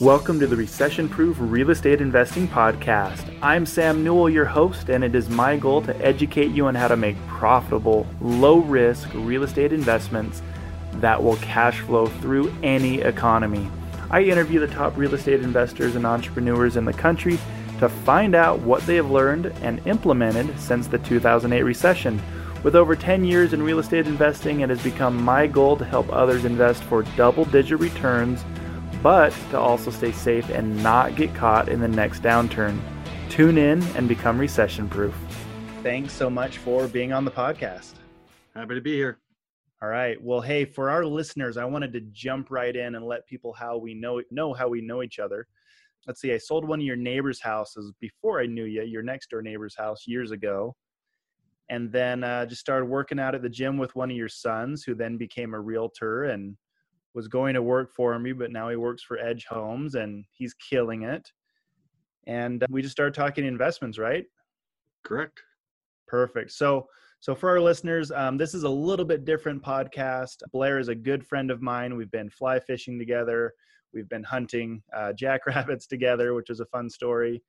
Welcome 0.00 0.40
to 0.40 0.48
the 0.48 0.56
Recession 0.56 1.08
Proof 1.08 1.36
Real 1.38 1.70
Estate 1.70 2.00
Investing 2.00 2.48
Podcast. 2.48 3.32
I'm 3.40 3.64
Sam 3.64 4.02
Newell, 4.02 4.28
your 4.28 4.44
host, 4.44 4.88
and 4.88 5.04
it 5.04 5.14
is 5.14 5.30
my 5.30 5.56
goal 5.56 5.82
to 5.82 5.96
educate 6.04 6.50
you 6.50 6.66
on 6.66 6.74
how 6.74 6.88
to 6.88 6.96
make 6.96 7.16
profitable, 7.28 8.04
low 8.20 8.58
risk 8.58 9.08
real 9.14 9.44
estate 9.44 9.72
investments 9.72 10.42
that 10.94 11.22
will 11.22 11.36
cash 11.36 11.78
flow 11.78 12.06
through 12.06 12.52
any 12.64 13.02
economy. 13.02 13.70
I 14.10 14.24
interview 14.24 14.58
the 14.58 14.66
top 14.66 14.96
real 14.96 15.14
estate 15.14 15.42
investors 15.42 15.94
and 15.94 16.04
entrepreneurs 16.04 16.76
in 16.76 16.84
the 16.84 16.92
country 16.92 17.38
to 17.78 17.88
find 17.88 18.34
out 18.34 18.58
what 18.58 18.84
they 18.86 18.96
have 18.96 19.12
learned 19.12 19.46
and 19.62 19.80
implemented 19.86 20.58
since 20.58 20.88
the 20.88 20.98
2008 20.98 21.62
recession. 21.62 22.20
With 22.64 22.74
over 22.74 22.96
10 22.96 23.24
years 23.24 23.52
in 23.52 23.62
real 23.62 23.78
estate 23.78 24.08
investing, 24.08 24.60
it 24.60 24.70
has 24.70 24.82
become 24.82 25.22
my 25.22 25.46
goal 25.46 25.76
to 25.76 25.84
help 25.84 26.12
others 26.12 26.44
invest 26.44 26.82
for 26.82 27.04
double 27.16 27.44
digit 27.44 27.78
returns 27.78 28.44
but 29.04 29.34
to 29.50 29.58
also 29.60 29.90
stay 29.90 30.10
safe 30.10 30.48
and 30.48 30.82
not 30.82 31.14
get 31.14 31.32
caught 31.34 31.68
in 31.68 31.78
the 31.78 31.86
next 31.86 32.22
downturn. 32.22 32.80
Tune 33.28 33.58
in 33.58 33.82
and 33.96 34.08
become 34.08 34.38
recession 34.38 34.88
proof. 34.88 35.14
Thanks 35.82 36.14
so 36.14 36.30
much 36.30 36.56
for 36.56 36.88
being 36.88 37.12
on 37.12 37.26
the 37.26 37.30
podcast. 37.30 37.92
Happy 38.54 38.74
to 38.74 38.80
be 38.80 38.94
here. 38.94 39.18
All 39.82 39.90
right. 39.90 40.16
Well, 40.22 40.40
hey, 40.40 40.64
for 40.64 40.88
our 40.88 41.04
listeners, 41.04 41.58
I 41.58 41.66
wanted 41.66 41.92
to 41.92 42.00
jump 42.12 42.50
right 42.50 42.74
in 42.74 42.94
and 42.94 43.04
let 43.04 43.26
people 43.26 43.52
how 43.52 43.76
we 43.76 43.92
know 43.92 44.22
know 44.30 44.54
how 44.54 44.68
we 44.68 44.80
know 44.80 45.02
each 45.02 45.18
other. 45.18 45.46
Let's 46.06 46.22
see. 46.22 46.32
I 46.32 46.38
sold 46.38 46.66
one 46.66 46.80
of 46.80 46.86
your 46.86 46.96
neighbor's 46.96 47.42
houses 47.42 47.92
before 48.00 48.40
I 48.40 48.46
knew 48.46 48.64
you, 48.64 48.84
your 48.84 49.02
next 49.02 49.28
door 49.28 49.42
neighbor's 49.42 49.76
house 49.76 50.06
years 50.06 50.30
ago, 50.30 50.74
and 51.68 51.92
then 51.92 52.24
uh, 52.24 52.46
just 52.46 52.62
started 52.62 52.86
working 52.86 53.18
out 53.18 53.34
at 53.34 53.42
the 53.42 53.50
gym 53.50 53.76
with 53.76 53.94
one 53.94 54.10
of 54.10 54.16
your 54.16 54.30
sons, 54.30 54.82
who 54.82 54.94
then 54.94 55.18
became 55.18 55.52
a 55.52 55.60
realtor 55.60 56.24
and 56.24 56.56
was 57.14 57.28
going 57.28 57.54
to 57.54 57.62
work 57.62 57.92
for 57.92 58.18
me, 58.18 58.32
but 58.32 58.50
now 58.50 58.68
he 58.68 58.76
works 58.76 59.02
for 59.02 59.18
Edge 59.18 59.46
Homes 59.48 59.94
and 59.94 60.24
he's 60.32 60.54
killing 60.54 61.04
it. 61.04 61.30
And 62.26 62.62
uh, 62.62 62.66
we 62.70 62.82
just 62.82 62.92
started 62.92 63.14
talking 63.14 63.44
investments, 63.44 63.98
right? 63.98 64.24
Correct. 65.04 65.40
Perfect. 66.08 66.52
So, 66.52 66.86
so 67.20 67.34
for 67.34 67.48
our 67.50 67.60
listeners, 67.60 68.10
um, 68.10 68.36
this 68.36 68.52
is 68.52 68.64
a 68.64 68.68
little 68.68 69.04
bit 69.04 69.24
different 69.24 69.62
podcast. 69.62 70.42
Blair 70.52 70.78
is 70.78 70.88
a 70.88 70.94
good 70.94 71.24
friend 71.24 71.50
of 71.50 71.62
mine. 71.62 71.96
We've 71.96 72.10
been 72.10 72.30
fly 72.30 72.58
fishing 72.58 72.98
together. 72.98 73.52
We've 73.92 74.08
been 74.08 74.24
hunting 74.24 74.82
uh, 74.94 75.12
jackrabbits 75.12 75.86
together, 75.86 76.34
which 76.34 76.50
is 76.50 76.60
a 76.60 76.66
fun 76.66 76.90
story. 76.90 77.42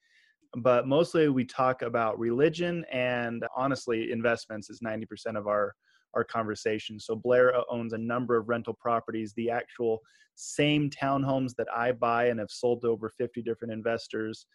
But 0.58 0.88
mostly 0.88 1.28
we 1.28 1.44
talk 1.44 1.81
about 1.81 2.20
religion 2.20 2.86
and 2.92 3.44
honestly, 3.58 4.12
investments 4.12 4.70
is 4.70 4.80
90% 4.80 5.06
of 5.36 5.47
our 5.47 5.73
our 6.16 6.24
conversation. 6.24 7.00
So 7.00 7.16
Blair 7.16 7.54
owns 7.70 7.94
a 7.94 7.98
number 7.98 8.38
of 8.38 8.50
rental 8.50 8.74
properties, 8.74 9.34
the 9.34 9.50
actual 9.50 10.02
same 10.36 10.90
townhomes 10.90 11.56
that 11.58 11.68
I 11.76 11.92
buy 11.92 12.26
and 12.28 12.40
have 12.40 12.52
sold 12.52 12.82
to 12.82 12.90
over 12.90 13.10
50 13.10 13.42
different 13.42 13.74
investors. 13.74 14.46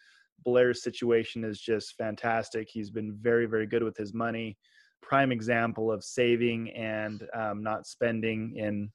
Blair's 0.44 0.82
situation 0.82 1.44
is 1.44 1.60
just 1.60 1.96
fantastic. 1.96 2.68
He's 2.70 2.90
been 2.90 3.16
very, 3.20 3.46
very 3.46 3.66
good 3.66 3.82
with 3.82 3.96
his 3.96 4.14
money. 4.14 4.56
Prime 5.02 5.32
example 5.32 5.90
of 5.90 6.04
saving 6.04 6.70
and 6.70 7.26
um, 7.34 7.62
not 7.62 7.86
spending 7.86 8.56
in 8.56 8.90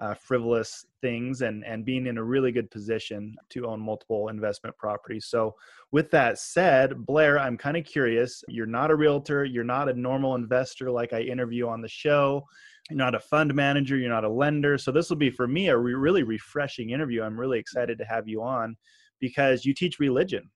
uh, 0.00 0.14
frivolous 0.14 0.86
things 1.00 1.42
and 1.42 1.64
and 1.64 1.84
being 1.84 2.06
in 2.06 2.18
a 2.18 2.22
really 2.22 2.52
good 2.52 2.70
position 2.70 3.36
to 3.50 3.66
own 3.66 3.80
multiple 3.80 4.28
investment 4.28 4.76
properties. 4.76 5.26
So, 5.26 5.54
with 5.92 6.10
that 6.12 6.38
said, 6.38 6.94
Blair, 7.06 7.38
I'm 7.38 7.56
kind 7.56 7.76
of 7.76 7.84
curious. 7.84 8.44
You're 8.48 8.66
not 8.66 8.90
a 8.90 8.96
realtor. 8.96 9.44
You're 9.44 9.64
not 9.64 9.88
a 9.88 9.94
normal 9.94 10.34
investor 10.34 10.90
like 10.90 11.12
I 11.12 11.20
interview 11.20 11.68
on 11.68 11.80
the 11.80 11.88
show. 11.88 12.44
You're 12.90 12.98
not 12.98 13.14
a 13.14 13.20
fund 13.20 13.54
manager. 13.54 13.96
You're 13.96 14.10
not 14.10 14.24
a 14.24 14.28
lender. 14.28 14.78
So 14.78 14.92
this 14.92 15.10
will 15.10 15.16
be 15.16 15.30
for 15.30 15.46
me 15.46 15.68
a 15.68 15.76
re- 15.76 15.94
really 15.94 16.22
refreshing 16.22 16.90
interview. 16.90 17.22
I'm 17.22 17.38
really 17.38 17.58
excited 17.58 17.98
to 17.98 18.04
have 18.04 18.28
you 18.28 18.42
on 18.42 18.76
because 19.20 19.64
you 19.64 19.74
teach 19.74 19.98
religion. 19.98 20.48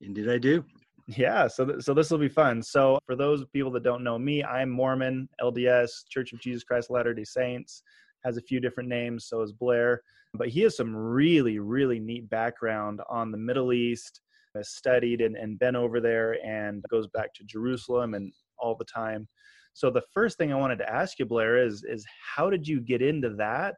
Indeed, 0.00 0.28
I 0.28 0.38
do. 0.38 0.64
Yeah, 1.06 1.48
so 1.48 1.66
th- 1.66 1.82
so 1.82 1.92
this 1.92 2.10
will 2.10 2.18
be 2.18 2.28
fun. 2.28 2.62
So 2.62 2.98
for 3.04 3.14
those 3.14 3.44
people 3.52 3.70
that 3.72 3.82
don't 3.82 4.04
know 4.04 4.18
me, 4.18 4.42
I'm 4.42 4.70
Mormon, 4.70 5.28
LDS, 5.40 6.08
Church 6.08 6.32
of 6.32 6.40
Jesus 6.40 6.64
Christ 6.64 6.90
Latter-day 6.90 7.24
Saints, 7.24 7.82
has 8.24 8.38
a 8.38 8.42
few 8.42 8.58
different 8.58 8.88
names. 8.88 9.26
So 9.26 9.42
is 9.42 9.52
Blair, 9.52 10.00
but 10.32 10.48
he 10.48 10.62
has 10.62 10.76
some 10.76 10.96
really 10.96 11.58
really 11.58 12.00
neat 12.00 12.30
background 12.30 13.00
on 13.10 13.30
the 13.30 13.38
Middle 13.38 13.72
East. 13.72 14.20
Has 14.54 14.70
studied 14.70 15.20
and, 15.20 15.36
and 15.36 15.58
been 15.58 15.76
over 15.76 16.00
there 16.00 16.42
and 16.46 16.82
goes 16.88 17.08
back 17.08 17.34
to 17.34 17.44
Jerusalem 17.44 18.14
and 18.14 18.32
all 18.56 18.76
the 18.76 18.84
time. 18.84 19.26
So 19.74 19.90
the 19.90 20.04
first 20.12 20.38
thing 20.38 20.52
I 20.52 20.56
wanted 20.56 20.78
to 20.78 20.88
ask 20.88 21.18
you, 21.18 21.26
Blair, 21.26 21.58
is 21.58 21.84
is 21.84 22.06
how 22.36 22.48
did 22.48 22.66
you 22.66 22.80
get 22.80 23.02
into 23.02 23.30
that, 23.34 23.74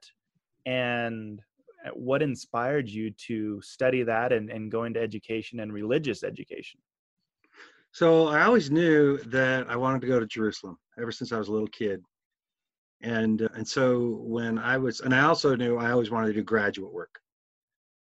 and 0.64 1.40
uh, 1.84 1.90
what 1.90 2.22
inspired 2.22 2.88
you 2.88 3.10
to 3.26 3.60
study 3.62 4.04
that 4.04 4.32
and, 4.32 4.48
and 4.50 4.70
go 4.70 4.84
into 4.84 5.00
education 5.00 5.58
and 5.60 5.72
religious 5.72 6.22
education? 6.22 6.78
So 7.96 8.28
I 8.28 8.42
always 8.42 8.70
knew 8.70 9.16
that 9.28 9.70
I 9.70 9.76
wanted 9.76 10.02
to 10.02 10.06
go 10.06 10.20
to 10.20 10.26
Jerusalem 10.26 10.76
ever 11.00 11.10
since 11.10 11.32
I 11.32 11.38
was 11.38 11.48
a 11.48 11.52
little 11.52 11.66
kid. 11.68 12.02
And 13.00 13.40
uh, 13.40 13.48
and 13.54 13.66
so 13.66 14.18
when 14.20 14.58
I 14.58 14.76
was 14.76 15.00
and 15.00 15.14
I 15.14 15.22
also 15.22 15.56
knew 15.56 15.78
I 15.78 15.92
always 15.92 16.10
wanted 16.10 16.26
to 16.26 16.32
do 16.34 16.42
graduate 16.42 16.92
work 16.92 17.18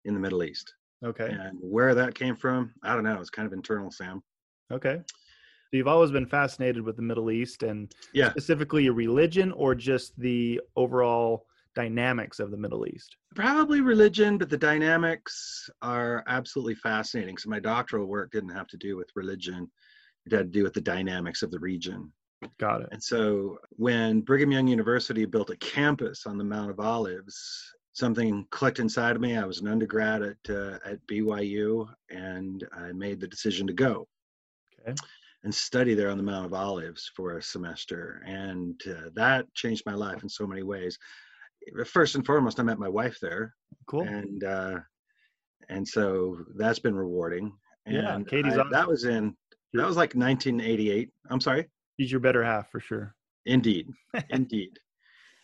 in 0.04 0.12
the 0.12 0.18
Middle 0.18 0.42
East. 0.42 0.74
Okay. 1.04 1.28
And 1.30 1.60
where 1.60 1.94
that 1.94 2.16
came 2.16 2.34
from, 2.34 2.74
I 2.82 2.92
don't 2.92 3.04
know. 3.04 3.20
It's 3.20 3.30
kind 3.30 3.46
of 3.46 3.52
internal, 3.52 3.92
Sam. 3.92 4.20
Okay. 4.72 5.00
So 5.06 5.76
you've 5.76 5.86
always 5.86 6.10
been 6.10 6.26
fascinated 6.26 6.82
with 6.82 6.96
the 6.96 7.02
Middle 7.02 7.30
East 7.30 7.62
and 7.62 7.94
yeah. 8.12 8.30
specifically 8.30 8.82
your 8.82 8.94
religion 8.94 9.52
or 9.52 9.76
just 9.76 10.18
the 10.18 10.60
overall 10.74 11.46
dynamics 11.74 12.40
of 12.40 12.50
the 12.50 12.56
Middle 12.56 12.86
East? 12.86 13.16
Probably 13.34 13.80
religion, 13.80 14.38
but 14.38 14.50
the 14.50 14.58
dynamics 14.58 15.68
are 15.82 16.24
absolutely 16.26 16.74
fascinating. 16.76 17.36
So 17.36 17.50
my 17.50 17.60
doctoral 17.60 18.06
work 18.06 18.30
didn't 18.32 18.54
have 18.54 18.68
to 18.68 18.76
do 18.76 18.96
with 18.96 19.10
religion. 19.14 19.70
It 20.26 20.32
had 20.32 20.52
to 20.52 20.58
do 20.58 20.62
with 20.62 20.74
the 20.74 20.80
dynamics 20.80 21.42
of 21.42 21.50
the 21.50 21.58
region. 21.58 22.12
Got 22.58 22.82
it. 22.82 22.88
And 22.92 23.02
so 23.02 23.58
when 23.70 24.20
Brigham 24.20 24.52
Young 24.52 24.68
University 24.68 25.24
built 25.24 25.50
a 25.50 25.56
campus 25.56 26.26
on 26.26 26.38
the 26.38 26.44
Mount 26.44 26.70
of 26.70 26.80
Olives, 26.80 27.74
something 27.94 28.46
clicked 28.50 28.80
inside 28.80 29.16
of 29.16 29.22
me. 29.22 29.36
I 29.36 29.46
was 29.46 29.60
an 29.60 29.68
undergrad 29.68 30.22
at 30.22 30.36
uh, 30.50 30.78
at 30.84 31.06
BYU, 31.06 31.88
and 32.10 32.66
I 32.76 32.92
made 32.92 33.20
the 33.20 33.28
decision 33.28 33.66
to 33.68 33.72
go 33.72 34.06
okay. 34.80 34.94
and 35.44 35.54
study 35.54 35.94
there 35.94 36.10
on 36.10 36.18
the 36.18 36.22
Mount 36.22 36.44
of 36.44 36.52
Olives 36.52 37.10
for 37.16 37.38
a 37.38 37.42
semester, 37.42 38.22
and 38.26 38.80
uh, 38.88 39.10
that 39.14 39.52
changed 39.54 39.84
my 39.86 39.94
life 39.94 40.22
in 40.22 40.28
so 40.28 40.46
many 40.46 40.62
ways. 40.62 40.98
First 41.86 42.14
and 42.14 42.24
foremost, 42.24 42.60
I 42.60 42.62
met 42.62 42.78
my 42.78 42.88
wife 42.88 43.18
there. 43.20 43.54
Cool. 43.86 44.02
And 44.02 44.44
uh, 44.44 44.76
and 45.68 45.86
so 45.86 46.38
that's 46.56 46.78
been 46.78 46.94
rewarding. 46.94 47.52
And 47.86 47.96
yeah, 47.96 48.18
Katie's 48.28 48.54
I, 48.54 48.60
awesome. 48.60 48.72
that 48.72 48.88
was 48.88 49.04
in 49.04 49.34
that 49.72 49.86
was 49.86 49.96
like 49.96 50.14
1988. 50.14 51.10
I'm 51.30 51.40
sorry. 51.40 51.68
He's 51.96 52.10
your 52.10 52.20
better 52.20 52.44
half 52.44 52.70
for 52.70 52.80
sure. 52.80 53.14
Indeed, 53.46 53.88
indeed. 54.30 54.78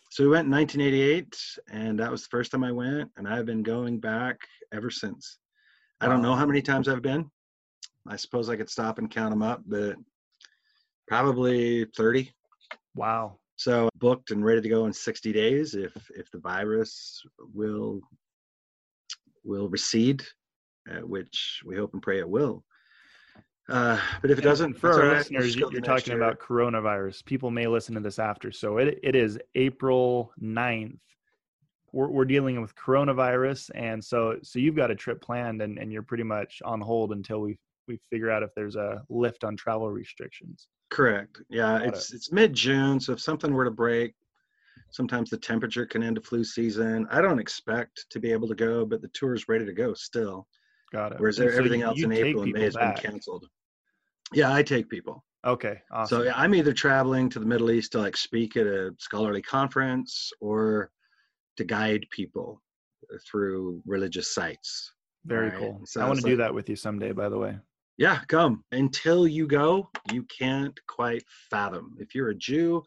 So 0.09 0.23
we 0.23 0.29
went 0.29 0.45
in 0.45 0.51
1988, 0.51 1.37
and 1.71 1.99
that 1.99 2.11
was 2.11 2.23
the 2.23 2.29
first 2.29 2.51
time 2.51 2.63
I 2.63 2.71
went, 2.71 3.09
and 3.15 3.27
I've 3.27 3.45
been 3.45 3.63
going 3.63 3.99
back 3.99 4.37
ever 4.73 4.89
since. 4.89 5.37
I 6.01 6.07
don't 6.07 6.21
know 6.21 6.35
how 6.35 6.45
many 6.45 6.61
times 6.61 6.89
I've 6.89 7.01
been. 7.01 7.29
I 8.07 8.15
suppose 8.15 8.49
I 8.49 8.57
could 8.57 8.69
stop 8.69 8.97
and 8.97 9.09
count 9.09 9.29
them 9.29 9.43
up, 9.43 9.61
but 9.65 9.95
probably 11.07 11.85
30. 11.95 12.31
Wow. 12.95 13.37
So 13.61 13.89
booked 13.95 14.31
and 14.31 14.43
ready 14.43 14.59
to 14.59 14.69
go 14.69 14.87
in 14.87 14.93
60 14.93 15.31
days 15.33 15.75
if 15.75 15.93
if 16.15 16.31
the 16.31 16.39
virus 16.39 17.21
will 17.53 18.01
will 19.43 19.69
recede, 19.69 20.23
uh, 20.89 21.05
which 21.05 21.61
we 21.63 21.75
hope 21.75 21.93
and 21.93 22.01
pray 22.01 22.17
it 22.17 22.27
will. 22.27 22.63
Uh, 23.69 23.99
but 24.19 24.31
if 24.31 24.39
it 24.39 24.41
doesn't, 24.41 24.79
for 24.79 24.91
our 24.91 25.15
listeners, 25.15 25.55
you're 25.55 25.79
talking 25.81 26.13
year. 26.13 26.21
about 26.21 26.39
coronavirus. 26.39 27.23
People 27.25 27.51
may 27.51 27.67
listen 27.67 27.93
to 27.93 28.01
this 28.01 28.17
after. 28.17 28.51
So 28.51 28.79
it, 28.79 28.99
it 29.03 29.15
is 29.15 29.37
April 29.53 30.33
9th. 30.41 30.97
We're, 31.93 32.09
we're 32.09 32.25
dealing 32.25 32.59
with 32.59 32.75
coronavirus. 32.75 33.69
And 33.75 34.03
so, 34.03 34.37
so 34.41 34.57
you've 34.57 34.75
got 34.75 34.89
a 34.89 34.95
trip 34.95 35.21
planned 35.21 35.61
and, 35.61 35.77
and 35.77 35.91
you're 35.91 36.01
pretty 36.01 36.23
much 36.23 36.61
on 36.65 36.81
hold 36.81 37.11
until 37.11 37.39
we, 37.39 37.59
we 37.91 37.99
figure 38.09 38.31
out 38.31 38.43
if 38.43 38.49
there's 38.55 38.75
a 38.75 39.03
lift 39.09 39.43
on 39.43 39.55
travel 39.57 39.89
restrictions. 39.89 40.67
Correct. 40.89 41.41
Yeah. 41.49 41.79
it's, 41.79 42.11
it. 42.11 42.15
it's 42.15 42.31
mid 42.31 42.53
June. 42.53 42.99
So 42.99 43.13
if 43.13 43.21
something 43.21 43.53
were 43.53 43.65
to 43.65 43.71
break, 43.71 44.13
sometimes 44.89 45.29
the 45.29 45.37
temperature 45.37 45.85
can 45.85 46.03
end 46.03 46.17
a 46.17 46.21
flu 46.21 46.43
season. 46.43 47.07
I 47.11 47.21
don't 47.21 47.39
expect 47.39 48.05
to 48.09 48.19
be 48.19 48.31
able 48.31 48.47
to 48.47 48.55
go, 48.55 48.85
but 48.85 49.01
the 49.01 49.09
tour 49.13 49.33
is 49.33 49.47
ready 49.47 49.65
to 49.65 49.73
go 49.73 49.93
still. 49.93 50.47
Got 50.91 51.13
it. 51.13 51.19
Whereas 51.19 51.37
so 51.37 51.47
everything 51.47 51.79
you- 51.81 51.85
else 51.85 51.97
you 51.97 52.05
in 52.05 52.13
April 52.13 52.43
and 52.43 52.53
May 52.53 52.63
has 52.63 52.75
back. 52.75 53.01
been 53.01 53.11
canceled. 53.11 53.47
Yeah, 54.33 54.53
I 54.53 54.63
take 54.63 54.89
people. 54.89 55.23
Okay. 55.45 55.81
Awesome. 55.91 56.19
So 56.19 56.23
yeah, 56.23 56.33
I'm 56.35 56.53
either 56.53 56.73
traveling 56.73 57.29
to 57.29 57.39
the 57.39 57.45
Middle 57.45 57.71
East 57.71 57.93
to 57.93 57.99
like 57.99 58.15
speak 58.15 58.55
at 58.57 58.67
a 58.67 58.93
scholarly 58.99 59.41
conference 59.41 60.31
or 60.39 60.91
to 61.57 61.63
guide 61.63 62.05
people 62.11 62.61
through 63.29 63.81
religious 63.85 64.33
sites. 64.33 64.93
Very 65.25 65.49
right? 65.49 65.57
cool. 65.57 65.81
So 65.85 66.01
I 66.01 66.07
want 66.07 66.19
to 66.19 66.25
do 66.25 66.37
that 66.37 66.53
with 66.53 66.69
you 66.69 66.75
someday, 66.75 67.11
by 67.11 67.29
the 67.29 67.37
way. 67.37 67.57
Yeah, 67.97 68.19
come. 68.27 68.63
Until 68.71 69.27
you 69.27 69.47
go, 69.47 69.89
you 70.11 70.23
can't 70.23 70.77
quite 70.87 71.23
fathom. 71.49 71.95
If 71.99 72.15
you're 72.15 72.29
a 72.29 72.35
Jew, 72.35 72.83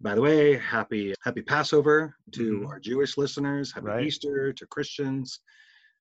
by 0.00 0.14
the 0.14 0.20
way, 0.20 0.56
happy 0.56 1.14
happy 1.22 1.42
Passover 1.42 2.16
to 2.32 2.60
Mhm. 2.60 2.66
our 2.68 2.78
Jewish 2.80 3.16
listeners. 3.16 3.72
Happy 3.72 3.86
Right. 3.86 4.06
Easter 4.06 4.52
to 4.52 4.66
Christians, 4.66 5.40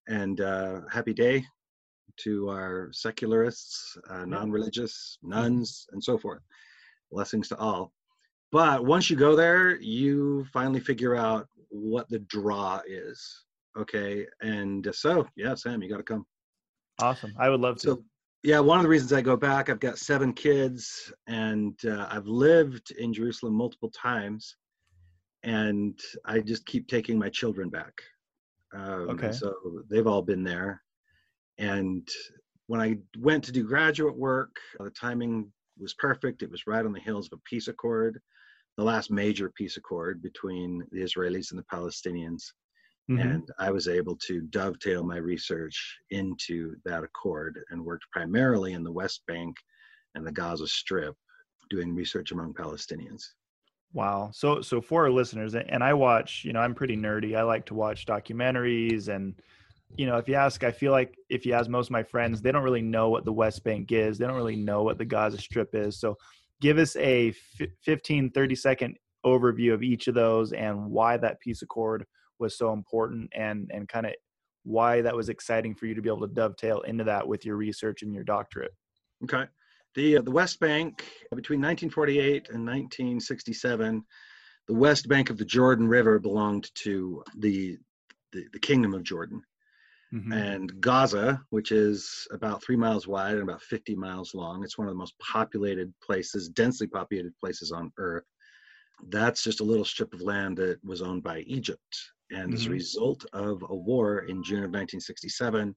and 0.07 0.39
uh, 0.41 0.81
happy 0.89 1.13
day 1.13 1.45
to 2.17 2.49
our 2.49 2.91
secularists, 2.93 3.97
uh, 4.09 4.25
non-religious, 4.25 5.17
nones, 5.23 5.87
and 5.91 6.03
so 6.03 6.17
forth. 6.17 6.43
Blessings 7.11 7.47
to 7.49 7.57
all. 7.57 7.91
But 8.51 8.85
once 8.85 9.09
you 9.09 9.15
go 9.17 9.35
there, 9.35 9.77
you 9.81 10.45
finally 10.53 10.79
figure 10.79 11.15
out 11.15 11.47
what 11.69 12.07
the 12.09 12.19
draw 12.19 12.81
is. 12.85 13.45
Okay, 13.75 14.27
and 14.41 14.87
so 14.93 15.27
yeah, 15.35 15.55
Sam, 15.55 15.81
you 15.81 15.89
got 15.89 15.97
to 15.97 16.03
come. 16.03 16.25
Awesome. 16.99 17.33
I 17.37 17.49
would 17.49 17.59
love 17.61 17.77
to. 17.77 17.81
So, 17.81 18.05
yeah, 18.43 18.59
one 18.59 18.77
of 18.77 18.83
the 18.83 18.89
reasons 18.89 19.13
I 19.13 19.21
go 19.21 19.37
back, 19.37 19.69
I've 19.69 19.79
got 19.79 19.97
seven 19.97 20.33
kids, 20.33 21.13
and 21.27 21.79
uh, 21.85 22.07
I've 22.11 22.27
lived 22.27 22.91
in 22.91 23.13
Jerusalem 23.13 23.53
multiple 23.53 23.89
times, 23.89 24.57
and 25.43 25.97
I 26.25 26.41
just 26.41 26.65
keep 26.65 26.87
taking 26.87 27.17
my 27.17 27.29
children 27.29 27.69
back. 27.69 27.93
Um, 28.73 29.09
Okay. 29.11 29.31
So 29.31 29.53
they've 29.89 30.07
all 30.07 30.21
been 30.21 30.43
there, 30.43 30.81
and 31.57 32.07
when 32.67 32.81
I 32.81 32.97
went 33.17 33.45
to 33.45 33.51
do 33.51 33.63
graduate 33.63 34.17
work, 34.17 34.55
the 34.79 34.89
timing 34.89 35.51
was 35.77 35.93
perfect. 35.93 36.43
It 36.43 36.51
was 36.51 36.67
right 36.67 36.85
on 36.85 36.93
the 36.93 36.99
heels 36.99 37.27
of 37.27 37.39
a 37.39 37.49
peace 37.49 37.69
accord, 37.69 38.19
the 38.77 38.83
last 38.83 39.09
major 39.09 39.49
peace 39.55 39.77
accord 39.77 40.21
between 40.21 40.85
the 40.91 41.01
Israelis 41.01 41.51
and 41.51 41.59
the 41.59 41.65
Palestinians 41.71 42.43
Mhm. 43.09 43.21
and 43.21 43.49
I 43.59 43.71
was 43.71 43.87
able 43.87 44.15
to 44.27 44.41
dovetail 44.41 45.03
my 45.03 45.17
research 45.17 45.99
into 46.09 46.75
that 46.85 47.03
accord 47.03 47.59
and 47.69 47.83
worked 47.83 48.05
primarily 48.11 48.73
in 48.73 48.83
the 48.83 48.91
West 48.91 49.25
Bank 49.27 49.55
and 50.15 50.25
the 50.25 50.31
Gaza 50.31 50.67
Strip 50.67 51.15
doing 51.69 51.93
research 51.93 52.31
among 52.31 52.53
Palestinians. 52.53 53.23
Wow. 53.93 54.31
So 54.33 54.61
so 54.61 54.81
for 54.81 55.03
our 55.03 55.11
listeners, 55.11 55.53
and 55.53 55.83
I 55.83 55.93
watch, 55.93 56.43
you 56.43 56.53
know, 56.53 56.59
I'm 56.61 56.73
pretty 56.73 56.97
nerdy. 56.97 57.37
I 57.37 57.43
like 57.43 57.65
to 57.67 57.75
watch 57.75 58.05
documentaries 58.05 59.07
and 59.07 59.39
you 59.95 60.07
know, 60.07 60.17
if 60.17 60.27
you 60.27 60.33
ask, 60.33 60.63
I 60.63 60.71
feel 60.71 60.91
like 60.91 61.15
if 61.29 61.45
you 61.45 61.53
ask 61.53 61.69
most 61.69 61.87
of 61.87 61.91
my 61.91 62.01
friends, 62.01 62.41
they 62.41 62.51
don't 62.51 62.63
really 62.63 62.81
know 62.81 63.09
what 63.09 63.25
the 63.25 63.33
West 63.33 63.63
Bank 63.63 63.91
is. 63.91 64.17
They 64.17 64.25
don't 64.25 64.35
really 64.35 64.55
know 64.55 64.81
what 64.81 64.97
the 64.97 65.05
Gaza 65.05 65.37
Strip 65.37 65.75
is. 65.75 65.99
So 65.99 66.17
give 66.61 66.79
us 66.79 66.95
a 66.95 67.29
f- 67.29 67.67
15, 67.83 68.31
30 68.31 68.55
second 68.55 68.97
overview 69.23 69.71
of 69.73 69.83
each 69.83 70.07
of 70.07 70.15
those 70.15 70.51
and 70.51 70.89
why 70.89 71.17
that 71.17 71.39
peace 71.39 71.61
accord 71.61 72.05
was 72.43 72.57
so 72.57 72.71
important 72.73 73.31
and 73.33 73.71
and 73.73 73.89
kind 73.89 74.05
of 74.05 74.13
why 74.63 75.01
that 75.01 75.15
was 75.15 75.29
exciting 75.29 75.75
for 75.75 75.85
you 75.87 75.95
to 75.95 76.01
be 76.01 76.09
able 76.09 76.27
to 76.27 76.33
dovetail 76.33 76.81
into 76.81 77.03
that 77.03 77.27
with 77.27 77.45
your 77.45 77.57
research 77.57 78.01
and 78.01 78.13
your 78.13 78.23
doctorate. 78.23 78.73
Okay. 79.23 79.45
The, 79.95 80.17
uh, 80.17 80.21
the 80.21 80.31
West 80.31 80.59
Bank, 80.59 81.05
between 81.35 81.59
1948 81.59 82.49
and 82.49 82.65
1967, 82.65 84.03
the 84.67 84.73
West 84.73 85.07
Bank 85.07 85.29
of 85.29 85.37
the 85.37 85.45
Jordan 85.45 85.87
River 85.87 86.17
belonged 86.17 86.71
to 86.75 87.23
the, 87.37 87.77
the, 88.31 88.45
the 88.53 88.59
Kingdom 88.59 88.93
of 88.93 89.03
Jordan. 89.03 89.41
Mhm. 90.13 90.31
and 90.31 90.79
Gaza, 90.79 91.41
which 91.49 91.71
is 91.71 92.27
about 92.29 92.61
three 92.61 92.75
miles 92.75 93.07
wide 93.07 93.33
and 93.33 93.41
about 93.41 93.63
50 93.63 93.95
miles 93.95 94.35
long. 94.35 94.63
It's 94.63 94.77
one 94.77 94.87
of 94.87 94.93
the 94.93 94.97
most 94.97 95.17
populated 95.17 95.91
places, 96.05 96.49
densely 96.49 96.85
populated 96.85 97.35
places 97.39 97.71
on 97.71 97.91
Earth. 97.97 98.27
That's 99.09 99.43
just 99.43 99.59
a 99.59 99.63
little 99.63 99.83
strip 99.83 100.13
of 100.13 100.21
land 100.21 100.57
that 100.57 100.77
was 100.85 101.01
owned 101.01 101.23
by 101.23 101.39
Egypt. 101.39 102.12
And 102.33 102.53
as 102.53 102.65
a 102.65 102.69
Mhm. 102.69 102.71
result 102.71 103.25
of 103.33 103.63
a 103.69 103.75
war 103.75 104.19
in 104.21 104.43
June 104.43 104.63
of 104.63 104.71
1967, 104.71 105.75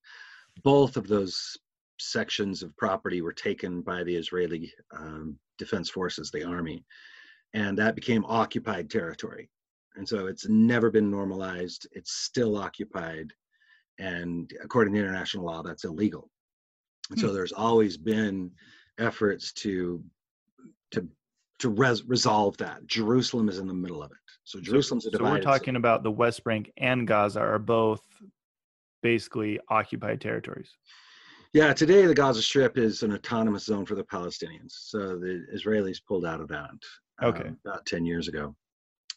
both 0.63 0.97
of 0.97 1.09
those 1.09 1.57
sections 2.01 2.63
of 2.63 2.77
property 2.77 3.23
were 3.23 3.33
taken 3.33 3.83
by 3.83 4.05
the 4.05 4.17
Israeli 4.17 4.73
um, 4.93 5.39
Defense 5.59 5.91
Forces, 5.91 6.31
the 6.31 6.45
army, 6.45 6.85
and 7.55 7.79
that 7.79 7.95
became 7.97 8.25
occupied 8.27 8.91
territory. 8.91 9.51
And 9.97 10.09
so 10.09 10.27
it's 10.27 10.49
never 10.49 10.91
been 10.91 11.11
normalized. 11.11 11.89
It's 11.93 12.13
still 12.13 12.57
occupied 12.57 13.33
and 13.99 14.53
according 14.63 14.95
to 14.95 15.01
international 15.01 15.45
law 15.47 15.63
that's 15.63 15.85
illegal 15.85 16.31
and 17.11 17.19
so 17.19 17.33
Hmm. 17.33 17.35
there's 17.35 17.53
always 17.53 17.97
been 17.97 18.53
efforts 18.99 19.53
to 19.53 20.05
to 20.93 21.09
to 21.59 21.69
res- 21.71 22.05
resolve 22.05 22.57
that 22.59 22.87
jerusalem 22.87 23.49
is 23.49 23.59
in 23.59 23.67
the 23.67 23.75
middle 23.75 24.03
of 24.03 24.11
it 24.11 24.19
so 24.45 24.61
jerusalem's 24.61 25.07
a 25.07 25.11
divided. 25.11 25.43
So 25.43 25.49
we're 25.51 25.59
talking 25.59 25.77
about 25.77 26.03
the 26.05 26.11
West 26.11 26.45
Bank 26.45 26.71
and 26.77 27.07
Gaza 27.07 27.41
are 27.41 27.59
both 27.59 28.01
basically 29.03 29.59
occupied 29.69 30.21
territories. 30.21 30.71
yeah 31.53 31.73
today 31.73 32.07
the 32.07 32.15
gaza 32.15 32.43
strip 32.43 32.77
is 32.79 33.03
an 33.03 33.13
autonomous 33.13 33.65
zone 33.65 33.85
for 33.87 33.95
the 33.95 34.05
palestinians 34.05 34.73
so 34.73 35.17
the 35.19 35.45
israelis 35.55 35.99
pulled 36.07 36.25
out 36.25 36.41
of 36.41 36.49
that 36.49 36.71
Okay. 37.23 37.49
um, 37.49 37.57
about 37.65 37.87
10 37.87 38.05
years 38.05 38.29
ago 38.29 38.55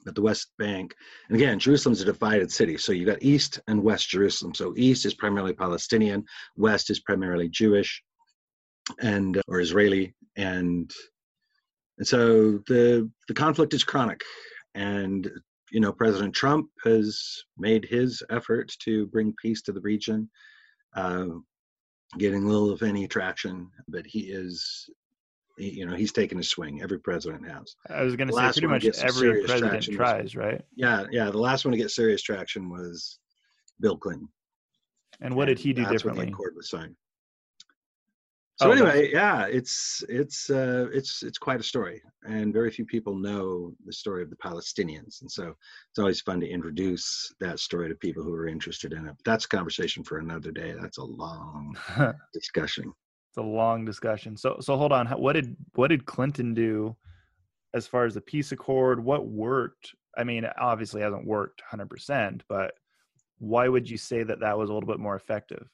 but 0.05 0.15
the 0.15 0.21
west 0.21 0.51
bank 0.57 0.93
and 1.29 1.35
again 1.35 1.57
jerusalem's 1.59 2.01
a 2.01 2.05
divided 2.05 2.51
city 2.51 2.77
so 2.77 2.91
you 2.91 3.05
got 3.05 3.21
east 3.23 3.59
and 3.67 3.81
west 3.83 4.09
jerusalem 4.09 4.53
so 4.53 4.73
east 4.77 5.05
is 5.05 5.13
primarily 5.13 5.53
palestinian 5.53 6.23
west 6.55 6.89
is 6.89 6.99
primarily 6.99 7.49
jewish 7.49 8.01
and 9.01 9.41
or 9.47 9.59
israeli 9.59 10.13
and 10.37 10.91
and 11.99 12.07
so 12.07 12.57
the 12.67 13.09
the 13.27 13.33
conflict 13.33 13.73
is 13.73 13.83
chronic. 13.83 14.21
And 14.75 15.29
you 15.71 15.79
know 15.79 15.91
president 15.91 16.33
trump 16.33 16.67
has 16.83 17.43
made 17.57 17.85
his 17.85 18.23
effort 18.31 18.71
to 18.79 19.05
bring 19.07 19.35
peace 19.39 19.61
to 19.63 19.71
the 19.71 19.81
region 19.81 20.27
uh, 20.95 21.27
getting 22.17 22.47
little 22.47 22.71
of 22.71 22.81
any 22.81 23.07
traction 23.07 23.69
but 23.87 24.03
he 24.07 24.21
is 24.21 24.89
he- 25.59 25.69
you 25.79 25.85
know 25.85 25.95
he's 25.95 26.11
taken 26.11 26.39
a 26.39 26.43
swing. 26.43 26.81
Every 26.81 26.99
president 26.99 27.47
has. 27.47 27.75
I 27.89 28.01
was 28.03 28.15
going 28.15 28.29
to 28.29 28.33
say 28.33 28.41
pretty 28.51 28.67
much 28.67 28.85
every 28.97 29.43
president 29.43 29.71
traction 29.73 29.93
was- 29.93 29.97
tries, 29.97 30.35
right? 30.35 30.61
yeah 30.75 31.05
yeah 31.11 31.29
the 31.29 31.37
last 31.37 31.65
one 31.65 31.71
to 31.73 31.77
get 31.77 31.91
serious 31.91 32.21
traction 32.23 32.69
was 32.69 33.19
bill 33.79 33.97
clinton. 33.97 34.27
And 35.21 35.35
what 35.35 35.45
did 35.45 35.59
he 35.59 35.73
do 35.73 35.81
that's 35.83 35.91
differently? 35.93 36.21
when 36.21 36.27
the 36.27 36.33
accord 36.33 36.53
was 36.55 36.69
signed 36.69 36.95
so 38.59 38.67
Oh, 38.67 38.71
anyway 38.71 39.09
yeah 39.11 39.45
it's 39.45 40.03
it's 40.09 40.49
uh 40.49 40.87
it's 40.91 41.23
it's 41.23 41.37
quite 41.37 41.59
a 41.59 41.63
story 41.63 42.01
and 42.23 42.53
very 42.53 42.71
few 42.71 42.85
people 42.85 43.15
know 43.15 43.73
the 43.85 43.93
story 43.93 44.21
of 44.23 44.29
the 44.29 44.35
palestinians 44.35 45.21
and 45.21 45.31
so 45.31 45.55
it's 45.89 45.99
always 45.99 46.21
fun 46.21 46.39
to 46.41 46.47
introduce 46.47 47.33
that 47.39 47.59
story 47.59 47.87
to 47.89 47.95
people 47.95 48.23
who 48.23 48.33
are 48.33 48.47
interested 48.47 48.91
in 48.93 49.05
it 49.07 49.15
but 49.17 49.25
that's 49.25 49.45
a 49.45 49.49
conversation 49.49 50.03
for 50.03 50.17
another 50.19 50.51
day 50.51 50.73
that's 50.79 50.97
a 50.97 51.03
long 51.03 51.77
discussion. 52.33 52.91
it's 53.29 53.37
a 53.37 53.41
long 53.41 53.85
discussion. 53.85 54.35
So 54.37 54.57
so 54.59 54.75
hold 54.77 54.91
on. 54.91 55.07
What 55.07 55.33
did 55.33 55.55
what 55.75 55.89
did 55.89 56.05
Clinton 56.05 56.53
do 56.53 56.95
as 57.73 57.87
far 57.87 58.05
as 58.05 58.13
the 58.15 58.21
peace 58.21 58.51
accord? 58.51 59.03
What 59.03 59.27
worked? 59.27 59.93
I 60.17 60.23
mean, 60.23 60.43
it 60.43 60.53
obviously 60.59 61.01
hasn't 61.01 61.25
worked 61.25 61.61
100%, 61.71 62.41
but 62.49 62.73
why 63.37 63.67
would 63.67 63.89
you 63.89 63.97
say 63.97 64.23
that 64.23 64.39
that 64.39 64.57
was 64.57 64.69
a 64.69 64.73
little 64.73 64.87
bit 64.87 64.99
more 64.99 65.15
effective? 65.15 65.67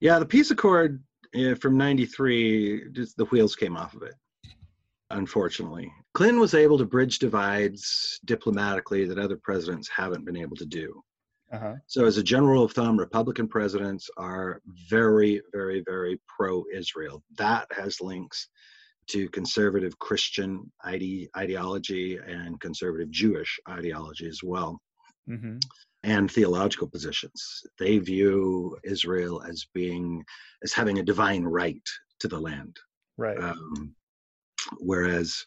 yeah 0.00 0.18
the 0.18 0.24
peace 0.24 0.50
accord 0.50 1.02
uh, 1.36 1.54
from 1.56 1.76
93 1.76 2.90
just 2.92 3.16
the 3.16 3.24
wheels 3.26 3.56
came 3.56 3.76
off 3.76 3.94
of 3.94 4.02
it 4.02 4.14
unfortunately 5.10 5.90
clinton 6.14 6.40
was 6.40 6.54
able 6.54 6.78
to 6.78 6.84
bridge 6.84 7.18
divides 7.18 8.20
diplomatically 8.24 9.04
that 9.04 9.18
other 9.18 9.36
presidents 9.36 9.88
haven't 9.88 10.24
been 10.24 10.36
able 10.36 10.56
to 10.56 10.66
do 10.66 11.02
Uh-huh. 11.50 11.76
So, 11.86 12.04
as 12.04 12.18
a 12.18 12.22
general 12.22 12.52
rule 12.52 12.64
of 12.64 12.72
thumb, 12.72 12.98
Republican 12.98 13.48
presidents 13.48 14.10
are 14.18 14.60
very, 14.90 15.40
very, 15.52 15.82
very 15.86 16.20
pro 16.26 16.64
Israel. 16.74 17.22
That 17.38 17.66
has 17.70 18.00
links 18.02 18.48
to 19.08 19.28
conservative 19.30 19.98
Christian 19.98 20.70
ide- 20.84 21.28
ideology 21.36 22.18
and 22.18 22.60
conservative 22.60 23.10
Jewish 23.10 23.58
ideology 23.68 24.28
as 24.28 24.40
well, 24.42 24.78
hmm 25.26 25.56
and 26.02 26.30
theological 26.30 26.88
positions. 26.88 27.62
They 27.78 27.98
view 27.98 28.76
Israel 28.84 29.42
as 29.48 29.66
being, 29.74 30.24
as 30.62 30.72
having 30.72 30.98
a 30.98 31.02
divine 31.04 31.44
right 31.44 31.86
to 32.20 32.28
the 32.28 32.38
land. 32.38 32.76
Right. 33.16 33.38
Um, 33.38 33.94
whereas 34.78 35.44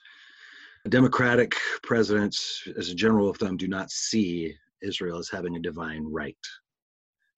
Democratic 0.90 1.56
presidents, 1.84 2.68
as 2.78 2.90
a 2.90 2.96
general 2.96 3.30
of 3.30 3.38
thumb, 3.38 3.58
do 3.58 3.68
not 3.68 3.92
see 3.92 4.56
Israel 4.82 5.20
as 5.20 5.30
having 5.30 5.56
a 5.56 5.62
divine 5.62 6.04
right 6.06 6.36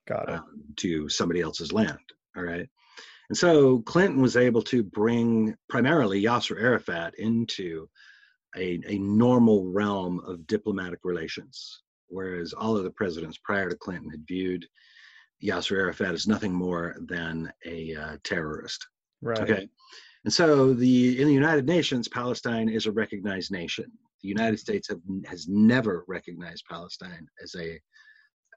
Got 0.08 0.29
it. 0.29 0.36
um, 0.36 0.63
to 0.77 1.10
somebody 1.10 1.41
else's 1.41 1.74
land. 1.74 2.00
All 2.36 2.43
right. 2.43 2.67
And 3.29 3.38
so 3.38 3.79
Clinton 3.79 4.22
was 4.22 4.38
able 4.38 4.62
to 4.63 4.84
bring 4.84 5.55
primarily 5.70 6.22
Yasser 6.22 6.62
Arafat 6.62 7.15
into 7.17 7.89
a, 8.55 8.79
a 8.88 8.98
normal 8.98 9.72
realm 9.72 10.20
of 10.25 10.46
diplomatic 10.48 11.00
relations, 11.03 11.83
whereas 12.13 12.53
all 12.53 12.77
of 12.77 12.84
the 12.84 12.91
presidents 12.91 13.38
prior 13.43 13.70
to 13.70 13.75
Clinton 13.75 14.10
had 14.10 14.27
viewed 14.27 14.65
Yasser 15.43 15.77
Arafat 15.77 16.13
as 16.13 16.27
nothing 16.27 16.53
more 16.53 16.96
than 17.08 17.51
a 17.65 17.96
uh, 17.96 18.17
terrorist. 18.24 18.86
right. 19.22 19.39
Okay. 19.39 19.70
And 20.24 20.32
so 20.32 20.74
the 20.74 21.22
in 21.22 21.27
the 21.27 21.34
United 21.34 21.65
Nations, 21.65 22.08
Palestine 22.08 22.70
is 22.70 22.86
a 22.86 22.91
recognized 22.91 23.51
nation. 23.51 23.91
The 24.22 24.29
United 24.29 24.58
States 24.58 24.88
have, 24.88 25.01
has 25.25 25.48
never 25.50 26.05
recognized 26.08 26.63
Palestine 26.70 27.27
as 27.43 27.55
a 27.60 27.79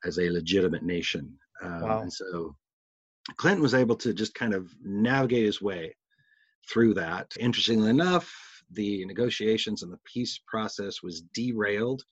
as 0.04 0.18
a 0.18 0.30
legitimate 0.30 0.84
nation. 0.84 1.32
Um, 1.62 1.80
Wow. 1.80 2.00
And 2.02 2.12
so 2.12 2.54
Clinton 3.36 3.62
was 3.62 3.74
able 3.74 3.96
to 3.96 4.14
just 4.14 4.34
kind 4.34 4.54
of 4.54 4.70
navigate 4.82 5.44
his 5.44 5.60
way 5.60 5.96
through 6.70 6.94
that. 6.94 7.32
Interestingly 7.40 7.90
enough, 7.90 8.32
the 8.70 9.04
negotiations 9.06 9.82
and 9.82 9.92
the 9.92 9.98
peace 10.04 10.40
process 10.46 11.02
was 11.02 11.22
derailed 11.34 12.04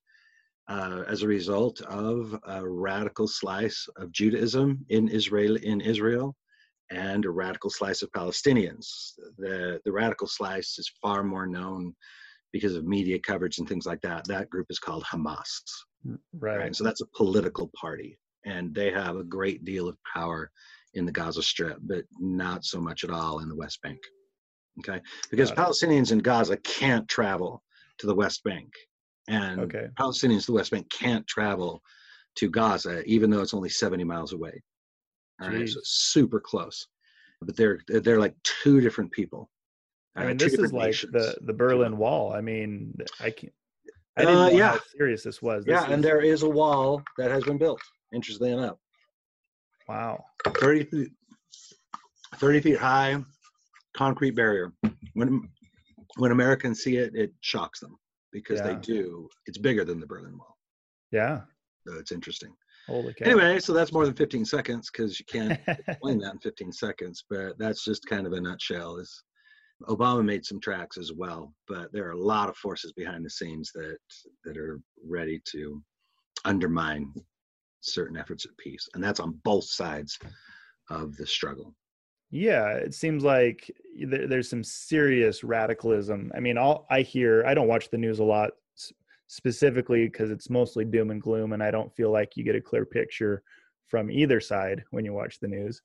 uh, 0.68 1.02
as 1.08 1.22
a 1.22 1.28
result 1.28 1.80
of 1.82 2.38
a 2.46 2.66
radical 2.66 3.28
slice 3.28 3.86
of 3.96 4.12
Judaism 4.12 4.84
in 4.88 5.08
Israel 5.08 5.56
in 5.56 5.80
Israel 5.80 6.34
and 6.90 7.24
a 7.24 7.30
radical 7.30 7.70
slice 7.70 8.02
of 8.02 8.10
Palestinians. 8.12 9.12
The 9.38 9.80
the 9.84 9.92
radical 9.92 10.26
slice 10.26 10.78
is 10.78 10.90
far 11.02 11.22
more 11.22 11.46
known 11.46 11.94
because 12.52 12.76
of 12.76 12.84
media 12.86 13.18
coverage 13.18 13.58
and 13.58 13.68
things 13.68 13.86
like 13.86 14.00
that. 14.02 14.24
That 14.26 14.48
group 14.48 14.66
is 14.70 14.78
called 14.78 15.04
Hamas. 15.04 15.62
Right. 16.32 16.58
right? 16.58 16.76
So 16.76 16.84
that's 16.84 17.00
a 17.00 17.06
political 17.16 17.70
party, 17.78 18.18
and 18.44 18.74
they 18.74 18.90
have 18.92 19.16
a 19.16 19.24
great 19.24 19.64
deal 19.64 19.88
of 19.88 19.96
power 20.14 20.50
in 20.94 21.04
the 21.04 21.12
Gaza 21.12 21.42
Strip, 21.42 21.78
but 21.82 22.04
not 22.18 22.64
so 22.64 22.80
much 22.80 23.04
at 23.04 23.10
all 23.10 23.40
in 23.40 23.48
the 23.48 23.56
West 23.56 23.80
Bank. 23.82 23.98
Okay, 24.80 25.00
because 25.30 25.52
Palestinians 25.52 26.12
in 26.12 26.18
Gaza 26.18 26.56
can't 26.58 27.08
travel 27.08 27.62
to 27.98 28.06
the 28.06 28.14
West 28.14 28.42
Bank, 28.44 28.72
and 29.28 29.60
Okay. 29.60 29.86
Palestinians 29.98 30.46
the 30.46 30.52
West 30.52 30.70
Bank 30.70 30.88
can't 30.90 31.26
travel 31.26 31.82
to 32.36 32.50
Gaza, 32.50 33.02
even 33.04 33.30
though 33.30 33.40
it's 33.42 33.54
only 33.54 33.68
70 33.68 34.04
miles 34.04 34.32
away. 34.32 34.62
All 35.40 35.48
right, 35.48 35.68
so 35.68 35.80
super 35.82 36.38
close, 36.40 36.86
but 37.40 37.56
they're 37.56 37.80
they're 37.88 38.20
like 38.20 38.36
two 38.44 38.80
different 38.80 39.10
people. 39.10 39.50
I 40.14 40.22
uh, 40.22 40.28
mean, 40.28 40.38
two 40.38 40.48
this 40.48 40.58
is 40.60 40.72
like 40.72 40.86
nations. 40.86 41.12
the 41.12 41.36
the 41.42 41.52
Berlin 41.52 41.96
Wall. 41.96 42.32
I 42.32 42.40
mean, 42.40 42.94
I 43.18 43.30
can't. 43.30 43.52
I 44.16 44.20
didn't 44.20 44.36
Uh, 44.36 44.48
know 44.50 44.56
yeah. 44.56 44.70
how 44.72 44.80
serious 44.96 45.24
this 45.24 45.42
was. 45.42 45.64
This 45.64 45.72
yeah, 45.72 45.90
and 45.92 46.04
there 46.04 46.20
is 46.20 46.44
a 46.44 46.48
wall 46.48 47.02
that 47.18 47.32
has 47.32 47.42
been 47.42 47.58
built. 47.58 47.80
Interestingly 48.12 48.52
enough, 48.52 48.78
Wow. 49.88 50.24
30 50.46 50.84
feet, 50.84 51.08
30 52.36 52.60
feet 52.60 52.78
high, 52.78 53.16
concrete 53.96 54.36
barrier. 54.36 54.72
When 55.14 55.48
when 56.16 56.30
Americans 56.30 56.80
see 56.84 56.96
it, 56.96 57.16
it 57.16 57.32
shocks 57.40 57.80
them 57.80 57.96
because 58.34 58.60
they 58.60 58.74
do. 58.74 59.28
It's 59.46 59.56
bigger 59.56 59.84
than 59.84 60.00
the 60.00 60.06
Berlin 60.06 60.36
Wall. 60.36 60.58
Yeah. 61.12 61.40
So 61.86 61.94
it's 61.94 62.12
interesting. 62.12 62.52
Holy 62.88 63.14
cow. 63.14 63.26
Anyway, 63.26 63.60
so 63.60 63.72
that's 63.72 63.92
more 63.92 64.04
than 64.04 64.14
15 64.14 64.44
seconds 64.44 64.90
because 64.90 65.18
you 65.18 65.24
can't 65.26 65.58
explain 65.88 66.18
that 66.18 66.32
in 66.32 66.38
15 66.40 66.72
seconds. 66.72 67.24
But 67.30 67.58
that's 67.58 67.84
just 67.84 68.04
kind 68.06 68.26
of 68.26 68.32
a 68.32 68.40
nutshell. 68.40 68.96
Is 68.96 69.22
Obama 69.88 70.24
made 70.24 70.44
some 70.44 70.60
tracks 70.60 70.98
as 70.98 71.12
well, 71.12 71.54
but 71.68 71.92
there 71.92 72.06
are 72.08 72.12
a 72.12 72.20
lot 72.20 72.48
of 72.48 72.56
forces 72.56 72.92
behind 72.92 73.24
the 73.24 73.30
scenes 73.30 73.70
that 73.74 73.98
that 74.44 74.58
are 74.58 74.80
ready 75.06 75.40
to 75.52 75.80
undermine 76.44 77.12
certain 77.80 78.16
efforts 78.16 78.44
at 78.44 78.56
peace, 78.58 78.88
and 78.94 79.02
that's 79.02 79.20
on 79.20 79.40
both 79.44 79.64
sides 79.64 80.18
of 80.90 81.16
the 81.16 81.26
struggle. 81.26 81.74
Yeah, 82.30 82.72
it 82.74 82.94
seems 82.94 83.22
like 83.22 83.70
there, 84.06 84.26
there's 84.26 84.48
some 84.50 84.64
serious 84.64 85.44
radicalism. 85.44 86.32
I 86.34 86.40
mean, 86.40 86.58
all 86.58 86.86
I 86.90 87.02
hear, 87.02 87.44
I 87.46 87.54
don't 87.54 87.68
watch 87.68 87.90
the 87.90 87.98
news 87.98 88.18
a 88.18 88.24
lot 88.24 88.52
specifically 89.26 90.06
because 90.06 90.30
it's 90.30 90.50
mostly 90.50 90.84
doom 90.84 91.10
and 91.10 91.22
gloom, 91.22 91.52
and 91.52 91.62
I 91.62 91.70
don't 91.70 91.94
feel 91.94 92.10
like 92.10 92.36
you 92.36 92.44
get 92.44 92.56
a 92.56 92.60
clear 92.60 92.84
picture 92.84 93.42
from 93.86 94.10
either 94.10 94.40
side 94.40 94.82
when 94.90 95.04
you 95.04 95.12
watch 95.12 95.38
the 95.38 95.48
news. 95.48 95.80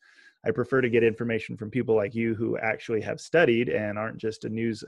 I 0.45 0.51
prefer 0.51 0.81
to 0.81 0.89
get 0.89 1.03
information 1.03 1.57
from 1.57 1.69
people 1.69 1.95
like 1.95 2.15
you 2.15 2.33
who 2.33 2.57
actually 2.57 3.01
have 3.01 3.19
studied 3.19 3.69
and 3.69 3.97
aren't 3.99 4.17
just 4.17 4.45
a 4.45 4.49
news 4.49 4.83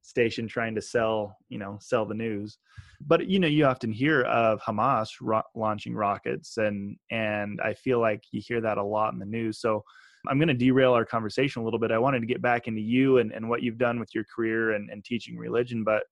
station 0.00 0.46
trying 0.48 0.74
to 0.74 0.80
sell, 0.80 1.36
you 1.48 1.58
know, 1.58 1.78
sell 1.80 2.06
the 2.06 2.14
news. 2.14 2.58
But 3.00 3.26
you 3.26 3.38
know, 3.38 3.48
you 3.48 3.66
often 3.66 3.92
hear 3.92 4.22
of 4.22 4.60
Hamas 4.62 5.10
ro- 5.20 5.42
launching 5.54 5.94
rockets, 5.94 6.56
and 6.56 6.96
and 7.10 7.60
I 7.60 7.74
feel 7.74 8.00
like 8.00 8.24
you 8.30 8.40
hear 8.40 8.60
that 8.60 8.78
a 8.78 8.82
lot 8.82 9.12
in 9.12 9.18
the 9.18 9.26
news. 9.26 9.58
So 9.60 9.84
I'm 10.28 10.38
going 10.38 10.48
to 10.48 10.54
derail 10.54 10.92
our 10.92 11.04
conversation 11.04 11.62
a 11.62 11.64
little 11.64 11.80
bit. 11.80 11.90
I 11.90 11.98
wanted 11.98 12.20
to 12.20 12.26
get 12.26 12.40
back 12.40 12.68
into 12.68 12.80
you 12.80 13.18
and, 13.18 13.32
and 13.32 13.48
what 13.48 13.62
you've 13.62 13.78
done 13.78 13.98
with 13.98 14.14
your 14.14 14.24
career 14.24 14.72
and, 14.72 14.90
and 14.90 15.04
teaching 15.04 15.36
religion, 15.36 15.84
but 15.84 16.04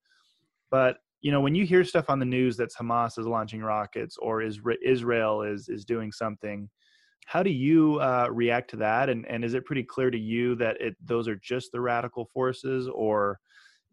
but 0.70 0.98
you 1.20 1.30
know 1.32 1.40
when 1.40 1.54
you 1.54 1.66
hear 1.66 1.84
stuff 1.84 2.08
on 2.08 2.18
the 2.18 2.24
news 2.24 2.56
that's 2.56 2.76
Hamas 2.76 3.18
is 3.18 3.26
launching 3.26 3.60
rockets 3.60 4.16
or 4.16 4.42
is 4.42 4.60
Israel 4.84 5.42
is 5.42 5.68
is 5.68 5.84
doing 5.84 6.12
something, 6.12 6.68
how 7.26 7.42
do 7.42 7.50
you 7.50 7.98
uh, 8.00 8.28
react 8.30 8.70
to 8.70 8.76
that? 8.76 9.08
And 9.08 9.26
and 9.26 9.44
is 9.44 9.54
it 9.54 9.64
pretty 9.64 9.84
clear 9.84 10.10
to 10.10 10.18
you 10.18 10.54
that 10.56 10.80
it 10.80 10.96
those 11.04 11.28
are 11.28 11.36
just 11.36 11.70
the 11.72 11.80
radical 11.80 12.24
forces, 12.32 12.88
or 12.88 13.38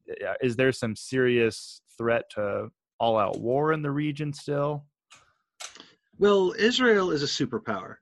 uh, 0.10 0.34
is 0.42 0.56
there 0.56 0.72
some 0.72 0.96
serious 0.96 1.82
threat 1.98 2.24
to 2.32 2.70
all 3.00 3.18
out 3.18 3.40
war 3.40 3.74
in 3.74 3.82
the 3.82 3.92
region 3.92 4.34
still? 4.34 4.86
Well, 6.18 6.56
Israel 6.58 7.12
is 7.12 7.22
a 7.22 7.28
superpower. 7.28 7.98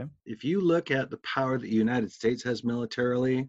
Okay. 0.00 0.10
If 0.24 0.44
you 0.44 0.60
look 0.60 0.90
at 0.90 1.10
the 1.10 1.18
power 1.18 1.58
that 1.58 1.66
the 1.66 1.74
United 1.74 2.10
States 2.12 2.42
has 2.44 2.64
militarily, 2.64 3.48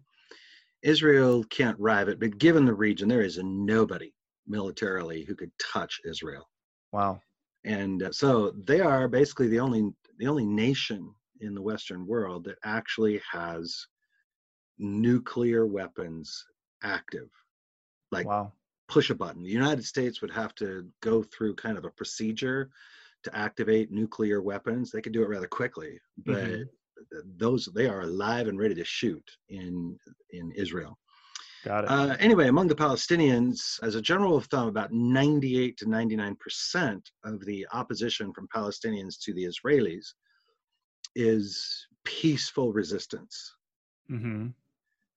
Israel 0.82 1.44
can't 1.44 1.78
rival 1.78 2.12
it. 2.14 2.20
But 2.20 2.38
given 2.38 2.64
the 2.64 2.74
region, 2.74 3.08
there 3.08 3.22
is 3.22 3.38
nobody 3.42 4.12
militarily 4.46 5.24
who 5.24 5.34
could 5.34 5.52
touch 5.58 6.00
Israel. 6.04 6.48
Wow. 6.92 7.20
and 7.64 8.02
uh, 8.02 8.12
so 8.12 8.50
they 8.50 8.80
are 8.80 9.08
basically 9.08 9.48
the 9.48 9.60
only 9.60 9.82
the 10.18 10.26
only 10.26 10.44
nation 10.44 11.14
in 11.40 11.54
the 11.54 11.62
western 11.62 12.06
world 12.06 12.44
that 12.44 12.58
actually 12.64 13.20
has 13.30 13.86
nuclear 14.78 15.66
weapons 15.66 16.44
active 16.82 17.28
like 18.10 18.26
Wow. 18.26 18.52
push 18.88 19.10
a 19.10 19.14
button 19.14 19.42
the 19.42 19.48
united 19.50 19.84
states 19.84 20.20
would 20.20 20.30
have 20.32 20.54
to 20.56 20.86
go 21.00 21.22
through 21.22 21.54
kind 21.54 21.78
of 21.78 21.84
a 21.84 21.90
procedure 21.90 22.70
to 23.24 23.36
activate 23.36 23.90
nuclear 23.90 24.42
weapons 24.42 24.90
they 24.90 25.00
could 25.02 25.12
do 25.12 25.22
it 25.22 25.28
rather 25.28 25.48
quickly 25.48 25.98
but 26.26 26.42
Mhm. 26.44 26.68
those 27.36 27.68
they 27.74 27.88
are 27.88 28.02
alive 28.02 28.48
and 28.48 28.58
ready 28.58 28.74
to 28.74 28.84
shoot 28.84 29.24
in 29.48 29.98
in 30.30 30.50
israel 30.52 30.98
Got 31.64 31.84
it. 31.84 31.90
uh, 31.90 32.16
anyway, 32.18 32.48
among 32.48 32.66
the 32.66 32.74
Palestinians, 32.74 33.78
as 33.82 33.94
a 33.94 34.02
general 34.02 34.36
of 34.36 34.46
thumb, 34.46 34.66
about 34.68 34.92
98 34.92 35.76
to 35.78 35.88
99 35.88 36.36
percent 36.36 37.10
of 37.24 37.44
the 37.44 37.64
opposition 37.72 38.32
from 38.32 38.48
Palestinians 38.54 39.16
to 39.20 39.32
the 39.32 39.44
Israelis 39.44 40.06
is 41.14 41.86
peaceful 42.04 42.72
resistance. 42.72 43.54
hmm 44.08 44.48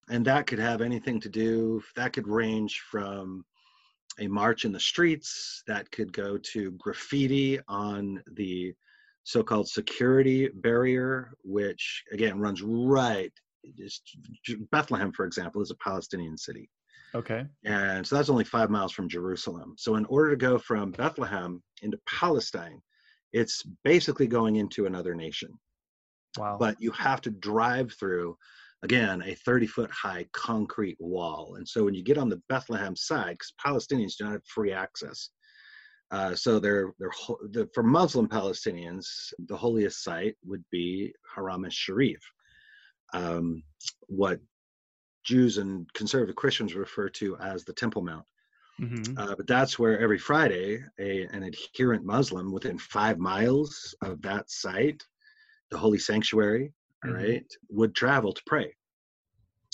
And 0.09 0.23
that 0.25 0.45
could 0.45 0.59
have 0.59 0.81
anything 0.81 1.19
to 1.21 1.29
do, 1.29 1.81
that 1.95 2.13
could 2.13 2.27
range 2.27 2.83
from 2.91 3.43
a 4.19 4.27
march 4.27 4.65
in 4.65 4.71
the 4.71 4.79
streets, 4.79 5.63
that 5.67 5.91
could 5.91 6.13
go 6.13 6.37
to 6.37 6.71
graffiti 6.71 7.59
on 7.67 8.21
the 8.33 8.73
so 9.23 9.43
called 9.43 9.67
security 9.67 10.49
barrier, 10.49 11.33
which 11.43 12.03
again 12.11 12.39
runs 12.39 12.61
right. 12.61 13.33
Just 13.77 14.17
Bethlehem, 14.71 15.11
for 15.11 15.25
example, 15.25 15.61
is 15.61 15.71
a 15.71 15.75
Palestinian 15.75 16.37
city. 16.37 16.69
Okay. 17.15 17.45
And 17.63 18.05
so 18.05 18.15
that's 18.15 18.29
only 18.29 18.43
five 18.43 18.69
miles 18.69 18.91
from 18.91 19.07
Jerusalem. 19.07 19.75
So, 19.77 19.95
in 19.95 20.05
order 20.05 20.31
to 20.31 20.37
go 20.37 20.59
from 20.59 20.91
Bethlehem 20.91 21.63
into 21.81 21.97
Palestine, 22.07 22.81
it's 23.31 23.63
basically 23.83 24.27
going 24.27 24.57
into 24.57 24.85
another 24.85 25.15
nation. 25.15 25.49
Wow. 26.37 26.57
But 26.59 26.79
you 26.79 26.91
have 26.91 27.21
to 27.21 27.31
drive 27.31 27.93
through, 27.93 28.37
again, 28.83 29.21
a 29.25 29.35
30 29.35 29.67
foot 29.67 29.91
high 29.91 30.25
concrete 30.33 30.97
wall. 30.99 31.55
And 31.57 31.67
so, 31.67 31.83
when 31.83 31.93
you 31.93 32.03
get 32.03 32.17
on 32.17 32.29
the 32.29 32.41
Bethlehem 32.49 32.95
side, 32.95 33.37
because 33.37 33.53
Palestinians 33.63 34.17
do 34.17 34.25
not 34.25 34.33
have 34.33 34.45
free 34.45 34.71
access. 34.71 35.29
Uh, 36.11 36.35
so 36.35 36.59
they're, 36.59 36.93
they're 36.99 37.11
the, 37.49 37.67
for 37.73 37.83
Muslim 37.83 38.27
Palestinians, 38.27 39.33
the 39.47 39.57
holiest 39.57 40.03
site 40.03 40.35
would 40.45 40.63
be 40.71 41.13
Haram 41.33 41.65
al-Sharif, 41.65 42.19
um, 43.13 43.63
what 44.07 44.39
Jews 45.25 45.57
and 45.57 45.91
conservative 45.93 46.35
Christians 46.35 46.75
refer 46.75 47.09
to 47.09 47.35
as 47.37 47.65
the 47.65 47.73
Temple 47.73 48.03
Mount. 48.03 48.25
hmm 48.77 49.17
Uh, 49.17 49.35
but 49.35 49.47
that's 49.47 49.79
where 49.79 49.99
every 49.99 50.19
Friday, 50.19 50.83
a, 50.99 51.23
an 51.33 51.43
adherent 51.43 52.05
Muslim 52.05 52.51
within 52.51 52.77
five 52.77 53.17
miles 53.17 53.95
of 54.03 54.21
that 54.21 54.49
site, 54.51 55.03
the 55.71 55.77
holy 55.77 55.97
sanctuary, 55.97 56.71
Mhm. 57.05 57.13
right, 57.13 57.53
would 57.69 57.95
travel 57.95 58.33
to 58.33 58.43
pray. 58.45 58.75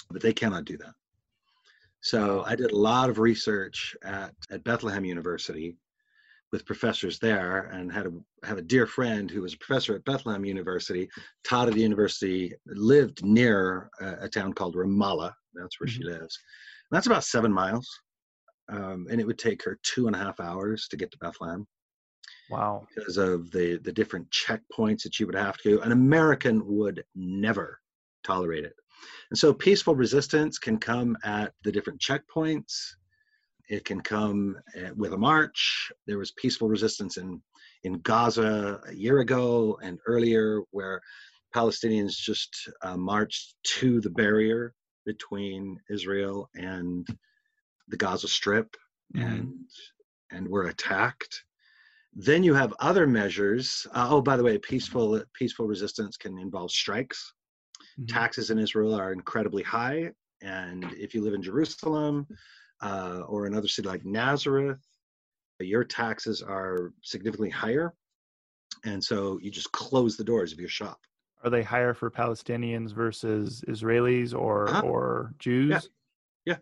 But 0.10 0.22
they 0.22 0.34
cannot 0.34 0.66
do 0.66 0.78
that. 0.78 0.94
So 2.02 2.44
I 2.46 2.56
did 2.56 2.72
a 2.72 2.76
lot 2.76 3.10
of 3.10 3.20
research 3.20 3.96
at, 4.04 4.34
at 4.50 4.64
Bethlehem 4.64 5.06
University 5.06 5.78
with 6.52 6.66
professors 6.66 7.20
there 7.20 7.66
and 7.68 7.92
had 7.92 8.08
a 8.08 8.12
have 8.44 8.58
a 8.58 8.62
dear 8.64 8.86
friend 8.86 9.30
who 9.32 9.42
was 9.42 9.54
a 9.54 9.58
professor 9.58 9.96
at 9.96 10.04
Bethlehem 10.04 10.44
University, 10.44 11.10
taught 11.44 11.68
at 11.70 11.76
the 11.76 11.82
university, 11.82 12.54
lived 12.66 13.24
near 13.24 13.90
a, 14.02 14.24
a 14.26 14.30
town 14.30 14.52
called 14.54 14.76
Ramallah. 14.76 15.34
That's 15.54 15.80
where 15.80 15.88
she 15.88 16.04
lives. 16.04 16.38
And 16.90 16.98
that's 16.98 17.08
about 17.08 17.24
seven 17.24 17.54
miles. 17.54 17.88
Um, 18.70 19.08
and 19.10 19.22
it 19.22 19.28
would 19.28 19.38
take 19.40 19.64
her 19.64 19.80
two 19.84 20.08
and 20.08 20.16
a 20.16 20.20
half 20.20 20.40
hours 20.40 20.88
to 20.90 20.98
get 20.98 21.12
to 21.12 21.18
Bethlehem 21.20 21.68
Wow. 22.52 22.88
because 22.94 23.18
of 23.18 23.52
the 23.52 23.78
the 23.78 23.92
different 23.92 24.30
checkpoints 24.30 25.04
that 25.04 25.20
you 25.20 25.26
would 25.26 25.36
have 25.36 25.58
to. 25.60 25.82
An 25.82 25.92
American 25.92 26.66
would 26.66 27.04
never 27.16 27.80
tolerate 28.24 28.66
it. 28.66 28.76
And 29.30 29.38
so 29.38 29.54
peaceful 29.54 29.96
resistance 29.96 30.58
can 30.60 30.78
come 30.78 31.18
at 31.24 31.54
the 31.64 31.72
different 31.72 32.02
checkpoints. 32.02 32.96
It 33.70 33.86
can 33.86 34.02
come 34.02 34.58
uh, 34.78 34.94
with 34.96 35.14
a 35.14 35.18
march. 35.18 35.92
There 36.06 36.18
was 36.18 36.32
peaceful 36.32 36.68
resistance 36.68 37.18
in 37.18 37.42
in 37.84 37.94
Gaza 38.00 38.80
a 38.88 38.94
year 38.94 39.20
ago 39.20 39.80
and 39.82 40.00
earlier, 40.06 40.62
where 40.72 41.02
Palestinians 41.56 42.16
just 42.16 42.70
uh, 42.84 42.98
marched 42.98 43.56
to 43.80 44.00
the 44.02 44.10
barrier 44.10 44.74
between 45.06 45.80
Israel 45.90 46.50
and 46.56 47.08
the 47.88 47.98
Gaza 47.98 48.28
Strip 48.28 48.76
mm-hmm. 49.16 49.26
and 49.26 49.54
and 50.32 50.48
were 50.48 50.68
attacked. 50.68 51.44
Then 52.14 52.44
you 52.44 52.54
have 52.54 52.74
other 52.80 53.08
measures. 53.08 53.88
Uh, 53.94 54.08
oh, 54.10 54.22
by 54.22 54.36
the 54.36 54.44
way, 54.44 54.58
peaceful 54.58 55.24
peaceful 55.34 55.68
resistance 55.68 56.18
can 56.18 56.38
involve 56.38 56.72
strikes. 56.72 57.34
Mm-hmm. 58.00 58.08
Taxes 58.08 58.50
in 58.50 58.60
Israel 58.60 58.94
are 58.94 59.14
incredibly 59.14 59.64
high, 59.64 60.12
and 60.42 60.86
if 60.98 61.14
you 61.14 61.22
live 61.22 61.34
in 61.34 61.42
Jerusalem 61.42 62.28
uh, 62.82 63.22
or 63.28 63.46
another 63.46 63.68
city 63.68 63.88
like 63.88 64.06
Nazareth, 64.06 64.82
your 65.60 65.84
taxes 65.84 66.42
are 66.42 66.94
significantly 67.02 67.50
higher, 67.50 67.94
and 68.84 69.02
so 69.02 69.40
you 69.42 69.50
just 69.50 69.72
close 69.72 70.18
the 70.18 70.24
doors 70.24 70.52
of 70.52 70.60
your 70.60 70.70
shop. 70.70 71.00
Are 71.44 71.50
they 71.50 71.64
higher 71.64 71.94
for 71.94 72.12
Palestinians 72.12 72.94
versus 72.94 73.64
Israelis 73.68 74.34
or 74.36 74.70
uh-huh. 74.70 74.82
or 74.82 75.34
Jews? 75.40 75.90
Yeah. 76.46 76.54
yeah. 76.54 76.58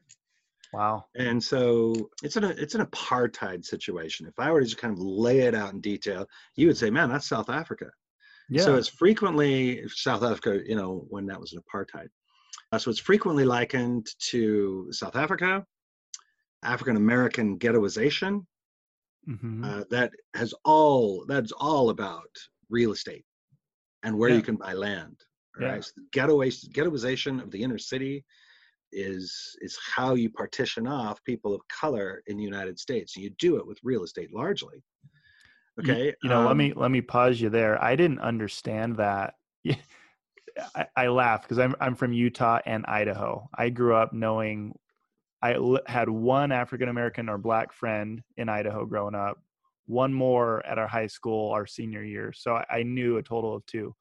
Wow. 0.73 1.05
And 1.15 1.43
so 1.43 1.95
it's 2.23 2.35
an 2.35 2.43
it's 2.43 2.75
an 2.75 2.85
apartheid 2.85 3.65
situation. 3.65 4.27
If 4.27 4.37
I 4.37 4.51
were 4.51 4.59
to 4.59 4.65
just 4.65 4.77
kind 4.77 4.93
of 4.93 4.99
lay 4.99 5.39
it 5.39 5.55
out 5.55 5.73
in 5.73 5.81
detail, 5.81 6.27
you 6.55 6.67
would 6.67 6.77
say, 6.77 6.89
"Man, 6.89 7.09
that's 7.09 7.27
South 7.27 7.49
Africa." 7.49 7.89
Yeah. 8.49 8.63
So 8.63 8.75
it's 8.75 8.87
frequently 8.87 9.87
South 9.89 10.23
Africa, 10.23 10.61
you 10.65 10.75
know, 10.75 11.05
when 11.09 11.25
that 11.27 11.39
was 11.39 11.53
an 11.53 11.61
apartheid. 11.61 12.07
Uh, 12.71 12.77
so 12.77 12.89
it's 12.89 12.99
frequently 12.99 13.45
likened 13.45 14.07
to 14.29 14.87
South 14.91 15.15
Africa, 15.15 15.65
African 16.63 16.95
American 16.95 17.57
ghettoization. 17.57 18.45
Mm-hmm. 19.27 19.63
Uh, 19.63 19.83
that 19.89 20.11
has 20.35 20.53
all 20.65 21.25
that's 21.27 21.51
all 21.51 21.89
about 21.89 22.29
real 22.69 22.91
estate 22.91 23.25
and 24.03 24.17
where 24.17 24.29
yeah. 24.29 24.35
you 24.35 24.41
can 24.41 24.55
buy 24.55 24.73
land. 24.73 25.17
Right, 25.59 25.75
yeah. 25.75 25.81
so 25.81 25.91
ghettoization 26.71 27.41
of 27.41 27.51
the 27.51 27.63
inner 27.63 27.79
city 27.79 28.23
is 28.91 29.55
is 29.61 29.77
how 29.95 30.15
you 30.15 30.29
partition 30.29 30.87
off 30.87 31.23
people 31.23 31.53
of 31.53 31.61
color 31.67 32.23
in 32.27 32.37
the 32.37 32.43
United 32.43 32.79
States. 32.79 33.15
You 33.15 33.29
do 33.31 33.57
it 33.57 33.65
with 33.65 33.79
real 33.83 34.03
estate 34.03 34.33
largely. 34.33 34.83
Okay. 35.79 36.07
You, 36.07 36.13
you 36.23 36.29
know, 36.29 36.41
um, 36.41 36.45
let 36.45 36.57
me 36.57 36.73
let 36.75 36.91
me 36.91 37.01
pause 37.01 37.39
you 37.39 37.49
there. 37.49 37.81
I 37.83 37.95
didn't 37.95 38.19
understand 38.19 38.97
that. 38.97 39.35
I, 40.75 40.85
I 40.95 41.07
laugh 41.07 41.43
because 41.43 41.59
I'm 41.59 41.75
I'm 41.79 41.95
from 41.95 42.13
Utah 42.13 42.59
and 42.65 42.85
Idaho. 42.85 43.47
I 43.55 43.69
grew 43.69 43.95
up 43.95 44.13
knowing 44.13 44.77
I 45.41 45.55
had 45.87 46.09
one 46.09 46.51
African 46.51 46.89
American 46.89 47.29
or 47.29 47.37
black 47.37 47.71
friend 47.71 48.21
in 48.37 48.49
Idaho 48.49 48.85
growing 48.85 49.15
up, 49.15 49.39
one 49.85 50.13
more 50.13 50.65
at 50.65 50.77
our 50.77 50.87
high 50.87 51.07
school 51.07 51.51
our 51.51 51.65
senior 51.65 52.03
year. 52.03 52.33
So 52.33 52.55
I, 52.55 52.65
I 52.69 52.83
knew 52.83 53.17
a 53.17 53.23
total 53.23 53.55
of 53.55 53.65
two. 53.65 53.95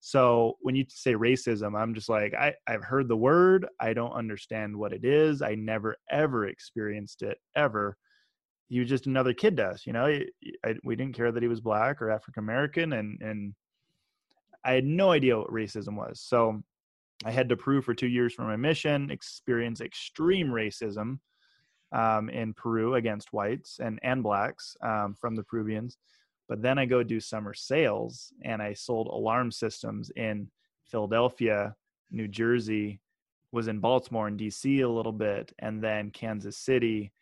So 0.00 0.56
when 0.62 0.74
you 0.74 0.86
say 0.88 1.14
racism, 1.14 1.78
I'm 1.78 1.94
just 1.94 2.08
like, 2.08 2.32
I, 2.34 2.54
I've 2.66 2.82
heard 2.82 3.06
the 3.06 3.16
word. 3.16 3.66
I 3.80 3.92
don't 3.92 4.12
understand 4.12 4.74
what 4.74 4.94
it 4.94 5.04
is. 5.04 5.42
I 5.42 5.54
never, 5.54 5.96
ever 6.10 6.46
experienced 6.46 7.22
it, 7.22 7.38
ever. 7.54 7.96
He 8.68 8.80
was 8.80 8.88
just 8.88 9.06
another 9.06 9.34
kid 9.34 9.58
to 9.58 9.66
us, 9.66 9.86
you 9.86 9.92
know. 9.92 10.06
I, 10.64 10.74
we 10.84 10.96
didn't 10.96 11.16
care 11.16 11.32
that 11.32 11.42
he 11.42 11.48
was 11.48 11.60
black 11.60 12.00
or 12.00 12.10
African 12.10 12.44
American, 12.44 12.94
and 12.94 13.20
and 13.20 13.54
I 14.64 14.72
had 14.72 14.84
no 14.84 15.10
idea 15.10 15.36
what 15.36 15.52
racism 15.52 15.96
was. 15.96 16.20
So 16.20 16.62
I 17.24 17.32
had 17.32 17.48
to 17.48 17.56
prove 17.56 17.84
for 17.84 17.94
two 17.94 18.08
years 18.08 18.32
for 18.32 18.42
my 18.42 18.56
mission, 18.56 19.10
experience 19.10 19.80
extreme 19.80 20.48
racism 20.48 21.18
um, 21.92 22.30
in 22.30 22.54
Peru 22.54 22.94
against 22.94 23.32
whites 23.32 23.80
and 23.82 23.98
and 24.02 24.22
blacks 24.22 24.76
um, 24.82 25.14
from 25.20 25.34
the 25.34 25.42
Peruvians. 25.42 25.98
But 26.50 26.62
then 26.62 26.80
I 26.80 26.84
go 26.84 27.04
do 27.04 27.20
summer 27.20 27.54
sales 27.54 28.32
and 28.42 28.60
I 28.60 28.72
sold 28.72 29.06
alarm 29.06 29.52
systems 29.52 30.10
in 30.16 30.50
Philadelphia, 30.84 31.76
New 32.10 32.26
Jersey, 32.26 33.00
was 33.52 33.68
in 33.68 33.78
Baltimore 33.78 34.26
and 34.26 34.38
DC 34.38 34.82
a 34.82 34.88
little 34.88 35.12
bit, 35.12 35.52
and 35.60 35.80
then 35.80 36.10
Kansas 36.10 36.56
City, 36.56 37.12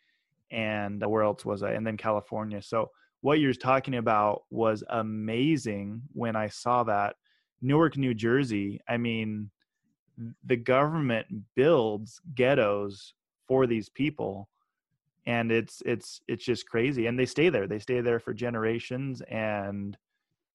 and 0.50 1.04
uh, 1.04 1.08
where 1.10 1.22
else 1.24 1.44
was 1.44 1.62
I? 1.62 1.72
And 1.72 1.86
then 1.86 1.98
California. 1.98 2.62
So 2.62 2.90
what 3.20 3.38
you're 3.38 3.52
talking 3.52 3.96
about 3.96 4.44
was 4.50 4.82
amazing 4.88 6.00
when 6.14 6.34
I 6.34 6.48
saw 6.48 6.82
that. 6.84 7.16
Newark, 7.60 7.98
New 7.98 8.14
Jersey, 8.14 8.80
I 8.88 8.96
mean, 8.96 9.50
the 10.46 10.56
government 10.56 11.26
builds 11.54 12.18
ghettos 12.34 13.12
for 13.46 13.66
these 13.66 13.90
people 13.90 14.48
and 15.28 15.52
it's 15.52 15.82
it's 15.84 16.22
it's 16.26 16.44
just 16.44 16.66
crazy 16.66 17.06
and 17.06 17.18
they 17.18 17.26
stay 17.26 17.50
there 17.50 17.66
they 17.68 17.78
stay 17.78 18.00
there 18.00 18.18
for 18.18 18.32
generations 18.32 19.20
and 19.30 19.96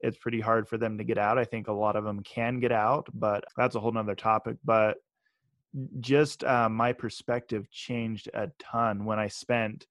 it's 0.01 0.17
pretty 0.17 0.41
hard 0.41 0.67
for 0.67 0.77
them 0.77 0.97
to 0.97 1.03
get 1.03 1.17
out 1.17 1.37
i 1.37 1.45
think 1.45 1.67
a 1.67 1.71
lot 1.71 1.95
of 1.95 2.03
them 2.03 2.21
can 2.23 2.59
get 2.59 2.71
out 2.71 3.07
but 3.13 3.43
that's 3.55 3.75
a 3.75 3.79
whole 3.79 3.91
nother 3.91 4.15
topic 4.15 4.57
but 4.65 4.97
just 5.99 6.43
uh, 6.43 6.69
my 6.69 6.91
perspective 6.91 7.69
changed 7.69 8.29
a 8.33 8.49
ton 8.59 9.05
when 9.05 9.19
i 9.19 9.27
spent 9.27 9.85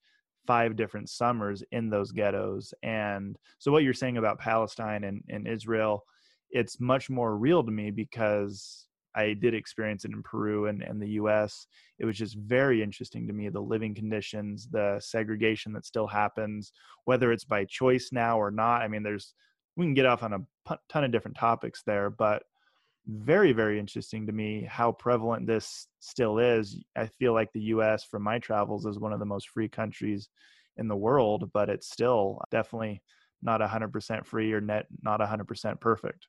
five 0.47 0.75
different 0.75 1.09
summers 1.09 1.63
in 1.71 1.89
those 1.89 2.11
ghettos 2.11 2.75
and 2.83 3.39
so 3.59 3.71
what 3.71 3.85
you're 3.85 3.95
saying 3.95 4.17
about 4.17 4.41
palestine 4.41 5.05
and, 5.05 5.23
and 5.29 5.47
israel 5.47 6.05
it's 6.51 6.81
much 6.81 7.09
more 7.09 7.37
real 7.37 7.63
to 7.63 7.71
me 7.71 7.93
because 7.93 8.87
I 9.15 9.35
did 9.35 9.55
experience 9.55 10.05
it 10.05 10.13
in 10.13 10.23
Peru 10.23 10.67
and, 10.67 10.83
and 10.83 11.01
the 11.01 11.11
US. 11.11 11.67
It 11.99 12.05
was 12.05 12.17
just 12.17 12.37
very 12.37 12.83
interesting 12.83 13.27
to 13.27 13.33
me 13.33 13.49
the 13.49 13.61
living 13.61 13.95
conditions, 13.95 14.69
the 14.71 15.01
segregation 15.01 15.73
that 15.75 15.87
still 15.87 16.07
happens, 16.07 16.73
whether 17.05 17.33
it's 17.33 17.45
by 17.45 17.65
choice 17.65 18.11
now 18.13 18.39
or 18.41 18.51
not. 18.51 18.83
I 18.83 18.89
mean, 18.89 19.03
there's, 19.03 19.35
we 19.77 19.85
can 19.85 19.95
get 19.95 20.07
off 20.07 20.23
on 20.23 20.33
a 20.33 20.79
ton 20.89 21.05
of 21.05 21.13
different 21.13 21.37
topics 21.37 21.83
there, 21.85 22.11
but 22.11 22.43
very, 23.07 23.53
very 23.53 23.79
interesting 23.79 24.27
to 24.27 24.33
me 24.33 24.67
how 24.69 24.93
prevalent 24.93 25.47
this 25.47 25.89
still 25.99 26.39
is. 26.39 26.79
I 26.97 27.07
feel 27.07 27.33
like 27.33 27.53
the 27.53 27.61
US, 27.61 28.05
from 28.05 28.23
my 28.23 28.39
travels, 28.39 28.87
is 28.87 28.99
one 28.99 29.13
of 29.13 29.19
the 29.19 29.27
most 29.27 29.49
free 29.49 29.69
countries 29.69 30.29
in 30.77 30.89
the 30.89 30.97
world, 30.97 31.51
but 31.53 31.69
it's 31.69 31.91
still 31.91 32.41
definitely 32.51 33.03
not 33.43 33.61
100% 33.61 34.25
free 34.25 34.53
or 34.53 34.61
net, 34.61 34.87
not 35.03 35.21
100% 35.21 35.81
perfect. 35.81 36.29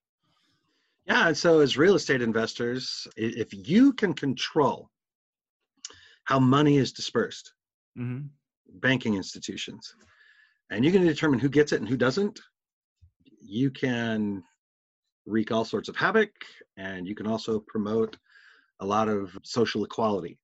Yeah, 1.05 1.27
and 1.27 1.37
so 1.37 1.59
as 1.59 1.77
real 1.77 1.95
estate 1.95 2.21
investors, 2.21 3.07
if 3.17 3.53
you 3.53 3.93
can 3.93 4.13
control 4.13 4.89
how 6.23 6.39
money 6.39 6.77
is 6.77 6.93
dispersed, 6.93 7.53
mm-hmm. 7.97 8.27
banking 8.79 9.15
institutions, 9.15 9.95
and 10.69 10.85
you 10.85 10.91
can 10.91 11.05
determine 11.05 11.39
who 11.39 11.49
gets 11.49 11.73
it 11.73 11.81
and 11.81 11.89
who 11.89 11.97
doesn't, 11.97 12.39
you 13.41 13.69
can 13.69 14.43
wreak 15.25 15.51
all 15.51 15.65
sorts 15.65 15.89
of 15.89 15.95
havoc 15.95 16.31
and 16.77 17.07
you 17.07 17.15
can 17.15 17.27
also 17.27 17.59
promote 17.67 18.17
a 18.79 18.85
lot 18.85 19.09
of 19.09 19.37
social 19.43 19.83
equality. 19.83 20.37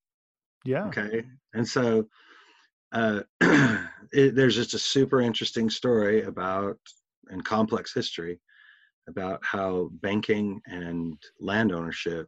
Yeah. 0.65 0.87
Okay. 0.87 1.23
And 1.53 1.67
so 1.67 2.07
uh, 2.91 3.21
it, 3.41 4.35
there's 4.35 4.55
just 4.55 4.73
a 4.73 4.79
super 4.79 5.21
interesting 5.21 5.69
story 5.69 6.23
about 6.23 6.77
and 7.29 7.43
complex 7.43 7.93
history 7.93 8.39
about 9.09 9.39
how 9.43 9.89
banking 10.01 10.61
and 10.65 11.17
land 11.39 11.71
ownership 11.71 12.27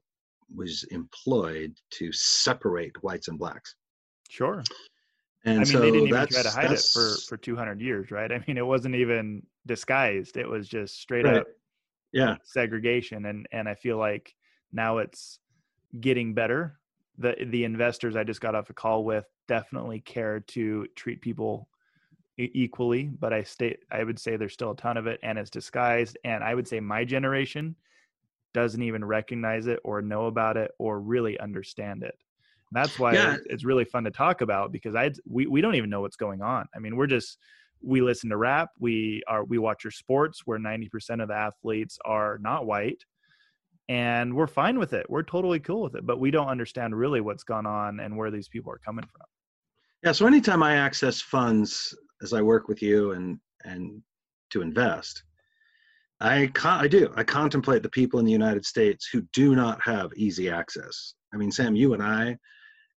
was 0.53 0.83
employed 0.91 1.73
to 1.91 2.11
separate 2.11 3.01
whites 3.03 3.29
and 3.29 3.39
blacks. 3.39 3.75
Sure. 4.29 4.63
And 5.45 5.55
I 5.55 5.57
mean, 5.57 5.65
so 5.65 5.79
they 5.79 5.91
didn't 5.91 6.07
even 6.07 6.27
try 6.27 6.43
to 6.43 6.49
hide 6.49 6.71
it 6.71 6.81
for, 6.93 7.15
for 7.27 7.37
200 7.37 7.81
years, 7.81 8.11
right? 8.11 8.31
I 8.31 8.43
mean, 8.47 8.57
it 8.57 8.65
wasn't 8.65 8.95
even 8.95 9.43
disguised. 9.65 10.37
It 10.37 10.47
was 10.47 10.67
just 10.67 10.99
straight 10.99 11.25
right. 11.25 11.37
up 11.37 11.47
yeah 12.13 12.35
segregation. 12.43 13.25
And, 13.25 13.47
and 13.51 13.69
I 13.69 13.75
feel 13.75 13.97
like 13.97 14.33
now 14.73 14.97
it's 14.97 15.39
getting 15.99 16.33
better. 16.33 16.79
The, 17.17 17.35
the 17.47 17.63
investors 17.63 18.15
I 18.15 18.23
just 18.23 18.41
got 18.41 18.55
off 18.55 18.69
a 18.69 18.73
call 18.73 19.03
with 19.03 19.25
definitely 19.47 19.99
care 19.99 20.39
to 20.39 20.87
treat 20.95 21.21
people 21.21 21.67
equally, 22.53 23.11
but 23.19 23.33
I 23.33 23.43
state 23.43 23.79
I 23.91 24.03
would 24.03 24.19
say 24.19 24.37
there's 24.37 24.53
still 24.53 24.71
a 24.71 24.75
ton 24.75 24.97
of 24.97 25.07
it 25.07 25.19
and 25.23 25.37
it's 25.37 25.49
disguised. 25.49 26.17
And 26.23 26.43
I 26.43 26.55
would 26.55 26.67
say 26.67 26.79
my 26.79 27.03
generation 27.03 27.75
doesn't 28.53 28.81
even 28.81 29.03
recognize 29.03 29.67
it 29.67 29.79
or 29.83 30.01
know 30.01 30.25
about 30.25 30.57
it 30.57 30.71
or 30.77 30.99
really 30.99 31.39
understand 31.39 32.03
it. 32.03 32.15
That's 32.71 32.97
why 32.97 33.13
yeah. 33.13 33.37
it's 33.45 33.65
really 33.65 33.85
fun 33.85 34.03
to 34.05 34.11
talk 34.11 34.41
about 34.41 34.71
because 34.71 34.95
I 34.95 35.11
we, 35.27 35.45
we 35.45 35.61
don't 35.61 35.75
even 35.75 35.89
know 35.89 36.01
what's 36.01 36.15
going 36.15 36.41
on. 36.41 36.67
I 36.75 36.79
mean, 36.79 36.95
we're 36.95 37.07
just 37.07 37.37
we 37.83 38.01
listen 38.01 38.29
to 38.29 38.37
rap, 38.37 38.69
we 38.79 39.23
are 39.27 39.43
we 39.43 39.57
watch 39.57 39.83
your 39.83 39.91
sports 39.91 40.41
where 40.45 40.59
90% 40.59 41.21
of 41.21 41.27
the 41.27 41.35
athletes 41.35 41.97
are 42.05 42.37
not 42.39 42.65
white 42.65 43.03
and 43.89 44.33
we're 44.33 44.47
fine 44.47 44.79
with 44.79 44.93
it. 44.93 45.05
We're 45.09 45.23
totally 45.23 45.59
cool 45.59 45.81
with 45.81 45.95
it, 45.95 46.05
but 46.05 46.19
we 46.19 46.31
don't 46.31 46.47
understand 46.47 46.95
really 46.95 47.19
what's 47.19 47.43
gone 47.43 47.65
on 47.65 47.99
and 47.99 48.15
where 48.15 48.31
these 48.31 48.47
people 48.47 48.71
are 48.71 48.77
coming 48.77 49.03
from. 49.05 49.25
Yeah, 50.03 50.13
so 50.13 50.25
anytime 50.25 50.63
I 50.63 50.77
access 50.77 51.21
funds 51.21 51.93
as 52.21 52.33
I 52.33 52.41
work 52.41 52.67
with 52.67 52.81
you 52.81 53.11
and 53.11 53.39
and 53.63 54.01
to 54.51 54.61
invest, 54.61 55.23
I 56.19 56.47
con- 56.53 56.83
I 56.83 56.87
do 56.87 57.11
I 57.15 57.23
contemplate 57.23 57.83
the 57.83 57.89
people 57.89 58.19
in 58.19 58.25
the 58.25 58.31
United 58.31 58.65
States 58.65 59.07
who 59.11 59.21
do 59.33 59.55
not 59.55 59.81
have 59.81 60.11
easy 60.15 60.49
access. 60.49 61.15
I 61.33 61.37
mean, 61.37 61.51
Sam, 61.51 61.75
you 61.75 61.93
and 61.93 62.03
I, 62.03 62.37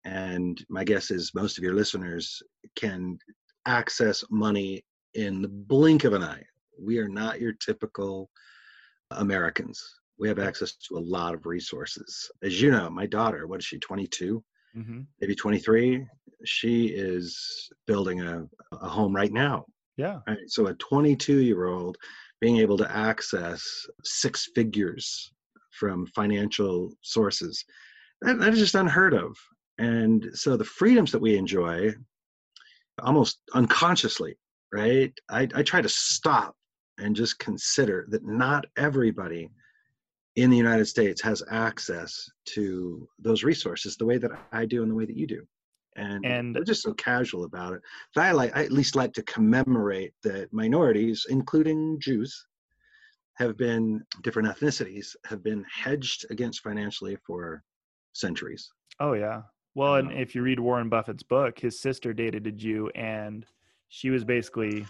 and 0.04 0.62
my 0.68 0.84
guess 0.84 1.10
is 1.10 1.34
most 1.34 1.58
of 1.58 1.64
your 1.64 1.74
listeners 1.74 2.42
can 2.76 3.18
access 3.66 4.24
money 4.30 4.84
in 5.14 5.40
the 5.40 5.48
blink 5.48 6.04
of 6.04 6.12
an 6.12 6.22
eye. 6.22 6.44
We 6.78 6.98
are 6.98 7.08
not 7.08 7.40
your 7.40 7.52
typical 7.52 8.28
Americans. 9.12 9.82
We 10.18 10.28
have 10.28 10.38
access 10.38 10.74
to 10.88 10.96
a 10.96 10.98
lot 10.98 11.34
of 11.34 11.46
resources. 11.46 12.30
As 12.42 12.60
you 12.60 12.70
know, 12.70 12.90
my 12.90 13.06
daughter, 13.06 13.46
what 13.46 13.60
is 13.60 13.64
she, 13.64 13.78
22? 13.78 14.42
Hmm 14.74 15.02
maybe 15.20 15.34
23. 15.34 16.06
She 16.44 16.86
is 16.86 17.70
building 17.86 18.20
a, 18.20 18.44
a 18.72 18.88
home 18.88 19.14
right 19.14 19.32
now. 19.32 19.64
Yeah. 19.96 20.18
Right? 20.26 20.38
So 20.48 20.66
a 20.66 20.74
22 20.74 21.38
year 21.38 21.66
old 21.66 21.96
being 22.40 22.58
able 22.58 22.76
to 22.78 22.96
access 22.96 23.64
six 24.02 24.48
figures 24.54 25.32
from 25.78 26.06
financial 26.08 26.92
sources, 27.02 27.64
that, 28.22 28.38
that 28.38 28.52
is 28.52 28.58
just 28.58 28.74
unheard 28.74 29.14
of. 29.14 29.36
And 29.78 30.28
so 30.34 30.56
the 30.56 30.64
freedoms 30.64 31.10
that 31.12 31.22
we 31.22 31.36
enjoy 31.36 31.92
almost 33.02 33.38
unconsciously, 33.54 34.36
right? 34.72 35.12
I, 35.30 35.48
I 35.54 35.62
try 35.62 35.80
to 35.80 35.88
stop 35.88 36.54
and 36.98 37.16
just 37.16 37.38
consider 37.38 38.06
that 38.10 38.24
not 38.24 38.66
everybody 38.76 39.50
in 40.36 40.50
the 40.50 40.56
United 40.56 40.86
States 40.86 41.22
has 41.22 41.42
access 41.50 42.28
to 42.46 43.08
those 43.18 43.44
resources 43.44 43.96
the 43.96 44.04
way 44.06 44.18
that 44.18 44.32
I 44.52 44.66
do 44.66 44.82
and 44.82 44.90
the 44.90 44.94
way 44.94 45.04
that 45.04 45.16
you 45.16 45.26
do. 45.26 45.46
And, 45.96 46.26
And- 46.26 46.54
we're 46.56 46.64
just 46.64 46.82
so 46.82 46.92
casual 46.94 47.44
about 47.44 47.74
it. 47.74 47.82
But 48.14 48.22
I 48.24 48.32
like 48.32 48.56
I 48.56 48.64
at 48.64 48.72
least 48.72 48.96
like 48.96 49.12
to 49.14 49.22
commemorate 49.22 50.12
that 50.24 50.52
minorities, 50.52 51.26
including 51.30 52.00
Jews, 52.00 52.46
have 53.34 53.56
been 53.56 54.04
different 54.22 54.48
ethnicities, 54.48 55.14
have 55.26 55.42
been 55.42 55.64
hedged 55.72 56.26
against 56.30 56.62
financially 56.62 57.16
for 57.26 57.62
centuries. 58.12 58.70
Oh 59.00 59.12
yeah. 59.14 59.42
Well, 59.76 59.96
and 59.96 60.08
Um, 60.08 60.16
if 60.16 60.34
you 60.34 60.42
read 60.42 60.60
Warren 60.60 60.88
Buffett's 60.88 61.24
book, 61.24 61.58
his 61.58 61.80
sister 61.80 62.12
dated 62.12 62.46
a 62.46 62.52
Jew, 62.52 62.90
and 62.94 63.44
she 63.88 64.10
was 64.10 64.24
basically 64.24 64.86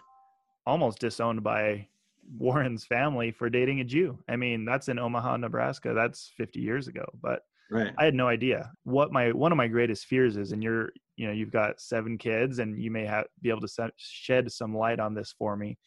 almost 0.67 0.99
disowned 0.99 1.43
by 1.43 1.89
Warren's 2.37 2.85
family 2.85 3.31
for 3.31 3.51
dating 3.51 3.81
a 3.81 3.85
Jew. 3.85 4.19
I 4.29 4.37
mean, 4.37 4.65
that's 4.65 4.89
in 4.89 4.99
Omaha, 4.99 5.39
Nebraska. 5.39 5.93
That's 5.95 6.33
50 6.37 6.61
years 6.61 6.89
ago, 6.89 7.05
but 7.23 7.43
Right. 7.71 7.93
I 7.99 8.05
had 8.05 8.15
no 8.15 8.29
idea 8.29 8.71
what 8.85 9.13
my 9.13 9.33
one 9.33 9.51
of 9.51 9.57
my 9.57 9.69
greatest 9.69 10.07
fears 10.07 10.37
is. 10.37 10.53
And 10.53 10.63
you're, 10.63 10.93
you 11.17 11.27
know, 11.27 11.33
you've 11.33 11.51
got 11.51 11.81
seven 11.81 12.19
kids, 12.19 12.59
and 12.59 12.81
you 12.81 12.91
may 12.91 13.07
have 13.07 13.27
be 13.41 13.51
able 13.51 13.63
to 13.63 13.69
se- 13.69 13.91
shed 13.97 14.53
some 14.53 14.77
light 14.77 15.01
on 15.01 15.15
this 15.15 15.35
for 15.37 15.57
me. 15.57 15.79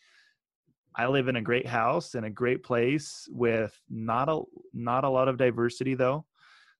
I 0.95 1.07
live 1.07 1.27
in 1.27 1.35
a 1.35 1.41
great 1.41 1.67
house 1.67 2.15
in 2.15 2.23
a 2.23 2.29
great 2.29 2.63
place 2.63 3.27
with 3.29 3.79
not 3.89 4.27
a 4.29 4.41
not 4.73 5.03
a 5.03 5.09
lot 5.09 5.27
of 5.27 5.37
diversity 5.37 5.93
though. 5.93 6.25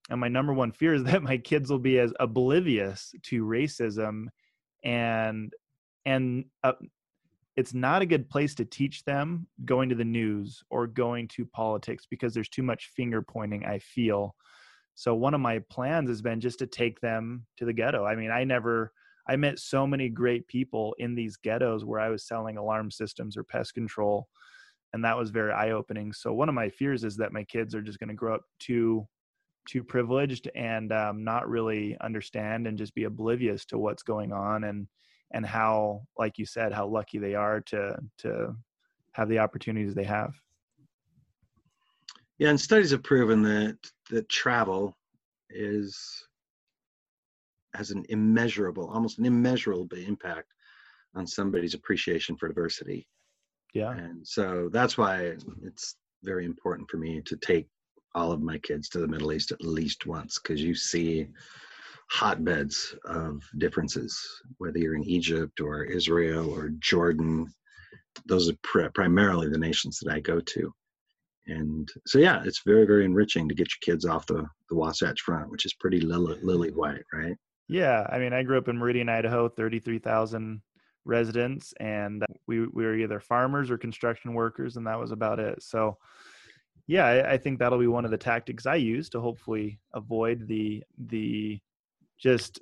And 0.09 0.19
my 0.19 0.27
number 0.27 0.53
one 0.53 0.71
fear 0.71 0.95
is 0.95 1.03
that 1.05 1.23
my 1.23 1.37
kids 1.37 1.69
will 1.69 1.79
be 1.79 1.99
as 1.99 2.13
oblivious 2.19 3.13
to 3.23 3.45
racism 3.45 4.25
and 4.83 5.53
and 6.05 6.45
uh, 6.63 6.73
it's 7.57 7.73
not 7.73 8.01
a 8.01 8.05
good 8.05 8.29
place 8.29 8.55
to 8.55 8.65
teach 8.65 9.03
them 9.03 9.47
going 9.65 9.89
to 9.89 9.95
the 9.95 10.05
news 10.05 10.63
or 10.69 10.87
going 10.87 11.27
to 11.29 11.45
politics 11.45 12.05
because 12.09 12.33
there's 12.33 12.49
too 12.49 12.63
much 12.63 12.91
finger 12.95 13.21
pointing 13.21 13.65
i 13.65 13.79
feel. 13.79 14.35
So 14.95 15.13
one 15.13 15.35
of 15.35 15.41
my 15.41 15.59
plans 15.69 16.09
has 16.09 16.23
been 16.23 16.39
just 16.39 16.57
to 16.59 16.65
take 16.65 16.99
them 17.01 17.45
to 17.57 17.65
the 17.65 17.73
ghetto. 17.73 18.05
I 18.05 18.15
mean 18.15 18.31
i 18.31 18.43
never 18.43 18.93
i 19.27 19.35
met 19.35 19.59
so 19.59 19.85
many 19.85 20.07
great 20.07 20.47
people 20.47 20.95
in 20.99 21.15
these 21.15 21.35
ghettos 21.37 21.83
where 21.83 21.99
i 21.99 22.09
was 22.09 22.27
selling 22.27 22.57
alarm 22.57 22.89
systems 22.91 23.35
or 23.35 23.43
pest 23.43 23.73
control 23.73 24.27
and 24.93 25.03
that 25.03 25.17
was 25.17 25.31
very 25.31 25.51
eye 25.51 25.71
opening 25.71 26.13
so 26.13 26.31
one 26.31 26.47
of 26.47 26.55
my 26.55 26.69
fears 26.69 27.03
is 27.03 27.17
that 27.17 27.33
my 27.33 27.43
kids 27.43 27.75
are 27.75 27.81
just 27.81 27.99
going 27.99 28.07
to 28.07 28.15
grow 28.15 28.35
up 28.35 28.43
too 28.57 29.05
too 29.67 29.83
privileged 29.83 30.49
and 30.55 30.91
um, 30.91 31.23
not 31.23 31.47
really 31.47 31.97
understand 32.01 32.65
and 32.65 32.77
just 32.77 32.95
be 32.95 33.03
oblivious 33.03 33.65
to 33.65 33.77
what's 33.77 34.01
going 34.01 34.31
on. 34.31 34.63
And 34.63 34.87
and 35.31 35.45
how 35.45 36.01
like 36.17 36.37
you 36.37 36.45
said 36.45 36.71
how 36.71 36.87
lucky 36.87 37.17
they 37.17 37.35
are 37.35 37.61
to 37.61 37.95
to 38.17 38.55
have 39.13 39.29
the 39.29 39.39
opportunities 39.39 39.93
they 39.93 40.03
have 40.03 40.33
Yeah, 42.39 42.49
and 42.49 42.59
studies 42.59 42.91
have 42.91 43.03
proven 43.03 43.41
that 43.43 43.77
that 44.11 44.29
travel 44.29 44.95
is 45.49 45.97
has 47.73 47.91
an 47.91 48.05
immeasurable, 48.09 48.89
almost 48.89 49.19
an 49.19 49.25
immeasurable 49.25 49.87
impact 49.97 50.53
on 51.15 51.27
somebody's 51.27 51.73
appreciation 51.73 52.35
for 52.37 52.47
diversity. 52.47 53.07
yeah 53.73 53.91
And 53.91 54.27
so 54.27 54.69
that's 54.71 54.97
why 54.97 55.35
it's 55.63 55.95
very 56.23 56.45
important 56.45 56.89
for 56.89 56.97
me 56.97 57.21
to 57.21 57.35
take 57.37 57.67
all 58.15 58.31
of 58.31 58.41
my 58.41 58.57
kids 58.59 58.89
to 58.89 58.99
the 58.99 59.07
Middle 59.07 59.33
East 59.33 59.51
at 59.51 59.61
least 59.61 60.05
once 60.05 60.39
because 60.39 60.61
you 60.61 60.73
see 60.73 61.27
hotbeds 62.09 62.95
of 63.05 63.41
differences, 63.57 64.19
whether 64.57 64.77
you're 64.77 64.95
in 64.95 65.03
Egypt 65.03 65.59
or 65.59 65.83
Israel 65.83 66.49
or 66.53 66.69
Jordan. 66.79 67.47
Those 68.25 68.49
are 68.49 68.57
pr- 68.63 68.89
primarily 68.93 69.49
the 69.49 69.57
nations 69.57 69.99
that 70.01 70.11
I 70.11 70.19
go 70.19 70.39
to. 70.39 70.73
And 71.47 71.87
so, 72.05 72.19
yeah, 72.19 72.41
it's 72.43 72.61
very, 72.65 72.85
very 72.85 73.05
enriching 73.05 73.47
to 73.47 73.55
get 73.55 73.69
your 73.69 73.93
kids 73.93 74.05
off 74.05 74.25
the, 74.25 74.45
the 74.69 74.75
Wasatch 74.75 75.21
Front, 75.21 75.49
which 75.49 75.65
is 75.65 75.73
pretty 75.75 76.01
lily, 76.01 76.37
lily 76.41 76.71
white, 76.71 77.03
right? 77.13 77.37
yeah 77.67 78.05
i 78.09 78.17
mean 78.17 78.33
i 78.33 78.43
grew 78.43 78.57
up 78.57 78.67
in 78.67 78.77
meridian 78.77 79.09
idaho 79.09 79.47
33000 79.49 80.61
residents 81.05 81.73
and 81.79 82.25
we, 82.47 82.67
we 82.67 82.85
were 82.85 82.95
either 82.95 83.19
farmers 83.19 83.71
or 83.71 83.77
construction 83.77 84.33
workers 84.33 84.75
and 84.75 84.85
that 84.85 84.99
was 84.99 85.11
about 85.11 85.39
it 85.39 85.61
so 85.61 85.97
yeah 86.85 87.05
I, 87.05 87.33
I 87.33 87.37
think 87.37 87.59
that'll 87.59 87.79
be 87.79 87.87
one 87.87 88.05
of 88.05 88.11
the 88.11 88.17
tactics 88.17 88.65
i 88.65 88.75
use 88.75 89.09
to 89.09 89.21
hopefully 89.21 89.79
avoid 89.93 90.47
the 90.47 90.83
the 91.07 91.59
just 92.19 92.59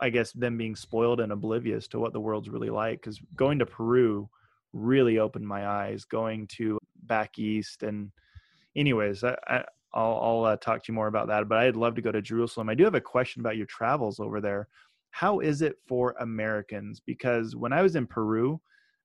i 0.00 0.10
guess 0.10 0.32
them 0.32 0.56
being 0.56 0.76
spoiled 0.76 1.20
and 1.20 1.32
oblivious 1.32 1.88
to 1.88 1.98
what 1.98 2.12
the 2.12 2.20
world's 2.20 2.50
really 2.50 2.70
like 2.70 3.00
because 3.00 3.20
going 3.36 3.58
to 3.58 3.66
peru 3.66 4.28
really 4.72 5.18
opened 5.18 5.46
my 5.46 5.66
eyes 5.66 6.04
going 6.04 6.46
to 6.46 6.78
back 7.04 7.38
east 7.38 7.82
and 7.82 8.10
anyways 8.76 9.24
i, 9.24 9.36
I 9.48 9.64
I'll, 9.94 10.18
I'll 10.22 10.44
uh, 10.44 10.56
talk 10.56 10.82
to 10.82 10.92
you 10.92 10.94
more 10.94 11.06
about 11.06 11.28
that. 11.28 11.48
But 11.48 11.58
I'd 11.58 11.76
love 11.76 11.94
to 11.96 12.02
go 12.02 12.12
to 12.12 12.22
Jerusalem. 12.22 12.68
I 12.68 12.74
do 12.74 12.84
have 12.84 12.94
a 12.94 13.00
question 13.00 13.40
about 13.40 13.56
your 13.56 13.66
travels 13.66 14.20
over 14.20 14.40
there. 14.40 14.68
How 15.10 15.40
is 15.40 15.60
it 15.60 15.76
for 15.86 16.14
Americans? 16.20 17.00
Because 17.04 17.54
when 17.54 17.72
I 17.72 17.82
was 17.82 17.96
in 17.96 18.06
Peru, 18.06 18.60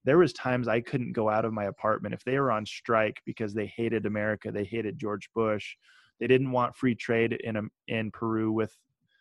there 0.05 0.17
was 0.17 0.31
times 0.31 0.69
I 0.69 0.79
couldn't 0.79 1.11
go 1.11 1.29
out 1.29 1.43
of 1.43 1.51
my 1.51 1.65
apartment 1.65 2.13
if 2.13 2.23
they 2.23 2.39
were 2.39 2.51
on 2.51 2.65
strike 2.65 3.21
because 3.25 3.53
they 3.53 3.65
hated 3.75 4.05
America, 4.05 4.51
they 4.51 4.63
hated 4.63 4.97
George 4.97 5.29
Bush, 5.35 5.75
they 6.19 6.27
didn't 6.27 6.51
want 6.51 6.75
free 6.75 6.95
trade 6.95 7.33
in 7.43 7.57
um, 7.57 7.69
in 7.87 8.09
Peru 8.11 8.51
with 8.51 8.75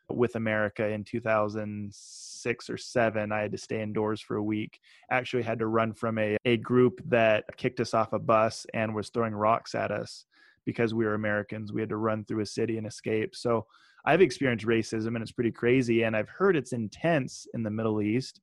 with 0.08 0.36
America 0.36 0.86
in 0.86 1.04
2006 1.04 2.70
or 2.70 2.76
7 2.76 3.32
I 3.32 3.40
had 3.40 3.52
to 3.52 3.58
stay 3.58 3.82
indoors 3.82 4.20
for 4.20 4.36
a 4.36 4.42
week 4.42 4.80
actually 5.10 5.42
had 5.42 5.58
to 5.58 5.66
run 5.66 5.92
from 5.92 6.18
a, 6.18 6.36
a 6.44 6.56
group 6.58 7.00
that 7.06 7.44
kicked 7.56 7.80
us 7.80 7.94
off 7.94 8.12
a 8.12 8.18
bus 8.18 8.66
and 8.74 8.94
was 8.94 9.08
throwing 9.08 9.34
rocks 9.34 9.74
at 9.74 9.90
us 9.90 10.26
because 10.66 10.92
we 10.92 11.04
were 11.06 11.14
Americans. 11.14 11.72
We 11.72 11.80
had 11.80 11.88
to 11.90 11.96
run 11.96 12.24
through 12.24 12.42
a 12.42 12.46
city 12.46 12.76
and 12.76 12.86
escape. 12.86 13.34
So 13.34 13.66
I've 14.04 14.20
experienced 14.20 14.66
racism 14.66 15.08
and 15.08 15.22
it's 15.22 15.32
pretty 15.32 15.52
crazy. 15.52 16.02
And 16.02 16.14
I've 16.14 16.28
heard 16.28 16.56
it's 16.56 16.72
intense 16.72 17.46
in 17.54 17.62
the 17.62 17.70
Middle 17.70 18.02
East. 18.02 18.40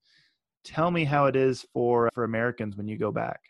Tell 0.63 0.89
me 0.89 1.03
how 1.03 1.25
it 1.25 1.35
is 1.35 1.65
for 1.73 2.09
for 2.13 2.23
Americans 2.23 2.77
when 2.77 2.87
you 2.87 2.97
go 2.97 3.11
back. 3.11 3.41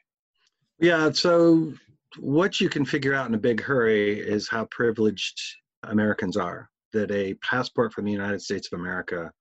Yeah, 0.79 1.11
so 1.11 1.73
what 2.19 2.59
you 2.59 2.69
can 2.69 2.83
figure 2.83 3.13
out 3.13 3.27
in 3.27 3.35
a 3.35 3.39
big 3.39 3.61
hurry 3.61 4.19
is 4.19 4.49
how 4.49 4.65
privileged 4.65 5.39
Americans 5.83 6.35
are. 6.35 6.69
That 6.93 7.11
a 7.11 7.35
passport 7.35 7.93
from 7.93 8.05
the 8.05 8.11
United 8.11 8.41
States 8.41 8.69
of 8.71 8.79
America 8.79 9.31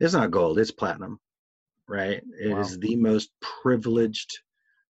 is 0.00 0.14
not 0.14 0.30
gold, 0.30 0.58
it's 0.58 0.70
platinum, 0.70 1.18
right? 1.88 2.22
It 2.40 2.58
is 2.58 2.78
Wow. 2.78 2.78
the 2.78 2.96
most 2.96 3.30
privileged 3.40 4.30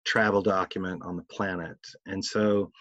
travel 0.07 0.43
document 0.43 1.03
on 1.05 1.17
the 1.17 1.25
planet. 1.25 1.79
And 2.07 2.25
so 2.25 2.73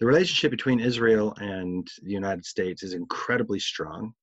the 0.00 0.06
relationship 0.06 0.50
between 0.52 0.80
Israel 0.80 1.34
and 1.38 1.86
the 2.02 2.12
United 2.12 2.44
States 2.46 2.82
is 2.82 2.94
incredibly 2.94 3.60
strong. 3.60 4.14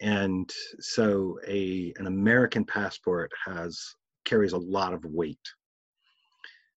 And 0.00 0.50
so 0.80 1.38
a 1.46 1.92
an 1.98 2.06
American 2.06 2.64
passport 2.64 3.30
has 3.44 3.78
carries 4.24 4.52
a 4.52 4.58
lot 4.58 4.94
of 4.94 5.04
weight. 5.04 5.46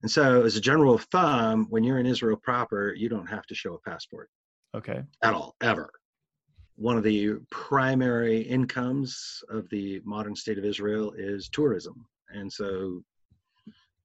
And 0.01 0.12
so, 0.12 0.43
as 0.43 0.55
a 0.55 0.62
general 0.62 0.97
thumb, 0.97 1.65
when 1.69 1.83
you're 1.83 1.97
in 1.99 2.05
Israel 2.05 2.38
proper, 2.38 2.93
you 2.93 3.09
don't 3.09 3.27
have 3.27 3.45
to 3.47 3.55
show 3.55 3.73
a 3.73 3.79
passport 3.79 4.29
Okay. 4.73 5.03
at 5.23 5.33
all, 5.33 5.55
ever. 5.62 5.91
One 6.75 6.97
of 6.97 7.03
the 7.03 7.36
primary 7.51 8.41
incomes 8.41 9.43
of 9.49 9.69
the 9.69 10.01
modern 10.03 10.36
state 10.36 10.57
of 10.57 10.65
Israel 10.65 11.13
is 11.17 11.49
tourism. 11.49 12.05
And 12.29 12.51
so, 12.51 13.03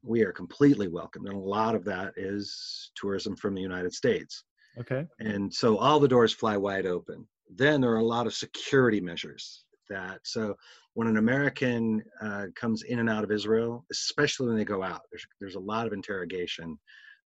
we 0.02 0.22
are 0.22 0.32
completely 0.32 0.88
welcome. 0.88 1.26
And 1.26 1.34
a 1.34 1.38
lot 1.38 1.74
of 1.74 1.84
that 1.84 2.14
is 2.16 2.92
tourism 2.94 3.36
from 3.36 3.54
the 3.54 3.60
United 3.60 3.92
States. 3.92 4.44
Okay. 4.78 5.06
And 5.18 5.52
so, 5.52 5.76
all 5.76 5.98
the 5.98 6.08
doors 6.08 6.32
fly 6.32 6.56
wide 6.56 6.86
open. 6.86 7.26
Then 7.54 7.80
there 7.80 7.92
are 7.92 7.98
a 7.98 8.04
lot 8.04 8.26
of 8.26 8.34
security 8.34 9.00
measures 9.00 9.64
that, 9.88 10.20
so 10.22 10.54
when 10.94 11.08
an 11.08 11.16
American 11.16 12.02
uh, 12.20 12.46
comes 12.54 12.82
in 12.82 12.98
and 12.98 13.08
out 13.08 13.24
of 13.24 13.30
Israel, 13.30 13.84
especially 13.90 14.48
when 14.48 14.56
they 14.56 14.64
go 14.64 14.82
out, 14.82 15.02
there's, 15.10 15.26
there's 15.40 15.54
a 15.54 15.60
lot 15.60 15.86
of 15.86 15.92
interrogation 15.92 16.78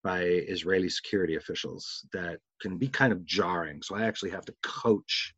by 0.03 0.21
Israeli 0.21 0.89
security 0.89 1.35
officials 1.35 2.05
that 2.13 2.39
can 2.62 2.77
be 2.77 2.88
kind 2.88 3.12
of 3.12 3.25
jarring. 3.25 3.81
So 3.81 3.95
I 3.95 4.03
actually 4.03 4.31
have 4.31 4.45
to 4.45 4.55
coach 4.63 5.33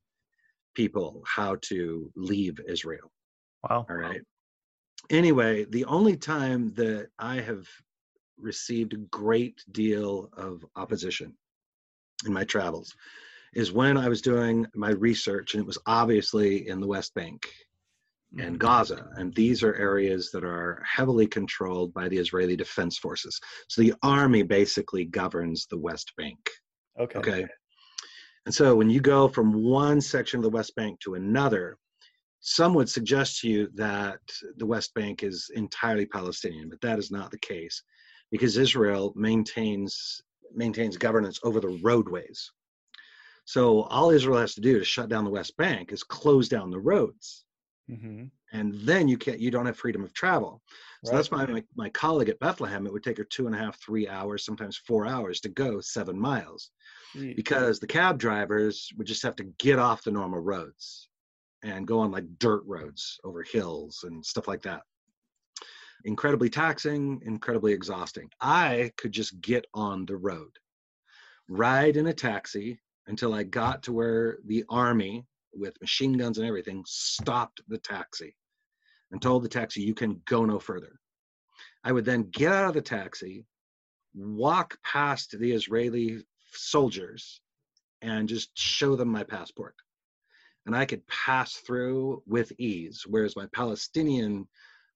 people 0.76 1.24
how 1.26 1.58
to 1.64 2.12
leave 2.16 2.60
Israel. 2.68 3.12
Wow. 3.70 3.86
All 3.90 3.96
right. 3.96 4.22
Anyway, 5.10 5.66
the 5.66 5.86
only 5.86 6.16
time 6.16 6.74
that 6.76 7.10
I 7.20 7.36
have 7.42 7.68
received 8.38 8.94
a 8.94 8.98
great 8.98 9.64
deal 9.72 10.30
of 10.38 10.66
opposition 10.76 11.36
in 12.26 12.34
my 12.34 12.44
travels 12.44 12.96
is 13.54 13.72
when 13.72 13.98
I 13.98 14.08
was 14.08 14.22
doing 14.22 14.66
my 14.76 14.92
research, 14.92 15.54
and 15.54 15.62
it 15.62 15.68
was 15.68 15.78
obviously 15.86 16.68
in 16.70 16.80
the 16.80 16.88
West 16.88 17.14
Bank 17.14 17.46
and 18.38 18.56
Mhm. 18.56 18.60
Gaza. 18.60 19.10
And 19.18 19.34
these 19.36 19.62
are 19.64 19.76
areas 19.76 20.32
that 20.32 20.44
are 20.44 20.82
heavily 20.86 21.28
controlled 21.28 21.94
by 21.94 22.08
the 22.08 22.18
Israeli 22.18 22.56
Defense 22.56 22.98
Forces. 22.98 23.40
So 23.68 23.82
the 23.82 23.94
army 24.02 24.44
basically 24.44 25.06
governs 25.06 25.66
the 25.66 25.78
West 25.78 26.14
Bank. 26.16 26.50
Okay. 27.00 27.20
Okay. 27.20 27.48
And 28.46 28.56
so 28.56 28.76
when 28.76 28.90
you 28.90 29.02
go 29.02 29.28
from 29.28 29.54
one 29.54 30.02
section 30.02 30.38
of 30.38 30.44
the 30.44 30.50
West 30.50 30.76
Bank 30.76 31.00
to 31.02 31.16
another, 31.16 31.78
some 32.40 32.74
would 32.74 32.90
suggest 32.90 33.42
to 33.42 33.50
you 33.50 33.70
that 33.76 34.20
the 34.58 34.66
West 34.66 34.94
Bank 34.96 35.24
is 35.24 35.52
entirely 35.54 36.06
Palestinian, 36.06 36.70
but 36.70 36.82
that 36.82 36.98
is 36.98 37.12
not 37.12 37.30
the 37.32 37.38
case 37.38 37.84
because 38.32 38.58
Israel 38.58 39.14
maintains 39.16 40.22
maintains 40.54 40.98
governance 40.98 41.40
over 41.44 41.60
the 41.60 41.80
roadways. 41.82 42.52
So 43.46 43.84
all 43.84 44.12
Israel 44.12 44.40
has 44.40 44.54
to 44.56 44.62
do 44.62 44.80
to 44.80 44.86
shut 44.86 45.08
down 45.08 45.24
the 45.24 45.32
West 45.32 45.56
Bank 45.56 45.92
is 45.92 46.04
close 46.04 46.50
down 46.50 46.72
the 46.72 46.80
roads. 46.80 47.46
Hmm 47.88 48.32
And 48.54 48.74
then 48.82 49.08
you 49.08 49.18
can't 49.18 49.40
you 49.40 49.50
don't 49.50 49.66
have 49.66 49.78
freedom 49.78 50.04
of 50.04 50.14
travel. 50.14 50.62
So 51.04 51.16
Right. 51.16 51.16
that's 51.16 51.32
why 51.32 51.46
my, 51.46 51.64
my 51.76 51.90
colleague 51.90 52.30
at 52.30 52.40
Bethlehem, 52.40 52.86
it 52.86 52.94
would 52.94 53.04
take 53.04 53.18
her 53.18 53.24
two 53.24 53.46
and 53.48 53.56
a 53.56 53.58
half, 53.58 53.80
three 53.82 54.08
hours, 54.08 54.46
sometimes 54.46 54.78
four 54.78 55.06
hours 55.08 55.40
to 55.42 55.50
go 55.50 55.80
seven 55.82 56.20
miles 56.20 56.72
Sweet. 57.12 57.38
because 57.38 57.80
the 57.80 57.88
cab 57.88 58.20
drivers 58.20 58.92
would 58.98 59.08
just 59.08 59.24
have 59.24 59.36
to 59.38 59.46
get 59.60 59.80
off 59.80 60.04
the 60.04 60.12
normal 60.12 60.40
roads 60.40 61.10
and 61.64 61.88
go 61.88 62.00
on 62.00 62.12
like 62.12 62.40
dirt 62.40 62.64
roads 62.66 63.20
over 63.24 63.44
hills 63.44 64.04
and 64.04 64.26
stuff 64.26 64.48
like 64.48 64.64
that. 64.64 64.84
Incredibly 66.04 66.50
taxing, 66.50 67.22
incredibly 67.24 67.74
exhausting. 67.74 68.30
I 68.40 68.92
could 68.98 69.12
just 69.12 69.42
get 69.42 69.66
on 69.74 70.06
the 70.06 70.16
road, 70.18 70.58
ride 71.50 71.98
in 71.98 72.08
a 72.08 72.14
taxi 72.14 72.82
until 73.08 73.34
I 73.34 73.44
got 73.44 73.84
to 73.84 73.94
where 73.94 74.40
the 74.46 74.66
army 74.70 75.28
with 75.62 75.80
machine 75.80 76.14
guns 76.14 76.38
and 76.38 76.48
everything 76.48 76.84
stopped 76.86 77.62
the 77.70 77.78
taxi 77.78 78.36
and 79.12 79.22
told 79.22 79.44
the 79.44 79.50
taxi, 79.50 79.82
you 79.82 79.94
can 79.94 80.22
go 80.26 80.44
no 80.44 80.60
further. 80.60 81.00
I 81.84 81.92
would 81.92 82.06
then 82.06 82.30
get 82.32 82.52
out 82.52 82.70
of 82.70 82.74
the 82.74 82.82
taxi, 82.82 83.46
walk 84.14 84.78
past 84.84 85.36
the 85.40 85.52
Israeli 85.52 86.24
soldiers, 86.54 87.42
and 88.02 88.28
just 88.28 88.50
show 88.58 88.96
them 88.96 89.10
my 89.10 89.24
passport. 89.24 89.76
And 90.66 90.76
I 90.76 90.86
could 90.86 91.06
pass 91.08 91.56
through 91.56 92.24
with 92.26 92.52
ease. 92.58 93.04
Whereas 93.08 93.36
my 93.36 93.48
Palestinian 93.54 94.48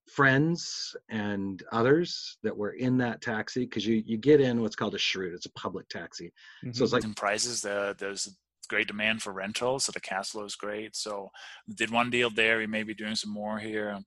friends 0.08 0.96
and 1.10 1.64
others 1.72 2.38
that 2.44 2.56
were 2.56 2.74
in 2.74 2.98
that 3.00 3.22
taxi, 3.22 3.66
because 3.66 3.86
you, 3.86 4.04
you 4.06 4.18
get 4.18 4.42
in 4.42 4.62
what's 4.62 4.76
called 4.76 4.94
a 4.96 5.00
sherut, 5.00 5.34
it's 5.34 5.48
a 5.48 5.52
public 5.54 5.90
taxi. 5.90 6.32
So 6.62 6.68
mm-hmm. 6.68 6.84
it's 6.84 6.94
like, 6.94 7.04
in 7.04 7.14
prices. 7.16 7.62
The, 7.62 7.96
there's 7.98 8.38
great 8.66 8.88
demand 8.88 9.22
for 9.22 9.34
rentals, 9.34 9.86
so 9.86 9.92
the 9.92 10.00
cash 10.00 10.30
flow 10.30 10.46
is 10.46 10.56
great. 10.56 10.96
So 10.96 11.32
did 11.74 11.92
one 11.92 12.10
deal 12.10 12.30
there. 12.30 12.58
We 12.58 12.68
may 12.68 12.84
be 12.84 12.94
doing 12.94 13.16
some 13.16 13.32
more 13.32 13.60
here 13.60 14.00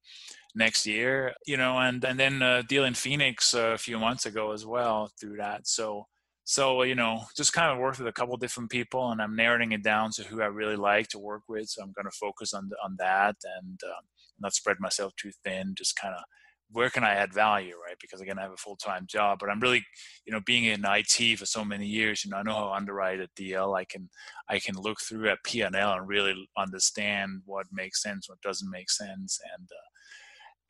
next 0.54 0.86
year, 0.86 1.34
you 1.46 1.56
know, 1.56 1.78
and 1.78 2.04
and 2.04 2.18
then 2.18 2.42
a 2.42 2.62
deal 2.62 2.84
in 2.84 2.94
Phoenix 2.94 3.54
uh, 3.54 3.72
a 3.74 3.78
few 3.78 3.98
months 3.98 4.26
ago 4.26 4.52
as 4.52 4.66
well 4.66 5.10
through 5.20 5.36
that. 5.38 5.66
So 5.66 6.06
so 6.44 6.82
you 6.82 6.94
know, 6.94 7.24
just 7.36 7.52
kind 7.52 7.70
of 7.70 7.78
worked 7.78 7.98
with 7.98 8.08
a 8.08 8.12
couple 8.12 8.36
different 8.38 8.70
people, 8.70 9.10
and 9.10 9.20
I'm 9.20 9.36
narrowing 9.36 9.72
it 9.72 9.82
down 9.82 10.10
to 10.12 10.22
who 10.24 10.40
I 10.40 10.46
really 10.46 10.76
like 10.76 11.08
to 11.08 11.18
work 11.18 11.42
with. 11.48 11.68
So 11.68 11.82
I'm 11.82 11.92
going 11.92 12.10
to 12.10 12.18
focus 12.18 12.54
on 12.54 12.70
on 12.84 12.96
that 12.98 13.36
and 13.58 13.78
uh, 13.84 14.00
not 14.40 14.54
spread 14.54 14.78
myself 14.80 15.12
too 15.16 15.30
thin. 15.44 15.74
Just 15.76 15.96
kind 15.96 16.14
of 16.14 16.22
where 16.70 16.90
can 16.90 17.04
I 17.04 17.14
add 17.14 17.32
value, 17.32 17.74
right? 17.84 17.96
Because 18.00 18.20
again, 18.20 18.38
I 18.38 18.42
have 18.42 18.52
a 18.52 18.56
full 18.56 18.76
time 18.76 19.06
job, 19.06 19.38
but 19.40 19.48
I'm 19.48 19.60
really, 19.60 19.84
you 20.26 20.32
know, 20.32 20.40
being 20.44 20.64
in 20.64 20.84
IT 20.84 21.38
for 21.38 21.46
so 21.46 21.64
many 21.64 21.86
years, 21.86 22.24
you 22.24 22.30
know, 22.30 22.36
I 22.36 22.42
know 22.42 22.54
how 22.54 22.68
to 22.68 22.74
underwrite 22.74 23.20
a 23.20 23.28
deal. 23.36 23.74
I 23.74 23.84
can, 23.84 24.08
I 24.48 24.58
can 24.58 24.76
look 24.76 25.00
through 25.00 25.30
a 25.30 25.36
P 25.44 25.62
and 25.62 25.74
L 25.74 25.92
and 25.92 26.08
really 26.08 26.48
understand 26.56 27.42
what 27.46 27.66
makes 27.72 28.02
sense, 28.02 28.28
what 28.28 28.40
doesn't 28.42 28.70
make 28.70 28.90
sense, 28.90 29.40
and 29.56 29.68
uh, 29.70 29.88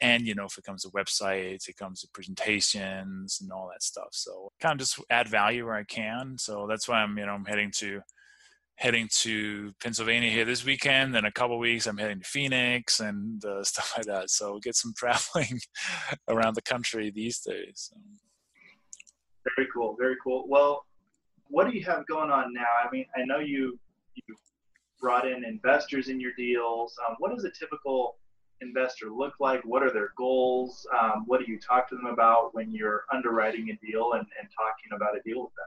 and 0.01 0.27
you 0.27 0.35
know, 0.35 0.45
if 0.45 0.57
it 0.57 0.65
comes 0.65 0.83
to 0.83 0.91
websites, 0.91 1.69
it 1.69 1.77
comes 1.77 2.01
to 2.01 2.09
presentations 2.13 3.39
and 3.41 3.51
all 3.51 3.69
that 3.73 3.83
stuff. 3.83 4.09
So 4.13 4.53
kind 4.61 4.75
of 4.75 4.79
just 4.79 5.01
add 5.11 5.29
value 5.29 5.67
where 5.67 5.75
I 5.75 5.85
can. 5.85 6.37
So 6.39 6.67
that's 6.69 6.89
why 6.89 7.03
I'm, 7.03 7.19
you 7.19 7.27
know, 7.27 7.33
I'm 7.33 7.45
heading 7.45 7.73
to 7.79 8.01
heading 8.79 9.09
to 9.11 9.75
Pennsylvania 9.83 10.31
here 10.31 10.45
this 10.45 10.64
weekend. 10.64 11.12
Then 11.12 11.25
a 11.25 11.33
couple 11.33 11.59
weeks, 11.59 11.87
I'm 11.87 11.99
heading 11.99 12.21
to 12.21 12.25
Phoenix 12.25 13.01
and 13.01 13.45
uh, 13.45 13.64
stuff 13.64 13.93
like 13.97 14.07
that. 14.07 14.31
So 14.31 14.59
get 14.61 14.77
some 14.77 14.95
traveling 14.97 15.61
around 16.29 16.55
the 16.55 16.62
country 16.62 17.11
these 17.11 17.41
days. 17.41 17.91
Very 19.57 19.69
cool. 19.75 19.97
Very 19.99 20.17
cool. 20.23 20.45
Well, 20.49 20.87
what 21.49 21.69
do 21.69 21.77
you 21.77 21.85
have 21.85 22.07
going 22.07 22.31
on 22.31 22.53
now? 22.53 22.67
I 22.85 22.91
mean, 22.91 23.07
I 23.17 23.25
know 23.25 23.38
you 23.38 23.79
you 24.14 24.37
brought 25.01 25.27
in 25.27 25.45
investors 25.45 26.09
in 26.09 26.21
your 26.21 26.33
deals. 26.37 26.95
Um, 27.09 27.17
what 27.19 27.35
does 27.35 27.45
a 27.45 27.51
typical 27.51 28.17
investor 28.61 29.11
look 29.11 29.35
like? 29.41 29.64
What 29.64 29.83
are 29.83 29.93
their 29.93 30.12
goals? 30.17 30.87
Um, 31.01 31.25
what 31.27 31.45
do 31.45 31.51
you 31.51 31.59
talk 31.59 31.88
to 31.88 31.97
them 31.97 32.07
about 32.07 32.55
when 32.55 32.73
you're 32.73 33.05
underwriting 33.12 33.71
a 33.71 33.87
deal 33.87 34.12
and, 34.12 34.27
and 34.41 34.49
talking 34.57 34.95
about 34.95 35.17
a 35.17 35.23
deal 35.23 35.43
with 35.43 35.53
them? 35.55 35.67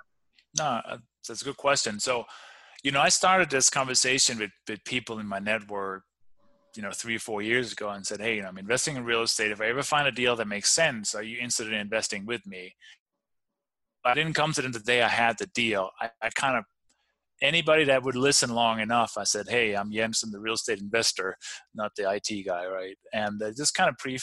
No, 0.60 1.00
that's 1.28 1.41
a 1.41 1.45
good 1.45 1.58
question. 1.58 2.00
So, 2.00 2.26
you 2.84 2.91
know, 2.91 3.02
I 3.02 3.10
started 3.10 3.50
this 3.50 3.70
conversation 3.70 4.39
with, 4.39 4.52
with 4.67 4.84
people 4.86 5.20
in 5.20 5.28
my 5.28 5.39
network, 5.39 6.04
you 6.76 6.82
know, 6.82 6.91
three 6.91 7.15
or 7.15 7.20
four 7.20 7.41
years 7.41 7.74
ago 7.74 7.89
and 7.89 8.06
said, 8.06 8.22
Hey, 8.22 8.38
you 8.38 8.41
know, 8.41 8.48
I'm 8.48 8.58
investing 8.58 8.96
in 8.96 9.04
real 9.04 9.22
estate. 9.22 9.52
If 9.52 9.62
I 9.62 9.67
ever 9.67 9.84
find 9.84 10.08
a 10.08 10.12
deal 10.12 10.36
that 10.36 10.48
makes 10.48 10.72
sense, 10.72 11.13
are 11.13 11.24
you 11.24 11.38
interested 11.38 11.67
in 11.67 11.74
investing 11.76 12.26
with 12.26 12.46
me? 12.48 12.76
I 14.04 14.15
didn't 14.15 14.34
come 14.34 14.52
to 14.54 14.62
them 14.62 14.72
the 14.72 14.80
day 14.80 15.04
I 15.04 15.10
had 15.10 15.38
the 15.38 15.46
deal. 15.48 15.91
I, 16.00 16.10
I 16.22 16.30
kind 16.30 16.58
of, 16.58 16.63
anybody 17.41 17.84
that 17.84 18.02
would 18.04 18.15
listen 18.15 18.50
long 18.50 18.80
enough, 18.80 19.15
I 19.17 19.26
said, 19.26 19.48
Hey, 19.48 19.76
I'm 19.76 19.91
Jensen, 19.91 20.32
the 20.32 20.39
real 20.39 20.56
estate 20.56 20.80
investor, 20.80 21.38
not 21.76 21.91
the 21.96 22.12
IT 22.12 22.46
guy, 22.46 22.65
right? 22.65 22.98
And 23.13 23.41
uh, 23.44 23.52
just 23.56 23.76
kind 23.76 23.89
of 23.89 23.98
pre 23.98 24.17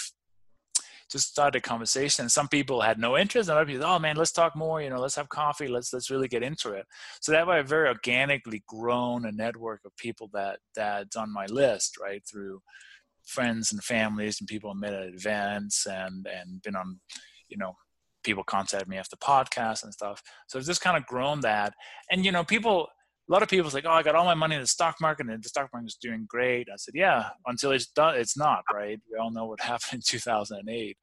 just 1.11 1.29
started 1.29 1.59
a 1.59 1.61
conversation. 1.61 2.25
And 2.25 2.33
some 2.33 2.49
people 2.49 2.81
had 2.81 2.99
no 2.99 3.17
interest, 3.17 3.49
and 3.49 3.57
other 3.57 3.67
people, 3.67 3.87
oh 3.87 3.99
man, 3.99 4.17
let's 4.17 4.33
talk 4.33 4.55
more. 4.57 4.81
You 4.83 4.91
know, 4.91 5.01
let's 5.01 5.17
have 5.17 5.29
coffee. 5.29 5.69
Let's 5.69 5.93
let's 5.93 6.11
really 6.11 6.29
get 6.29 6.43
into 6.43 6.73
it. 6.73 6.87
So 7.21 7.33
that 7.33 7.47
way, 7.47 7.59
I've 7.59 7.69
very 7.69 7.89
organically 7.89 8.63
grown 8.67 9.25
a 9.25 9.33
network 9.33 9.81
of 9.85 9.97
people 9.97 10.31
that 10.35 10.59
that's 10.75 11.17
on 11.17 11.33
my 11.33 11.47
list, 11.47 11.97
right, 12.01 12.23
through 12.31 12.61
friends 13.25 13.73
and 13.73 13.85
families 13.85 14.41
and 14.41 14.49
people 14.49 14.71
I 14.71 14.75
met 14.75 14.95
at 14.95 15.15
events 15.15 15.87
and 15.87 16.27
and 16.27 16.63
been 16.63 16.77
on, 16.77 17.01
you 17.49 17.57
know, 17.59 17.75
people 18.25 18.45
contact 18.45 18.89
me 18.89 18.97
after 18.97 19.17
podcasts 19.17 19.85
and 19.85 19.93
stuff. 19.93 20.23
So 20.49 20.59
I've 20.59 20.65
just 20.65 20.81
kind 20.81 20.97
of 20.97 21.07
grown 21.07 21.41
that. 21.41 21.73
And 22.11 22.25
you 22.25 22.33
know, 22.33 22.45
people 22.45 22.89
a 23.29 23.33
lot 23.33 23.43
of 23.43 23.49
people 23.49 23.71
say, 23.71 23.83
"Oh, 23.85 23.91
I 23.91 24.03
got 24.03 24.15
all 24.15 24.25
my 24.25 24.35
money 24.35 24.55
in 24.55 24.61
the 24.61 24.67
stock 24.67 24.97
market, 25.01 25.29
and 25.29 25.43
the 25.43 25.49
stock 25.49 25.69
market 25.73 25.89
is 25.89 25.99
doing 26.01 26.25
great." 26.27 26.69
I 26.73 26.77
said, 26.77 26.95
"Yeah, 26.95 27.31
until 27.47 27.73
it's 27.73 27.87
done, 27.87 28.17
it's 28.17 28.37
not 28.37 28.63
right." 28.73 28.99
We 29.11 29.19
all 29.19 29.31
know 29.31 29.47
what 29.47 29.61
happened 29.73 29.95
in 29.95 30.01
2008. 30.05 30.97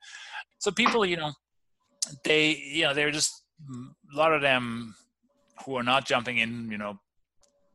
So 0.59 0.71
people, 0.71 1.05
you 1.05 1.17
know, 1.17 1.33
they, 2.23 2.55
you 2.55 2.83
know, 2.83 2.93
they're 2.93 3.11
just 3.11 3.43
a 4.13 4.17
lot 4.17 4.33
of 4.33 4.41
them 4.41 4.95
who 5.65 5.75
are 5.75 5.83
not 5.83 6.05
jumping 6.05 6.39
in, 6.39 6.69
you 6.71 6.77
know, 6.77 6.99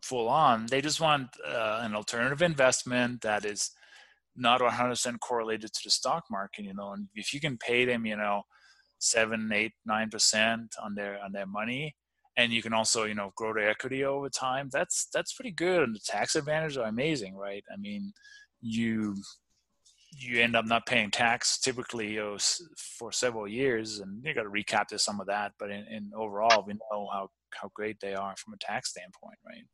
full 0.02 0.28
on. 0.28 0.66
They 0.66 0.80
just 0.80 1.00
want 1.00 1.28
uh, 1.46 1.80
an 1.82 1.94
alternative 1.94 2.42
investment 2.42 3.22
that 3.22 3.44
is 3.44 3.70
not 4.36 4.60
100% 4.60 5.20
correlated 5.20 5.72
to 5.72 5.80
the 5.84 5.90
stock 5.90 6.24
market. 6.30 6.64
You 6.64 6.74
know, 6.74 6.92
and 6.92 7.08
if 7.14 7.32
you 7.32 7.40
can 7.40 7.56
pay 7.56 7.84
them, 7.84 8.04
you 8.04 8.16
know, 8.16 8.42
seven, 8.98 9.50
eight, 9.52 9.72
nine 9.86 10.10
percent 10.10 10.74
on 10.82 10.94
their 10.94 11.18
on 11.22 11.32
their 11.32 11.46
money 11.46 11.94
and 12.40 12.52
you 12.52 12.62
can 12.62 12.72
also 12.72 13.04
you 13.04 13.14
know 13.14 13.32
grow 13.36 13.52
the 13.52 13.68
equity 13.68 14.04
over 14.04 14.28
time 14.28 14.68
that's 14.72 15.08
that's 15.12 15.34
pretty 15.34 15.50
good 15.50 15.82
and 15.82 15.94
the 15.94 16.00
tax 16.04 16.34
advantages 16.36 16.78
are 16.78 16.88
amazing 16.88 17.36
right? 17.36 17.64
I 17.72 17.76
mean 17.76 18.12
you 18.60 19.16
you 20.12 20.40
end 20.40 20.56
up 20.56 20.66
not 20.66 20.86
paying 20.86 21.10
tax 21.10 21.58
typically 21.58 22.18
oh, 22.18 22.32
you 22.32 22.32
know, 22.32 22.38
for 22.98 23.12
several 23.12 23.46
years 23.46 24.00
and 24.00 24.24
you 24.24 24.34
got 24.34 24.42
to 24.42 24.48
recapture 24.48 24.98
some 24.98 25.20
of 25.20 25.26
that 25.26 25.52
but 25.58 25.70
in, 25.70 25.84
in 25.86 26.10
overall 26.16 26.64
we 26.66 26.74
know 26.74 27.08
how 27.12 27.28
how 27.52 27.70
great 27.74 27.98
they 28.00 28.14
are 28.14 28.34
from 28.36 28.54
a 28.54 28.58
tax 28.58 28.90
standpoint 28.90 29.38
right? 29.46 29.64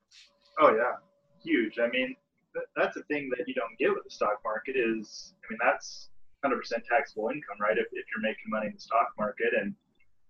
Oh 0.60 0.74
yeah. 0.74 0.96
Huge. 1.42 1.78
I 1.78 1.88
mean 1.88 2.16
th- 2.54 2.66
that's 2.76 2.96
a 2.96 3.02
thing 3.04 3.30
that 3.36 3.46
you 3.46 3.54
don't 3.54 3.78
get 3.78 3.90
with 3.90 4.04
the 4.04 4.10
stock 4.10 4.40
market 4.44 4.76
is 4.76 5.34
i 5.44 5.46
mean 5.50 5.58
that's 5.62 6.10
100% 6.44 6.60
taxable 6.88 7.28
income 7.28 7.58
right? 7.60 7.78
If, 7.78 7.86
if 7.92 8.04
you're 8.10 8.22
making 8.22 8.48
money 8.48 8.66
in 8.66 8.74
the 8.74 8.80
stock 8.80 9.08
market 9.18 9.52
and 9.58 9.74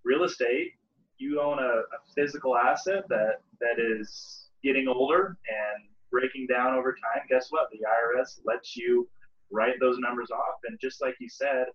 real 0.05 0.25
estate 0.25 0.73
you 1.19 1.41
own 1.41 1.59
a, 1.59 1.63
a, 1.63 1.99
physical 2.15 2.57
asset 2.57 3.05
that 3.09 3.41
that 3.61 3.79
is 3.79 4.49
getting 4.63 4.89
older 4.89 5.37
and 5.49 5.85
breaking 6.11 6.47
down 6.47 6.75
over 6.75 6.93
time, 6.93 7.23
guess 7.29 7.49
what? 7.51 7.69
The 7.71 7.79
IRS 7.79 8.41
lets 8.45 8.77
you 8.77 9.09
write 9.51 9.75
those 9.81 9.99
numbers 9.99 10.31
off. 10.31 10.59
And 10.69 10.79
just 10.81 11.01
like 11.01 11.15
you 11.21 11.29
said, 11.29 11.67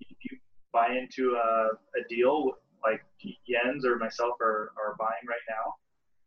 if 0.00 0.16
you 0.30 0.38
buy 0.72 0.96
into 0.96 1.32
a, 1.36 1.68
a 1.98 2.08
deal 2.08 2.52
like 2.82 3.02
Jens 3.48 3.84
or 3.84 3.96
myself 3.96 4.34
are, 4.40 4.72
are 4.78 4.96
buying 4.98 5.26
right 5.28 5.44
now, 5.48 5.74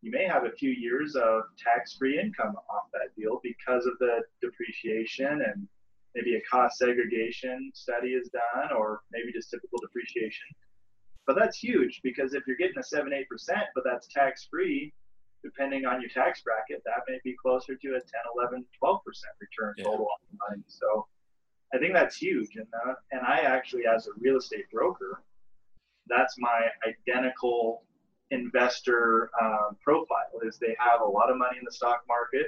you 0.01 0.11
may 0.11 0.27
have 0.27 0.45
a 0.45 0.51
few 0.51 0.69
years 0.69 1.15
of 1.15 1.43
tax-free 1.57 2.19
income 2.19 2.55
off 2.69 2.89
that 2.91 3.15
deal 3.17 3.39
because 3.41 3.85
of 3.85 3.93
the 3.99 4.21
depreciation 4.41 5.41
and 5.41 5.67
maybe 6.13 6.35
a 6.35 6.41
cost 6.41 6.77
segregation 6.77 7.71
study 7.73 8.09
is 8.09 8.29
done 8.29 8.71
or 8.77 9.01
maybe 9.11 9.31
just 9.31 9.49
typical 9.49 9.79
depreciation 9.81 10.45
but 11.25 11.35
that's 11.37 11.57
huge 11.57 12.01
because 12.03 12.33
if 12.33 12.43
you're 12.47 12.57
getting 12.57 12.77
a 12.77 12.83
seven 12.83 13.13
eight 13.13 13.27
percent 13.29 13.63
but 13.75 13.83
that's 13.85 14.07
tax 14.07 14.47
free 14.49 14.93
depending 15.43 15.85
on 15.85 15.99
your 15.99 16.09
tax 16.09 16.41
bracket, 16.41 16.81
that 16.85 17.03
may 17.07 17.19
be 17.23 17.35
closer 17.39 17.75
to 17.75 17.87
a 17.89 17.99
10, 17.99 18.01
11, 18.35 18.65
12% 18.81 18.99
return 19.41 19.73
Yeah. 19.77 19.83
total 19.83 20.07
on 20.07 20.17
the 20.31 20.37
money. 20.49 20.63
So 20.67 21.05
I 21.73 21.77
think 21.79 21.93
that's 21.93 22.15
huge. 22.15 22.55
And, 22.55 22.67
uh, 22.85 22.93
and 23.11 23.21
I 23.27 23.39
actually, 23.39 23.85
as 23.85 24.07
a 24.07 24.11
real 24.19 24.37
estate 24.37 24.65
broker, 24.71 25.21
that's 26.07 26.35
my 26.37 26.67
identical 26.87 27.83
investor 28.31 29.29
um, 29.41 29.75
profile 29.83 30.39
is 30.43 30.57
they 30.59 30.75
have 30.79 31.01
a 31.01 31.05
lot 31.05 31.29
of 31.29 31.37
money 31.37 31.57
in 31.57 31.65
the 31.65 31.71
stock 31.71 32.03
market. 32.07 32.47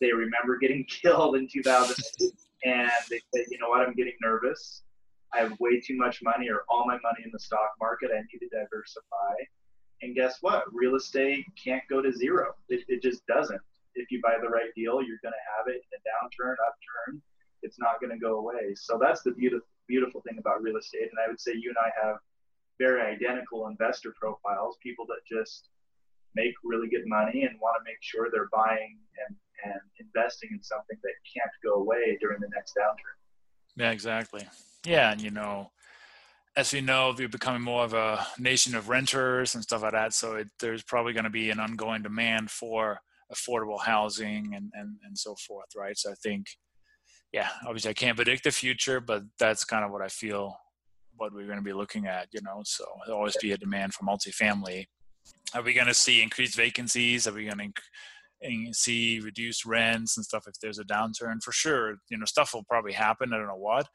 They 0.00 0.12
remember 0.12 0.58
getting 0.58 0.84
killed 1.02 1.36
in 1.36 1.48
2000 1.48 1.96
and 2.64 2.90
they 3.10 3.20
say, 3.34 3.46
you 3.50 3.58
know 3.58 3.68
what, 3.68 3.80
I'm 3.80 3.94
getting 3.94 4.14
nervous. 4.20 4.82
I 5.34 5.38
have 5.38 5.58
way 5.60 5.80
too 5.80 5.96
much 5.96 6.22
money 6.22 6.48
or 6.50 6.64
all 6.68 6.84
my 6.86 6.98
money 7.02 7.22
in 7.24 7.30
the 7.32 7.38
stock 7.38 7.72
market. 7.80 8.10
I 8.12 8.20
need 8.20 8.38
to 8.40 8.48
diversify. 8.48 9.34
And 10.02 10.14
guess 10.14 10.38
what? 10.40 10.64
Real 10.72 10.96
estate 10.96 11.44
can't 11.62 11.82
go 11.88 12.02
to 12.02 12.12
zero. 12.12 12.54
It, 12.68 12.84
it 12.88 13.02
just 13.02 13.26
doesn't. 13.26 13.60
If 13.94 14.10
you 14.10 14.20
buy 14.22 14.36
the 14.42 14.48
right 14.48 14.70
deal, 14.74 15.02
you're 15.02 15.22
going 15.22 15.32
to 15.32 15.46
have 15.56 15.68
it 15.68 15.80
in 15.80 15.90
a 15.94 16.00
downturn, 16.04 16.52
upturn. 16.52 17.22
It's 17.62 17.78
not 17.78 18.00
going 18.00 18.10
to 18.10 18.18
go 18.18 18.38
away. 18.38 18.74
So 18.74 18.98
that's 19.00 19.22
the 19.22 19.32
beautiful, 19.32 19.66
beautiful 19.86 20.20
thing 20.22 20.38
about 20.38 20.62
real 20.62 20.76
estate. 20.76 21.08
And 21.10 21.18
I 21.24 21.28
would 21.28 21.40
say 21.40 21.52
you 21.54 21.70
and 21.70 21.78
I 21.78 21.90
have 22.04 22.16
very 22.78 23.00
identical 23.00 23.68
investor 23.68 24.14
profiles, 24.18 24.76
people 24.82 25.06
that 25.06 25.20
just 25.28 25.68
make 26.34 26.54
really 26.64 26.88
good 26.88 27.06
money 27.06 27.44
and 27.44 27.60
want 27.60 27.76
to 27.78 27.84
make 27.84 27.98
sure 28.00 28.28
they're 28.32 28.48
buying 28.52 28.98
and, 29.28 29.36
and 29.64 29.80
investing 30.00 30.50
in 30.52 30.62
something 30.62 30.96
that 31.02 31.12
can't 31.32 31.52
go 31.62 31.74
away 31.74 32.18
during 32.20 32.40
the 32.40 32.48
next 32.54 32.74
downturn. 32.76 33.16
Yeah, 33.76 33.90
exactly. 33.90 34.46
Yeah, 34.86 35.12
and 35.12 35.20
you 35.20 35.30
know, 35.30 35.70
as 36.56 36.72
we 36.72 36.80
know, 36.80 37.14
we're 37.16 37.28
becoming 37.28 37.62
more 37.62 37.84
of 37.84 37.94
a 37.94 38.26
nation 38.38 38.74
of 38.74 38.88
renters 38.88 39.54
and 39.54 39.62
stuff 39.62 39.82
like 39.82 39.92
that. 39.92 40.12
So 40.12 40.36
it, 40.36 40.48
there's 40.60 40.82
probably 40.82 41.12
going 41.12 41.24
to 41.24 41.30
be 41.30 41.50
an 41.50 41.60
ongoing 41.60 42.02
demand 42.02 42.50
for 42.50 43.00
affordable 43.32 43.80
housing 43.80 44.52
and, 44.54 44.70
and, 44.74 44.96
and 45.06 45.16
so 45.16 45.34
forth, 45.46 45.68
right? 45.74 45.96
So 45.96 46.10
I 46.10 46.14
think, 46.22 46.46
yeah, 47.32 47.48
obviously 47.66 47.90
I 47.90 47.94
can't 47.94 48.16
predict 48.16 48.44
the 48.44 48.50
future, 48.50 49.00
but 49.00 49.22
that's 49.38 49.64
kind 49.64 49.84
of 49.84 49.90
what 49.90 50.02
I 50.02 50.08
feel 50.08 50.54
what 51.16 51.32
we're 51.32 51.46
going 51.46 51.58
to 51.58 51.64
be 51.64 51.72
looking 51.72 52.06
at, 52.06 52.28
you 52.32 52.40
know. 52.42 52.60
So 52.64 52.84
there'll 53.06 53.20
always 53.20 53.36
be 53.38 53.52
a 53.52 53.56
demand 53.58 53.94
for 53.94 54.04
multifamily. 54.04 54.84
Are 55.54 55.62
we 55.62 55.72
going 55.72 55.86
to 55.86 55.94
see 55.94 56.22
increased 56.22 56.56
vacancies? 56.56 57.26
Are 57.26 57.32
we 57.32 57.46
going 57.46 57.72
to 58.42 58.72
see 58.72 59.20
reduced 59.20 59.64
rents 59.64 60.16
and 60.16 60.24
stuff 60.24 60.44
if 60.46 60.54
there's 60.60 60.78
a 60.78 60.84
downturn? 60.84 61.42
For 61.42 61.52
sure, 61.52 61.96
you 62.10 62.18
know, 62.18 62.26
stuff 62.26 62.52
will 62.52 62.64
probably 62.64 62.92
happen. 62.92 63.32
I 63.32 63.38
don't 63.38 63.46
know 63.46 63.54
what, 63.54 63.88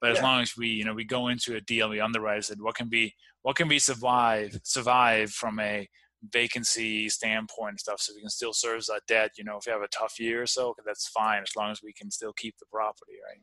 but 0.00 0.10
as 0.10 0.18
Yeah. 0.18 0.24
long 0.24 0.42
as 0.42 0.56
we, 0.56 0.68
you 0.68 0.84
know, 0.84 0.94
we 0.94 1.04
go 1.04 1.28
into 1.28 1.56
a 1.56 1.60
deal, 1.60 1.88
we 1.88 2.00
underwrite, 2.00 2.44
said 2.44 2.60
what 2.60 2.74
can 2.74 2.88
be, 2.88 3.14
what 3.42 3.56
can 3.56 3.68
we 3.68 3.78
survive, 3.78 4.58
survive 4.62 5.30
from 5.30 5.58
a 5.58 5.88
vacancy 6.32 7.08
standpoint 7.08 7.70
and 7.70 7.80
stuff, 7.80 8.00
so 8.00 8.12
we 8.14 8.20
can 8.20 8.30
still 8.30 8.52
service 8.52 8.88
that 8.88 9.02
debt. 9.06 9.32
You 9.38 9.44
know, 9.44 9.58
if 9.58 9.66
we 9.66 9.72
have 9.72 9.82
a 9.82 9.88
tough 9.88 10.18
year 10.18 10.42
or 10.42 10.46
so, 10.46 10.74
that's 10.84 11.08
fine 11.08 11.42
as 11.42 11.54
long 11.56 11.70
as 11.70 11.80
we 11.82 11.92
can 11.92 12.10
still 12.10 12.32
keep 12.32 12.56
the 12.58 12.66
property, 12.66 13.14
right? 13.28 13.40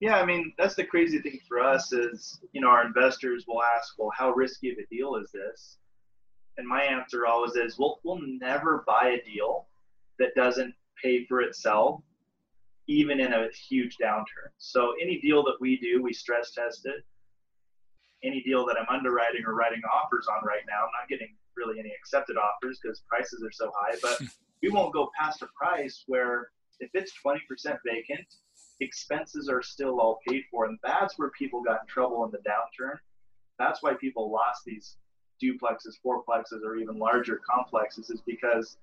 Yeah, 0.00 0.18
I 0.18 0.24
mean, 0.24 0.54
that's 0.56 0.76
the 0.76 0.84
crazy 0.84 1.20
thing 1.20 1.40
for 1.46 1.60
us 1.60 1.92
is, 1.92 2.40
you 2.52 2.60
know, 2.60 2.68
our 2.68 2.86
investors 2.86 3.44
will 3.46 3.62
ask, 3.62 3.98
well, 3.98 4.10
how 4.16 4.30
risky 4.30 4.70
of 4.70 4.78
a 4.78 4.86
deal 4.94 5.16
is 5.16 5.30
this? 5.30 5.78
And 6.56 6.66
my 6.66 6.82
answer 6.82 7.26
always 7.26 7.54
is, 7.56 7.78
we'll, 7.78 8.00
we'll 8.02 8.20
never 8.22 8.82
buy 8.86 9.18
a 9.20 9.24
deal 9.30 9.66
that 10.18 10.34
doesn't 10.34 10.74
pay 11.02 11.26
for 11.26 11.42
itself, 11.42 12.00
even 12.90 13.20
in 13.20 13.32
a 13.32 13.46
huge 13.68 13.98
downturn. 14.02 14.50
So 14.58 14.94
any 15.00 15.20
deal 15.20 15.44
that 15.44 15.54
we 15.60 15.78
do, 15.78 16.02
we 16.02 16.12
stress 16.12 16.50
test 16.50 16.86
it. 16.86 17.04
Any 18.24 18.42
deal 18.42 18.66
that 18.66 18.76
I'm 18.76 18.94
underwriting 18.94 19.44
or 19.46 19.54
writing 19.54 19.80
offers 19.94 20.26
on 20.26 20.44
right 20.44 20.62
now, 20.68 20.82
I'm 20.82 21.00
not 21.00 21.08
getting 21.08 21.36
really 21.56 21.78
any 21.78 21.92
accepted 21.96 22.36
offers 22.36 22.80
because 22.82 23.04
prices 23.08 23.44
are 23.44 23.52
so 23.52 23.70
high, 23.76 23.96
but 24.02 24.20
we 24.62 24.70
won't 24.70 24.92
go 24.92 25.08
past 25.16 25.40
a 25.42 25.46
price 25.56 26.02
where 26.08 26.50
if 26.80 26.90
it's 26.94 27.12
20% 27.24 27.38
vacant, 27.86 28.26
expenses 28.80 29.48
are 29.48 29.62
still 29.62 30.00
all 30.00 30.18
paid 30.26 30.42
for. 30.50 30.64
And 30.64 30.76
that's 30.82 31.16
where 31.16 31.30
people 31.38 31.62
got 31.62 31.82
in 31.82 31.86
trouble 31.86 32.24
in 32.24 32.32
the 32.32 32.38
downturn. 32.38 32.96
That's 33.60 33.84
why 33.84 33.94
people 33.94 34.32
lost 34.32 34.62
these 34.66 34.96
duplexes, 35.40 35.94
fourplexes, 36.04 36.64
or 36.64 36.76
even 36.76 36.98
larger 36.98 37.40
complexes, 37.48 38.10
is 38.10 38.20
because 38.26 38.78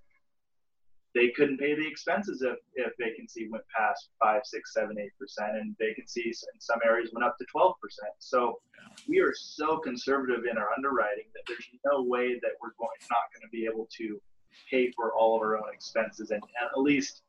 they 1.15 1.29
couldn't 1.29 1.57
pay 1.57 1.73
the 1.73 1.87
expenses 1.87 2.41
if, 2.41 2.57
if 2.75 2.93
vacancy 2.99 3.47
went 3.49 3.63
past 3.75 4.09
five, 4.21 4.41
six, 4.43 4.73
seven, 4.73 4.99
eight 4.99 5.17
percent, 5.17 5.57
and 5.57 5.75
vacancies 5.79 6.43
in 6.53 6.59
some 6.59 6.79
areas 6.85 7.09
went 7.13 7.25
up 7.25 7.37
to 7.37 7.45
twelve 7.45 7.75
percent. 7.81 8.13
So 8.19 8.59
we 9.07 9.19
are 9.19 9.33
so 9.35 9.77
conservative 9.77 10.45
in 10.49 10.57
our 10.57 10.69
underwriting 10.75 11.25
that 11.33 11.43
there's 11.47 11.67
no 11.85 12.03
way 12.03 12.35
that 12.41 12.51
we're 12.61 12.75
going 12.77 12.99
not 13.09 13.31
going 13.33 13.41
to 13.41 13.51
be 13.51 13.65
able 13.65 13.87
to 13.97 14.21
pay 14.69 14.91
for 14.91 15.13
all 15.13 15.35
of 15.35 15.41
our 15.41 15.57
own 15.57 15.73
expenses 15.73 16.31
and, 16.31 16.41
and 16.43 16.69
at 16.71 16.79
least 16.79 17.21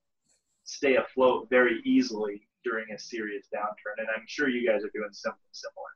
stay 0.64 0.96
afloat 0.96 1.48
very 1.50 1.80
easily 1.84 2.42
during 2.64 2.90
a 2.92 2.98
serious 2.98 3.46
downturn. 3.54 3.98
And 3.98 4.08
I'm 4.14 4.24
sure 4.26 4.48
you 4.48 4.66
guys 4.66 4.84
are 4.84 4.90
doing 4.92 5.12
something 5.12 5.40
similar. 5.52 5.90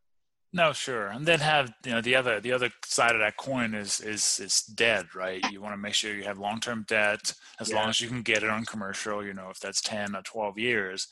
No, 0.54 0.72
sure, 0.74 1.06
and 1.06 1.24
then 1.26 1.40
have 1.40 1.72
you 1.84 1.92
know 1.92 2.02
the 2.02 2.14
other 2.14 2.38
the 2.40 2.52
other 2.52 2.70
side 2.84 3.14
of 3.14 3.20
that 3.20 3.38
coin 3.38 3.74
is 3.74 4.00
is 4.00 4.38
is 4.38 4.60
debt, 4.62 5.14
right? 5.14 5.42
You 5.42 5.62
want 5.62 5.72
to 5.72 5.78
make 5.78 5.94
sure 5.94 6.14
you 6.14 6.24
have 6.24 6.38
long 6.38 6.60
term 6.60 6.84
debt 6.86 7.32
as 7.58 7.70
Yeah. 7.70 7.76
long 7.76 7.88
as 7.88 8.00
you 8.02 8.08
can 8.08 8.22
get 8.22 8.42
it 8.42 8.50
on 8.50 8.66
commercial. 8.66 9.24
You 9.24 9.32
know, 9.32 9.48
if 9.50 9.60
that's 9.60 9.80
ten 9.80 10.14
or 10.14 10.20
twelve 10.22 10.58
years, 10.58 11.08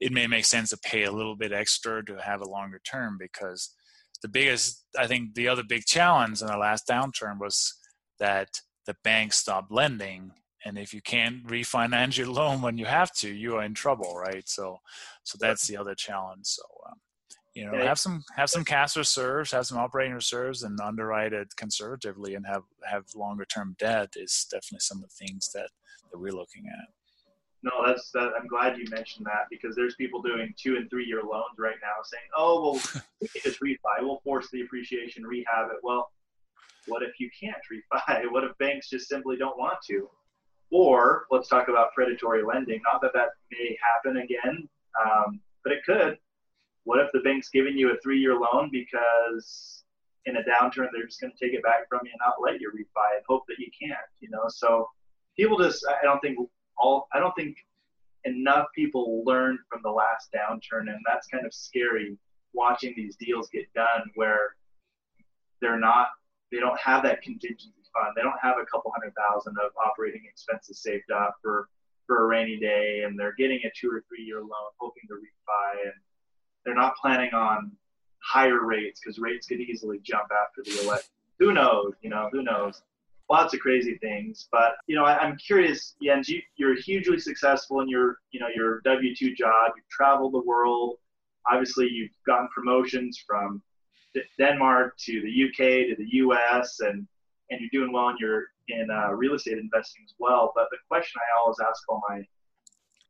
it 0.00 0.12
may 0.12 0.26
make 0.26 0.44
sense 0.44 0.70
to 0.70 0.76
pay 0.78 1.04
a 1.04 1.12
little 1.12 1.36
bit 1.36 1.52
extra 1.52 2.04
to 2.04 2.20
have 2.20 2.42
a 2.42 2.48
longer 2.48 2.78
term 2.80 3.16
because 3.18 3.74
the 4.22 4.28
biggest, 4.28 4.84
I 4.98 5.06
think, 5.06 5.34
the 5.34 5.48
other 5.48 5.62
big 5.62 5.86
challenge 5.86 6.40
in 6.42 6.48
the 6.48 6.56
last 6.58 6.86
downturn 6.86 7.38
was 7.40 7.74
that 8.18 8.60
the 8.86 8.96
banks 9.04 9.38
stopped 9.38 9.72
lending, 9.72 10.32
and 10.66 10.78
if 10.78 10.92
you 10.92 11.00
can't 11.00 11.46
refinance 11.46 12.18
your 12.18 12.28
loan 12.40 12.60
when 12.62 12.76
you 12.78 12.84
have 12.86 13.12
to, 13.16 13.30
you 13.30 13.56
are 13.56 13.64
in 13.64 13.74
trouble, 13.74 14.16
right? 14.18 14.48
So, 14.48 14.80
so 15.24 15.38
that's 15.40 15.66
the 15.66 15.78
other 15.78 15.94
challenge. 15.94 16.46
So. 16.46 16.62
Um, 16.86 16.98
you 17.56 17.64
know, 17.64 17.74
Yeah. 17.74 17.84
have 17.84 17.98
some 17.98 18.22
have 18.36 18.50
some 18.50 18.64
cash 18.64 18.96
reserves, 18.96 19.50
have 19.52 19.66
some 19.66 19.78
operating 19.78 20.14
reserves, 20.14 20.62
and 20.62 20.78
underwrite 20.80 21.32
it 21.32 21.48
conservatively, 21.56 22.34
and 22.34 22.46
have 22.46 22.64
have 22.84 23.04
longer 23.14 23.46
term 23.46 23.74
debt 23.78 24.12
is 24.16 24.46
definitely 24.50 24.80
some 24.80 24.98
of 24.98 25.04
the 25.08 25.16
things 25.26 25.50
that 25.52 25.70
that 26.12 26.18
we're 26.18 26.32
looking 26.32 26.66
at. 26.68 26.88
No, 27.62 27.84
that's 27.84 28.10
that. 28.12 28.32
I'm 28.38 28.46
glad 28.46 28.76
you 28.78 28.84
mentioned 28.90 29.26
that 29.26 29.46
because 29.50 29.74
there's 29.74 29.94
people 29.96 30.20
doing 30.22 30.54
two 30.56 30.76
and 30.76 30.88
three 30.90 31.06
year 31.06 31.22
loans 31.22 31.56
right 31.58 31.78
now 31.82 31.96
saying, 32.04 32.28
"Oh, 32.36 32.60
well, 32.62 32.74
we 33.20 33.28
can 33.28 33.40
just 33.42 33.60
refi. 33.60 34.00
We'll 34.02 34.20
force 34.20 34.50
the 34.50 34.60
appreciation, 34.60 35.24
rehab 35.24 35.70
it." 35.72 35.78
Well, 35.82 36.12
what 36.86 37.02
if 37.02 37.18
you 37.18 37.30
can't 37.40 37.56
refi? 37.72 38.30
What 38.30 38.44
if 38.44 38.56
banks 38.58 38.90
just 38.90 39.08
simply 39.08 39.36
don't 39.38 39.58
want 39.58 39.78
to? 39.88 40.10
Or 40.70 41.26
let's 41.30 41.48
talk 41.48 41.68
about 41.68 41.92
predatory 41.94 42.42
lending. 42.44 42.82
Not 42.92 43.00
that 43.00 43.12
that 43.14 43.30
may 43.50 43.78
happen 43.82 44.18
again, 44.18 44.68
um, 45.02 45.40
but 45.64 45.72
it 45.72 45.84
could. 45.86 46.18
What 46.86 47.00
if 47.00 47.10
the 47.12 47.18
bank's 47.18 47.48
giving 47.48 47.76
you 47.76 47.90
a 47.90 47.98
three 48.00 48.20
year 48.20 48.38
loan 48.38 48.70
because 48.70 49.82
in 50.24 50.36
a 50.36 50.42
downturn 50.42 50.86
they're 50.92 51.04
just 51.04 51.20
going 51.20 51.32
to 51.36 51.44
take 51.44 51.52
it 51.52 51.62
back 51.64 51.88
from 51.88 52.00
you 52.04 52.12
and 52.12 52.20
not 52.24 52.40
let 52.40 52.60
you 52.60 52.70
refi 52.70 53.16
and 53.16 53.24
hope 53.28 53.42
that 53.48 53.58
you 53.58 53.66
can't? 53.76 53.98
You 54.20 54.30
know, 54.30 54.44
so 54.46 54.88
people 55.36 55.58
just 55.58 55.84
I 55.88 56.04
don't 56.04 56.20
think 56.20 56.38
all 56.78 57.08
I 57.12 57.18
don't 57.18 57.34
think 57.34 57.56
enough 58.22 58.66
people 58.72 59.24
learned 59.26 59.58
from 59.68 59.80
the 59.82 59.90
last 59.90 60.30
downturn, 60.32 60.88
and 60.88 61.00
that's 61.04 61.26
kind 61.26 61.44
of 61.44 61.52
scary 61.52 62.16
watching 62.52 62.94
these 62.96 63.16
deals 63.16 63.48
get 63.48 63.66
done 63.74 64.08
where 64.14 64.54
they're 65.60 65.80
not 65.80 66.06
they 66.52 66.60
don't 66.60 66.78
have 66.78 67.02
that 67.02 67.20
contingency 67.20 67.82
fund. 67.92 68.14
They 68.14 68.22
don't 68.22 68.38
have 68.40 68.58
a 68.62 68.66
couple 68.66 68.92
hundred 68.94 69.12
thousand 69.18 69.56
of 69.58 69.72
operating 69.84 70.22
expenses 70.24 70.80
saved 70.80 71.10
up 71.10 71.34
for 71.42 71.68
for 72.06 72.22
a 72.22 72.26
rainy 72.28 72.60
day, 72.60 73.02
and 73.04 73.18
they're 73.18 73.34
getting 73.36 73.58
a 73.64 73.70
two 73.74 73.90
or 73.90 74.04
three 74.08 74.22
year 74.22 74.38
loan, 74.38 74.70
hoping 74.78 75.02
to 75.08 75.14
refi, 75.14 75.82
and 75.82 75.94
they're 76.66 76.74
not 76.74 76.96
planning 76.96 77.32
on 77.32 77.72
higher 78.18 78.66
rates 78.66 79.00
because 79.00 79.18
rates 79.18 79.46
could 79.46 79.60
easily 79.60 80.00
jump 80.02 80.28
after 80.30 80.62
the 80.62 80.84
election. 80.84 81.10
Who 81.38 81.54
knows? 81.54 81.94
You 82.02 82.10
know, 82.10 82.28
who 82.32 82.42
knows? 82.42 82.82
lots 83.28 83.54
of 83.54 83.60
crazy 83.60 83.98
things. 83.98 84.48
But 84.50 84.76
you 84.86 84.96
know, 84.96 85.04
I, 85.04 85.18
I'm 85.18 85.36
curious, 85.36 85.94
Jens. 86.02 86.28
You, 86.28 86.40
you're 86.56 86.76
hugely 86.80 87.18
successful 87.18 87.80
in 87.80 87.88
your 87.88 88.18
you 88.30 88.40
know 88.40 88.48
your 88.54 88.80
W 88.82 89.14
two 89.14 89.34
job. 89.34 89.72
You've 89.76 89.88
traveled 89.88 90.34
the 90.34 90.42
world. 90.42 90.96
Obviously, 91.50 91.88
you've 91.88 92.10
gotten 92.26 92.48
promotions 92.54 93.22
from 93.26 93.62
Denmark 94.38 94.96
to 94.98 95.22
the 95.22 95.44
UK 95.44 95.88
to 95.88 95.96
the 95.96 96.08
US, 96.22 96.80
and 96.80 97.06
and 97.50 97.60
you're 97.60 97.70
doing 97.72 97.92
well 97.92 98.08
in 98.08 98.16
your 98.18 98.44
in 98.68 98.88
uh, 98.90 99.12
real 99.12 99.34
estate 99.34 99.58
investing 99.58 100.04
as 100.04 100.14
well. 100.18 100.52
But 100.54 100.66
the 100.70 100.78
question 100.88 101.20
I 101.20 101.38
always 101.40 101.56
ask 101.60 101.82
all 101.88 102.02
my 102.08 102.22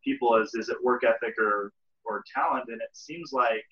people 0.04 0.36
is, 0.36 0.54
is 0.54 0.68
it 0.68 0.76
work 0.84 1.02
ethic 1.02 1.34
or 1.38 1.72
or 2.06 2.22
talent? 2.32 2.64
And 2.68 2.80
it 2.80 2.90
seems 2.92 3.32
like 3.32 3.64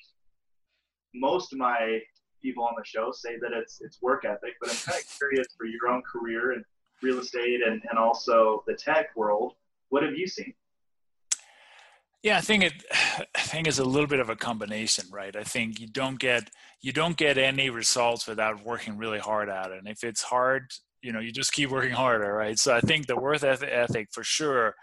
most 1.14 1.52
of 1.52 1.58
my 1.58 2.00
people 2.42 2.64
on 2.64 2.74
the 2.76 2.84
show 2.84 3.10
say 3.12 3.38
that 3.40 3.52
it's 3.52 3.80
it's 3.80 4.00
work 4.02 4.24
ethic, 4.24 4.54
but 4.60 4.70
I'm 4.70 4.76
kind 4.76 5.00
of 5.00 5.18
curious 5.18 5.46
for 5.56 5.66
your 5.66 5.88
own 5.88 6.02
career 6.02 6.52
in 6.52 6.64
real 7.02 7.18
estate 7.18 7.60
and, 7.66 7.82
and 7.88 7.98
also 7.98 8.64
the 8.66 8.74
tech 8.74 9.08
world. 9.16 9.54
What 9.88 10.02
have 10.02 10.14
you 10.14 10.26
seen? 10.26 10.54
Yeah, 12.22 12.38
I 12.38 12.40
think 12.40 12.64
it. 12.64 12.72
I 13.34 13.40
think 13.40 13.66
it's 13.66 13.78
a 13.78 13.84
little 13.84 14.06
bit 14.06 14.20
of 14.20 14.30
a 14.30 14.36
combination, 14.36 15.06
right? 15.12 15.34
I 15.36 15.44
think 15.44 15.80
you 15.80 15.86
don't 15.86 16.18
get 16.18 16.50
you 16.80 16.92
don't 16.92 17.16
get 17.16 17.38
any 17.38 17.70
results 17.70 18.26
without 18.26 18.64
working 18.64 18.96
really 18.96 19.18
hard 19.18 19.48
at 19.48 19.70
it. 19.70 19.78
And 19.78 19.88
if 19.88 20.04
it's 20.04 20.22
hard, 20.22 20.72
you 21.04 21.12
know 21.12 21.20
you 21.20 21.30
just 21.30 21.52
keep 21.52 21.70
working 21.70 21.92
harder 21.92 22.32
right 22.32 22.58
so 22.58 22.74
i 22.74 22.80
think 22.80 23.06
the 23.06 23.14
work 23.14 23.42
ethic 23.44 24.08
for 24.10 24.24
sure 24.24 24.74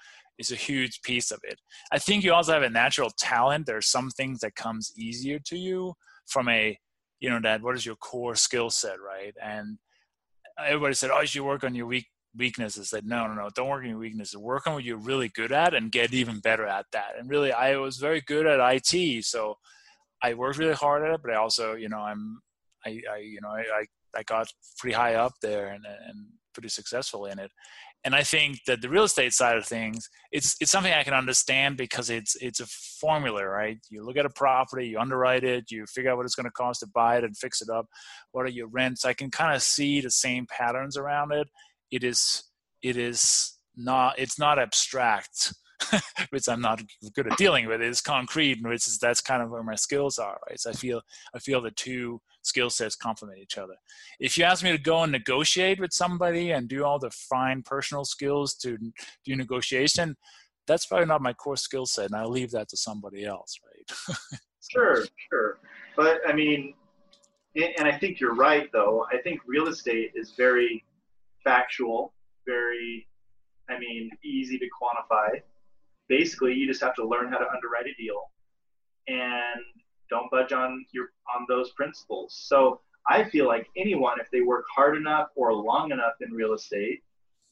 is 0.42 0.52
a 0.52 0.56
huge 0.56 1.02
piece 1.04 1.32
of 1.32 1.40
it. 1.44 1.60
I 1.92 2.00
think 2.00 2.24
you 2.24 2.34
also 2.34 2.54
have 2.54 2.64
a 2.64 2.70
natural 2.70 3.12
talent. 3.18 3.66
There's 3.66 3.88
some 3.88 4.10
things 4.10 4.40
that 4.40 4.56
comes 4.56 4.92
easier 4.98 5.40
to 5.46 5.58
you 5.58 5.94
from 6.28 6.50
a 6.50 6.78
you 7.20 7.30
know 7.30 7.40
that 7.44 7.62
what 7.62 7.76
is 7.76 7.86
your 7.86 7.96
core 7.96 8.36
skill 8.36 8.70
set 8.70 8.98
right? 9.00 9.34
And 9.42 9.78
everybody 10.60 10.94
said 10.96 11.12
oh 11.14 11.22
you 11.22 11.28
should 11.28 11.44
work 11.44 11.64
on 11.64 11.76
your 11.76 11.88
weak 11.88 12.08
weaknesses. 12.38 12.90
Said 12.90 13.06
no 13.06 13.28
no 13.28 13.34
no 13.34 13.50
don't 13.56 13.70
work 13.70 13.84
on 13.84 13.90
your 13.90 14.00
weaknesses. 14.00 14.38
Work 14.38 14.68
on 14.68 14.74
what 14.74 14.84
you're 14.84 14.98
really 14.98 15.30
good 15.30 15.52
at 15.52 15.74
and 15.74 15.92
get 15.92 16.14
even 16.14 16.40
better 16.40 16.66
at 16.66 16.86
that. 16.92 17.14
And 17.18 17.30
really 17.30 17.52
i 17.54 17.78
was 17.78 17.98
very 17.98 18.22
good 18.22 18.46
at 18.48 18.60
it 18.60 19.26
so 19.26 19.56
i 20.24 20.34
worked 20.34 20.60
really 20.60 20.74
hard 20.74 21.04
at 21.04 21.14
it 21.14 21.22
but 21.24 21.34
i 21.34 21.36
also 21.36 21.74
you 21.74 21.90
know 21.90 22.00
i'm 22.00 22.42
i, 22.86 23.02
I 23.12 23.18
you 23.18 23.42
know 23.42 23.50
I, 23.50 23.62
I 23.80 23.86
I 24.16 24.24
got 24.24 24.48
pretty 24.78 24.96
high 24.96 25.16
up 25.16 25.34
there 25.42 25.68
and, 25.68 25.86
and 25.86 26.28
pretty 26.54 26.70
successful 26.70 27.26
in 27.26 27.40
it. 27.40 27.52
And 28.04 28.16
I 28.16 28.24
think 28.24 28.64
that 28.66 28.82
the 28.82 28.90
real 28.90 29.04
estate 29.04 29.32
side 29.34 29.58
of 29.58 29.66
things, 29.66 30.10
it's 30.32 30.56
it's 30.60 30.72
something 30.72 30.92
I 30.92 31.04
can 31.04 31.14
understand 31.14 31.78
because 31.78 32.10
it's 32.10 32.36
it's 32.38 32.60
a 32.60 32.66
formula, 32.66 33.46
right? 33.46 33.78
You 33.90 34.04
look 34.04 34.18
at 34.18 34.26
a 34.26 34.30
property, 34.30 34.88
you 34.88 35.00
underwrite 35.00 35.44
it, 35.44 35.70
you 35.70 35.86
figure 35.86 36.12
out 36.12 36.18
what 36.18 36.26
it's 36.26 36.36
going 36.36 36.46
to 36.46 36.52
cost 36.52 36.80
to 36.80 36.88
buy 36.88 37.18
it 37.18 37.24
and 37.24 37.38
fix 37.38 37.62
it 37.62 37.70
up. 37.70 37.86
What 38.32 38.46
are 38.46 38.50
your 38.50 38.68
rents? 38.68 39.06
I 39.06 39.14
can 39.14 39.30
kind 39.30 39.56
of 39.56 39.62
see 39.62 40.02
the 40.02 40.10
same 40.10 40.48
patterns 40.48 40.98
around 40.98 41.32
it. 41.32 41.48
It 41.92 42.04
is 42.04 42.44
it 42.82 42.98
is 42.98 43.56
not 43.76 44.18
it's 44.18 44.40
not 44.40 44.58
abstract 44.58 45.54
which 46.30 46.48
I'm 46.48 46.62
not 46.62 46.82
good 47.16 47.32
at 47.32 47.38
dealing 47.38 47.68
with. 47.68 47.82
It's 47.82 48.02
concrete, 48.02 48.58
and 48.60 48.68
which 48.68 48.88
is 48.88 48.98
that's 49.00 49.22
kind 49.22 49.42
of 49.42 49.50
where 49.50 49.64
my 49.64 49.76
skills 49.76 50.18
are, 50.18 50.40
right? 50.48 50.60
So 50.60 50.70
I 50.72 50.74
feel 50.74 51.02
I 51.36 51.40
feel 51.40 51.62
the 51.62 51.72
two 51.72 52.22
skill 52.42 52.70
sets 52.70 52.96
complement 52.96 53.40
each 53.40 53.58
other. 53.58 53.76
If 54.20 54.38
you 54.38 54.44
ask 54.44 54.64
me 54.64 54.72
to 54.72 54.78
go 54.78 55.04
and 55.04 55.12
negotiate 55.12 55.80
with 55.80 55.94
somebody 55.94 56.52
and 56.52 56.68
do 56.68 56.84
all 56.84 57.00
the 57.00 57.12
fine 57.12 57.64
personal 57.64 58.06
skills 58.06 58.56
to 58.56 58.78
do 59.26 59.36
negotiation, 59.36 60.16
that's 60.68 60.86
probably 60.86 61.08
not 61.08 61.22
my 61.22 61.34
core 61.34 61.58
skill 61.58 61.86
set, 61.86 62.06
and 62.06 62.16
I'll 62.16 62.30
leave 62.30 62.52
that 62.52 62.70
to 62.70 62.78
somebody 62.78 63.26
else, 63.26 63.60
right? 63.66 64.18
sure, 64.70 65.06
sure, 65.30 65.60
but 65.96 66.22
I 66.28 66.34
mean, 66.34 66.74
and 67.56 67.88
I 67.88 67.98
think 67.98 68.20
you're 68.20 68.36
right, 68.36 68.70
though. 68.72 69.06
I 69.12 69.18
think 69.18 69.42
real 69.46 69.68
estate 69.68 70.12
is 70.16 70.34
very 70.38 70.86
factual, 71.44 72.14
very, 72.46 73.08
I 73.70 73.78
mean, 73.78 74.10
easy 74.24 74.58
to 74.58 74.66
quantify 74.66 75.42
basically 76.12 76.54
you 76.54 76.68
just 76.68 76.82
have 76.82 76.94
to 76.94 77.08
learn 77.08 77.32
how 77.32 77.38
to 77.38 77.46
underwrite 77.56 77.86
a 77.86 77.96
deal 77.98 78.22
and 79.08 79.64
don't 80.12 80.30
budge 80.30 80.54
on 80.54 80.86
your 80.92 81.08
on 81.36 81.48
those 81.50 81.72
principles. 81.72 82.40
So 82.48 82.82
I 83.10 83.24
feel 83.24 83.48
like 83.48 83.68
anyone, 83.76 84.20
if 84.20 84.30
they 84.32 84.42
work 84.42 84.66
hard 84.74 84.96
enough 84.96 85.30
or 85.36 85.54
long 85.54 85.92
enough 85.92 86.14
in 86.22 86.32
real 86.32 86.54
estate, 86.54 87.02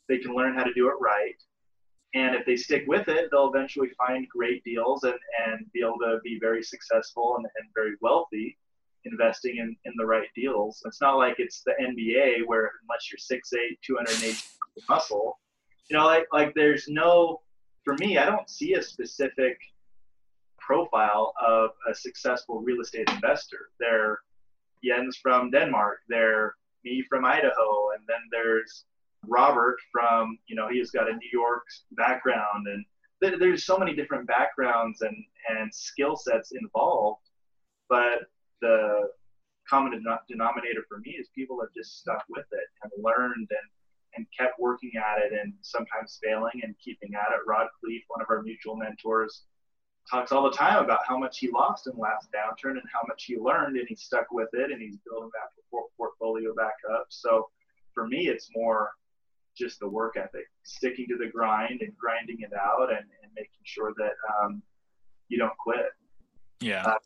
they 0.07 0.19
can 0.19 0.35
learn 0.35 0.53
how 0.53 0.63
to 0.63 0.73
do 0.73 0.87
it 0.89 0.95
right. 1.01 1.35
And 2.13 2.35
if 2.35 2.45
they 2.45 2.55
stick 2.55 2.83
with 2.87 3.07
it, 3.07 3.29
they'll 3.31 3.51
eventually 3.53 3.89
find 3.97 4.27
great 4.29 4.63
deals 4.63 5.03
and, 5.03 5.17
and 5.47 5.65
be 5.73 5.81
able 5.81 5.97
to 5.99 6.19
be 6.23 6.37
very 6.39 6.61
successful 6.61 7.35
and, 7.37 7.45
and 7.45 7.69
very 7.75 7.95
wealthy 8.01 8.57
investing 9.05 9.57
in, 9.57 9.75
in 9.85 9.93
the 9.95 10.05
right 10.05 10.27
deals. 10.35 10.81
It's 10.85 11.01
not 11.01 11.17
like 11.17 11.35
it's 11.39 11.63
the 11.65 11.73
NBA 11.81 12.45
where 12.45 12.71
unless 12.83 13.09
you're 13.11 13.39
6'8, 13.39 13.77
280 13.85 14.37
muscle, 14.87 15.39
you 15.89 15.97
know, 15.97 16.05
like, 16.05 16.27
like 16.31 16.53
there's 16.55 16.87
no 16.87 17.41
for 17.89 17.95
me, 17.95 18.17
I 18.17 18.25
don't 18.25 18.49
see 18.49 18.73
a 18.73 18.81
specific 18.83 19.57
profile 20.69 21.33
of 21.43 21.71
a 21.89 21.95
successful 21.95 22.61
real 22.61 22.79
estate 22.81 23.09
investor. 23.09 23.71
They're 23.79 24.19
Jens 24.83 25.17
from 25.17 25.49
Denmark, 25.49 25.97
they're 26.07 26.53
me 26.85 27.03
from 27.09 27.25
Idaho, 27.25 27.89
and 27.95 28.03
then 28.07 28.21
there's 28.31 28.85
Robert 29.25 29.77
from, 29.91 30.37
you 30.47 30.55
know, 30.55 30.69
he's 30.69 30.91
got 30.91 31.09
a 31.09 31.13
New 31.13 31.29
York 31.33 31.63
background, 31.93 32.67
and 32.67 32.85
th- 33.21 33.39
there's 33.39 33.65
so 33.65 33.77
many 33.79 33.95
different 33.95 34.27
backgrounds 34.27 35.01
and, 35.01 35.17
and 35.49 35.73
skill 35.73 36.15
sets 36.15 36.51
involved. 36.51 37.25
But 37.89 38.29
the 38.61 39.09
common 39.67 39.91
denominator 40.29 40.83
for 40.87 40.99
me 40.99 41.17
is 41.19 41.27
people 41.35 41.59
have 41.61 41.73
just 41.75 41.99
stuck 41.99 42.23
with 42.29 42.45
it 42.51 42.67
and 42.83 42.91
learned 43.03 43.47
and 43.49 43.69
and 44.15 44.25
kept 44.37 44.59
working 44.59 44.91
at 44.97 45.21
it 45.21 45.31
and 45.39 45.53
sometimes 45.61 46.19
failing 46.23 46.61
and 46.63 46.73
keeping 46.83 47.13
at 47.13 47.31
it. 47.31 47.41
Rod 47.47 47.67
Khleif, 47.77 48.01
one 48.07 48.21
of 48.21 48.27
our 48.31 48.41
mutual 48.41 48.75
mentors, 48.75 49.43
talks 50.09 50.31
all 50.31 50.43
the 50.43 50.55
time 50.55 50.83
about 50.83 50.99
how 51.07 51.17
much 51.17 51.39
he 51.39 51.49
lost 51.49 51.87
in 51.87 51.93
the 51.93 51.99
last 51.99 52.29
downturn 52.31 52.71
and 52.71 52.83
how 52.91 53.01
much 53.07 53.25
he 53.25 53.37
learned 53.37 53.77
and 53.77 53.87
he 53.87 53.95
stuck 53.95 54.25
with 54.31 54.49
it 54.53 54.71
and 54.71 54.81
he's 54.81 54.97
building 55.09 55.29
that 55.33 55.77
portfolio 55.97 56.53
back 56.55 56.75
up. 56.91 57.05
So 57.09 57.49
for 57.93 58.07
me, 58.07 58.27
it's 58.27 58.49
more 58.55 58.91
just 59.57 59.79
the 59.79 59.87
work 59.87 60.15
ethic, 60.17 60.45
sticking 60.63 61.07
to 61.09 61.17
the 61.17 61.27
grind 61.27 61.81
and 61.81 61.95
grinding 61.97 62.37
it 62.39 62.51
out 62.53 62.89
and, 62.89 62.99
and 62.99 63.31
making 63.35 63.61
sure 63.63 63.93
that 63.97 64.13
um, 64.41 64.61
you 65.27 65.37
don't 65.37 65.57
quit. 65.57 65.87
Yeah. 66.61 66.83
Uh, 66.83 66.97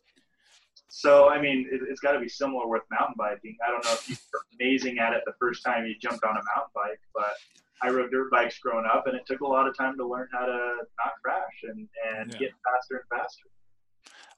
so, 0.88 1.28
I 1.28 1.40
mean, 1.40 1.68
it, 1.70 1.80
has 1.88 1.98
got 1.98 2.12
to 2.12 2.20
be 2.20 2.28
similar 2.28 2.68
with 2.68 2.82
mountain 2.90 3.16
biking. 3.18 3.56
I 3.66 3.70
don't 3.70 3.84
know 3.84 3.92
if 3.92 4.08
you 4.08 4.16
were 4.32 4.40
amazing 4.60 4.98
at 4.98 5.12
it 5.12 5.22
the 5.26 5.34
first 5.40 5.64
time 5.64 5.86
you 5.86 5.96
jumped 6.00 6.24
on 6.24 6.30
a 6.30 6.34
mountain 6.34 6.70
bike, 6.74 7.00
but 7.12 7.34
I 7.82 7.90
rode 7.90 8.10
dirt 8.10 8.30
bikes 8.30 8.58
growing 8.58 8.86
up, 8.86 9.06
and 9.06 9.16
it 9.16 9.22
took 9.26 9.40
a 9.40 9.46
lot 9.46 9.66
of 9.66 9.76
time 9.76 9.96
to 9.98 10.06
learn 10.06 10.28
how 10.32 10.46
to 10.46 10.52
not 10.52 11.12
crash 11.22 11.62
and, 11.64 11.88
and 12.16 12.32
yeah. 12.32 12.38
get 12.38 12.50
faster 12.64 13.04
and 13.10 13.20
faster. 13.20 13.44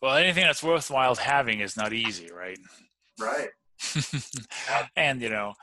Well, 0.03 0.17
anything 0.17 0.45
that's 0.45 0.63
worthwhile 0.63 1.15
having 1.15 1.61
is 1.61 1.77
not 1.77 1.93
easy, 1.93 2.31
right? 2.33 2.59
Right. 3.19 3.49
and, 4.97 5.21
you 5.21 5.31
know, 5.31 5.55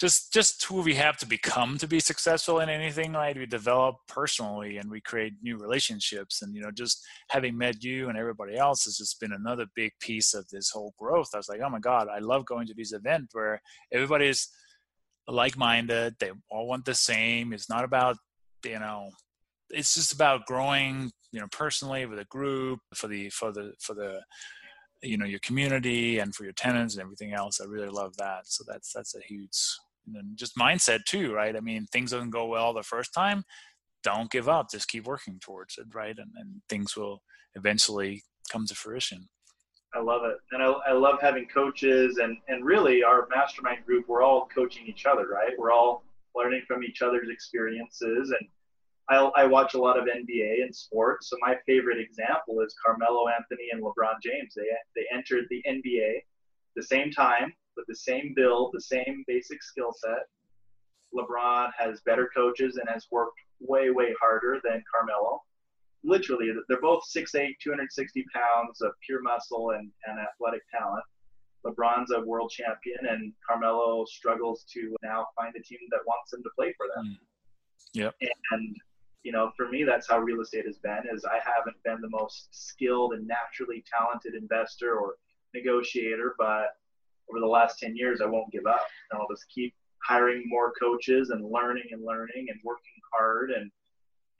just 0.00 0.32
just 0.32 0.64
who 0.64 0.80
we 0.80 0.94
have 0.94 1.16
to 1.18 1.26
become 1.26 1.78
to 1.78 1.86
be 1.86 2.00
successful 2.00 2.60
in 2.60 2.68
anything 2.68 3.12
right 3.12 3.36
we 3.36 3.46
develop 3.46 3.96
personally 4.08 4.78
and 4.78 4.90
we 4.90 5.00
create 5.00 5.34
new 5.42 5.56
relationships 5.58 6.42
and 6.42 6.54
you 6.54 6.62
know 6.62 6.70
just 6.70 7.04
having 7.28 7.56
met 7.56 7.84
you 7.84 8.08
and 8.08 8.16
everybody 8.18 8.56
else 8.56 8.84
has 8.84 8.96
just 8.96 9.20
been 9.20 9.32
another 9.32 9.66
big 9.76 9.92
piece 10.00 10.34
of 10.34 10.48
this 10.48 10.70
whole 10.70 10.94
growth 10.98 11.28
i 11.34 11.36
was 11.36 11.48
like 11.48 11.60
oh 11.64 11.68
my 11.68 11.78
god 11.78 12.08
i 12.08 12.18
love 12.18 12.44
going 12.46 12.66
to 12.66 12.74
these 12.74 12.92
events 12.92 13.34
where 13.34 13.60
everybody's 13.92 14.48
like-minded 15.28 16.14
they 16.18 16.30
all 16.50 16.66
want 16.66 16.84
the 16.84 16.94
same 16.94 17.52
it's 17.52 17.70
not 17.70 17.84
about 17.84 18.16
you 18.64 18.78
know 18.78 19.08
it's 19.70 19.94
just 19.94 20.12
about 20.12 20.46
growing 20.46 21.10
you 21.32 21.40
know 21.40 21.46
personally 21.50 22.06
with 22.06 22.18
a 22.18 22.24
group 22.26 22.80
for 22.94 23.08
the 23.08 23.28
for 23.30 23.52
the 23.52 23.72
for 23.80 23.94
the 23.94 24.20
you 25.02 25.16
know 25.16 25.26
your 25.26 25.40
community 25.40 26.18
and 26.20 26.34
for 26.34 26.44
your 26.44 26.52
tenants 26.52 26.94
and 26.94 27.02
everything 27.02 27.32
else. 27.32 27.60
I 27.60 27.64
really 27.64 27.88
love 27.88 28.16
that. 28.18 28.46
So 28.46 28.64
that's 28.66 28.92
that's 28.92 29.16
a 29.16 29.20
huge 29.20 29.58
and 30.14 30.36
just 30.36 30.56
mindset 30.56 31.04
too 31.04 31.32
right? 31.32 31.56
I 31.56 31.60
mean 31.60 31.86
things 31.92 32.10
don't 32.12 32.30
go 32.30 32.46
well 32.46 32.72
the 32.72 32.82
first 32.82 33.12
time 33.14 33.44
don't 34.02 34.30
give 34.32 34.48
up 34.48 34.66
just 34.70 34.88
keep 34.88 35.06
working 35.06 35.38
towards 35.40 35.76
it 35.78 35.86
right? 35.94 36.16
And, 36.18 36.30
and 36.36 36.60
things 36.68 36.96
will 36.96 37.22
eventually 37.54 38.22
come 38.50 38.66
to 38.66 38.74
fruition 38.74 39.28
i 39.94 40.00
love 40.00 40.24
it 40.24 40.36
and 40.52 40.62
I, 40.62 40.72
I 40.88 40.92
love 40.92 41.20
having 41.20 41.46
coaches 41.46 42.18
and 42.18 42.36
and 42.48 42.64
really 42.64 43.02
our 43.02 43.28
mastermind 43.34 43.84
group 43.86 44.08
we're 44.08 44.22
all 44.22 44.48
coaching 44.54 44.86
each 44.86 45.06
other 45.06 45.26
right 45.28 45.52
we're 45.58 45.72
all 45.72 46.04
learning 46.34 46.62
from 46.66 46.82
each 46.82 47.02
other's 47.02 47.28
experiences 47.28 48.30
and 48.38 48.48
I, 49.08 49.16
I 49.36 49.46
watch 49.46 49.74
a 49.74 49.80
lot 49.80 49.98
of 49.98 50.04
NBA 50.04 50.62
and 50.62 50.74
sports. 50.74 51.28
So 51.28 51.36
my 51.40 51.56
favorite 51.66 51.98
example 51.98 52.60
is 52.60 52.74
Carmelo 52.84 53.28
Anthony 53.28 53.68
and 53.72 53.82
LeBron 53.82 54.22
James. 54.22 54.54
They 54.54 54.68
they 54.94 55.04
entered 55.12 55.46
the 55.50 55.62
NBA 55.68 56.20
the 56.76 56.82
same 56.82 57.10
time 57.10 57.52
with 57.76 57.86
the 57.88 57.96
same 57.96 58.32
build, 58.34 58.70
the 58.72 58.80
same 58.80 59.24
basic 59.26 59.62
skill 59.62 59.92
set. 59.92 60.28
LeBron 61.14 61.70
has 61.76 62.00
better 62.02 62.30
coaches 62.34 62.76
and 62.76 62.88
has 62.88 63.06
worked 63.10 63.38
way 63.60 63.90
way 63.90 64.14
harder 64.20 64.60
than 64.64 64.82
Carmelo. 64.90 65.42
Literally, 66.04 66.50
they're 66.68 66.80
both 66.80 67.04
6'8", 67.14 67.54
260 67.62 68.24
pounds 68.34 68.80
of 68.80 68.92
pure 69.04 69.22
muscle 69.22 69.70
and, 69.70 69.90
and 70.06 70.18
athletic 70.18 70.62
talent. 70.70 71.04
LeBron's 71.64 72.10
a 72.10 72.20
world 72.20 72.50
champion, 72.50 73.06
and 73.08 73.32
Carmelo 73.48 74.04
struggles 74.04 74.64
to 74.72 74.96
now 75.02 75.26
find 75.36 75.54
a 75.56 75.62
team 75.62 75.78
that 75.90 76.00
wants 76.06 76.32
him 76.32 76.42
to 76.42 76.50
play 76.56 76.74
for 76.76 76.86
them. 76.94 77.06
Mm. 77.06 77.16
Yep. 77.94 78.14
And 78.50 78.76
you 79.22 79.30
know, 79.30 79.52
for 79.56 79.68
me, 79.68 79.84
that's 79.84 80.08
how 80.08 80.18
real 80.18 80.40
estate 80.40 80.66
has 80.66 80.78
been. 80.78 81.02
Is 81.12 81.24
I 81.24 81.38
haven't 81.44 81.80
been 81.84 82.00
the 82.00 82.10
most 82.10 82.48
skilled 82.50 83.12
and 83.12 83.26
naturally 83.26 83.84
talented 83.92 84.34
investor 84.34 84.94
or 84.94 85.14
negotiator, 85.54 86.34
but 86.38 86.76
over 87.30 87.40
the 87.40 87.46
last 87.46 87.78
10 87.78 87.96
years, 87.96 88.20
I 88.20 88.26
won't 88.26 88.50
give 88.50 88.66
up. 88.66 88.84
And 89.10 89.20
I'll 89.20 89.28
just 89.28 89.46
keep 89.48 89.74
hiring 90.04 90.42
more 90.46 90.72
coaches 90.72 91.30
and 91.30 91.44
learning 91.44 91.84
and 91.92 92.04
learning 92.04 92.46
and 92.48 92.58
working 92.64 93.00
hard. 93.12 93.50
And 93.50 93.70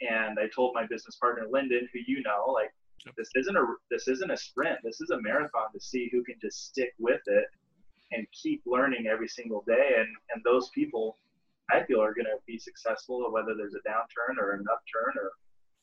and 0.09 0.39
I 0.39 0.49
told 0.55 0.75
my 0.75 0.87
business 0.87 1.17
partner 1.17 1.47
Lyndon, 1.51 1.89
who 1.93 2.01
you 2.07 2.23
know, 2.23 2.51
like 2.53 2.73
this 3.17 3.31
isn't 3.35 3.57
a 3.57 3.65
this 3.91 4.09
isn't 4.09 4.31
a 4.31 4.37
sprint. 4.37 4.79
This 4.85 5.01
is 5.01 5.11
a 5.11 5.21
marathon 5.21 5.73
to 5.73 5.81
see 5.81 6.09
who 6.13 6.23
can 6.23 6.37
just 6.41 6.67
stick 6.67 6.93
with 6.99 7.21
it 7.27 7.47
and 8.13 8.27
keep 8.33 8.63
learning 8.67 9.07
every 9.07 9.29
single 9.29 9.65
day. 9.67 9.95
And 9.99 10.09
and 10.35 10.43
those 10.45 10.71
people 10.71 11.19
I 11.71 11.85
feel 11.85 12.01
are 12.03 12.15
going 12.15 12.27
to 12.27 12.39
be 12.47 12.59
successful, 12.59 13.31
whether 13.33 13.55
there's 13.57 13.75
a 13.75 13.89
downturn 13.89 14.39
or 14.39 14.53
an 14.53 14.65
upturn 14.71 15.15
or 15.17 15.33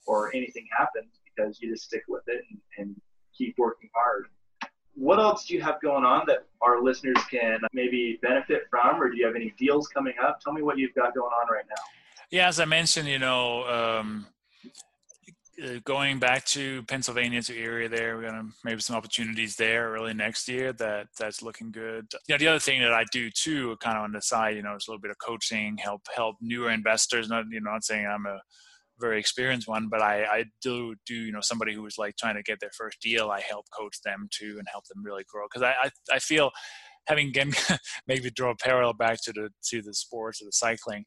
or 0.06 0.36
anything 0.36 0.66
happens, 0.78 1.20
because 1.24 1.60
you 1.62 1.72
just 1.72 1.86
stick 1.86 2.04
with 2.08 2.24
it 2.28 2.44
and, 2.50 2.60
and 2.78 3.02
keep 3.38 3.56
working 3.58 3.90
hard. 3.94 4.28
what 4.96 5.20
else 5.20 5.46
do 5.46 5.54
you 5.54 5.62
have 5.62 5.80
going 5.82 6.04
on 6.04 6.26
that 6.28 6.46
our 6.62 6.82
listeners 6.84 7.18
can 7.32 7.60
maybe 7.74 8.20
benefit 8.22 8.64
from, 8.70 9.02
or 9.02 9.10
do 9.10 9.18
you 9.18 9.26
have 9.26 9.36
any 9.36 9.54
deals 9.58 9.88
coming 9.88 10.14
up? 10.22 10.40
Tell 10.42 10.52
me 10.52 10.62
what 10.62 10.78
you've 10.78 10.94
got 10.94 11.16
going 11.16 11.32
on 11.32 11.48
right 11.52 11.64
now. 11.70 11.84
Yeah, 12.32 12.48
as 12.48 12.60
I 12.60 12.66
mentioned, 12.66 13.08
you 13.08 13.18
know, 13.18 13.68
um, 13.68 14.28
uh, 15.64 15.80
going 15.84 16.20
back 16.20 16.46
to 16.46 16.84
Pennsylvania 16.84 17.42
to 17.42 17.58
area 17.58 17.90
there, 17.90 18.16
we're 18.16 18.30
gonna 18.30 18.50
maybe 18.64 18.82
some 18.82 18.96
opportunities 18.96 19.56
there 19.56 19.92
early 19.92 20.14
next 20.14 20.48
year. 20.48 20.72
That 20.74 21.08
that's 21.18 21.42
looking 21.42 21.72
good. 21.72 22.06
You 22.28 22.36
know, 22.36 22.38
the 22.38 22.48
other 22.48 22.60
thing 22.60 22.82
that 22.82 22.94
I 22.94 23.04
do 23.12 23.30
too, 23.32 23.76
kind 23.82 23.98
of 23.98 24.04
on 24.04 24.12
the 24.12 24.22
side, 24.22 24.56
you 24.56 24.62
know, 24.62 24.76
is 24.76 24.88
a 24.88 24.92
little 24.92 25.02
bit 25.02 25.12
of 25.12 25.18
coaching, 25.26 25.78
help 25.78 26.02
help 26.16 26.36
newer 26.40 26.70
investors. 26.70 27.30
Not 27.30 27.46
you 27.52 27.62
know, 27.62 27.72
not 27.72 27.84
saying 27.84 28.06
I'm 28.06 28.26
a 28.26 28.40
very 29.00 29.20
experienced 29.20 29.68
one, 29.68 29.88
but 29.90 30.02
I, 30.02 30.24
I 30.24 30.46
do 30.62 30.96
do 31.06 31.16
you 31.16 31.32
know 31.32 31.42
somebody 31.42 31.74
who 31.74 31.86
is 31.88 31.98
like 31.98 32.16
trying 32.18 32.36
to 32.36 32.44
get 32.44 32.60
their 32.60 32.72
first 32.78 33.02
deal. 33.02 33.30
I 33.32 33.42
help 33.42 33.66
coach 33.78 34.02
them 34.06 34.30
too 34.32 34.56
and 34.60 34.68
help 34.72 34.86
them 34.88 35.04
really 35.04 35.26
grow 35.28 35.46
because 35.52 35.64
I, 35.64 35.74
I 35.86 35.90
I 36.16 36.20
feel 36.20 36.52
having 37.08 37.30
again 37.30 37.52
maybe 38.08 38.30
draw 38.30 38.52
a 38.52 38.56
parallel 38.56 38.94
back 38.94 39.18
to 39.24 39.34
the 39.34 39.50
to 39.70 39.82
the 39.82 39.94
sports 39.94 40.42
or 40.42 40.46
the 40.46 40.52
cycling. 40.54 41.06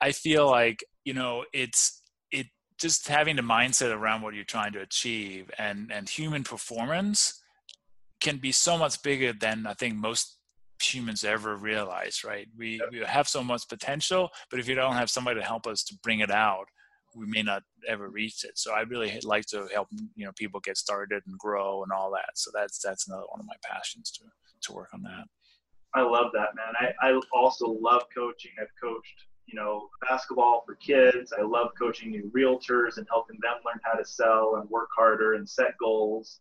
I 0.00 0.12
feel 0.12 0.46
like 0.46 0.84
you 1.04 1.14
know 1.14 1.44
it's 1.52 2.02
it 2.30 2.46
just 2.78 3.08
having 3.08 3.36
the 3.36 3.42
mindset 3.42 3.94
around 3.94 4.22
what 4.22 4.34
you're 4.34 4.44
trying 4.44 4.72
to 4.72 4.80
achieve 4.80 5.50
and 5.58 5.90
and 5.92 6.08
human 6.08 6.44
performance 6.44 7.40
can 8.20 8.36
be 8.36 8.52
so 8.52 8.76
much 8.76 9.02
bigger 9.02 9.32
than 9.32 9.66
I 9.66 9.74
think 9.74 9.96
most 9.96 10.36
humans 10.82 11.24
ever 11.24 11.56
realize 11.56 12.24
right 12.24 12.48
we, 12.56 12.78
yep. 12.78 12.88
we 12.90 13.00
have 13.00 13.28
so 13.28 13.44
much 13.44 13.68
potential 13.68 14.30
but 14.50 14.58
if 14.58 14.66
you 14.66 14.74
don't 14.74 14.94
have 14.94 15.10
somebody 15.10 15.38
to 15.38 15.44
help 15.44 15.66
us 15.66 15.84
to 15.84 15.94
bring 16.02 16.20
it 16.20 16.30
out 16.30 16.64
we 17.14 17.26
may 17.26 17.42
not 17.42 17.62
ever 17.88 18.08
reach 18.08 18.44
it. 18.44 18.58
So 18.58 18.72
I 18.72 18.82
really 18.82 19.18
like 19.24 19.46
to 19.46 19.68
help 19.72 19.88
you 20.14 20.26
know 20.26 20.32
people 20.36 20.60
get 20.60 20.76
started 20.76 21.22
and 21.26 21.38
grow 21.38 21.82
and 21.82 21.92
all 21.92 22.10
that. 22.12 22.30
So 22.34 22.50
that's 22.54 22.80
that's 22.80 23.08
another 23.08 23.24
one 23.30 23.40
of 23.40 23.46
my 23.46 23.56
passions 23.62 24.10
to 24.12 24.24
to 24.62 24.72
work 24.72 24.88
on 24.92 25.02
that. 25.02 25.24
I 25.94 26.02
love 26.02 26.30
that, 26.34 26.50
man. 26.54 26.92
I, 27.02 27.08
I 27.08 27.20
also 27.34 27.66
love 27.66 28.02
coaching. 28.14 28.52
I've 28.60 28.68
coached, 28.80 29.24
you 29.50 29.58
know, 29.58 29.88
basketball 30.08 30.62
for 30.64 30.74
kids. 30.76 31.32
I 31.36 31.42
love 31.42 31.70
coaching 31.78 32.10
new 32.10 32.30
realtors 32.34 32.98
and 32.98 33.06
helping 33.10 33.38
them 33.42 33.54
learn 33.64 33.80
how 33.82 33.98
to 33.98 34.04
sell 34.04 34.56
and 34.56 34.68
work 34.70 34.88
harder 34.96 35.34
and 35.34 35.48
set 35.48 35.76
goals. 35.78 36.40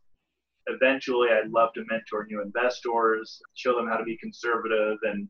Eventually, 0.68 1.30
I'd 1.30 1.50
love 1.52 1.74
to 1.74 1.86
mentor 1.90 2.26
new 2.30 2.42
investors, 2.42 3.42
show 3.56 3.76
them 3.76 3.88
how 3.88 3.98
to 3.98 4.04
be 4.04 4.18
conservative 4.18 4.98
and 5.04 5.28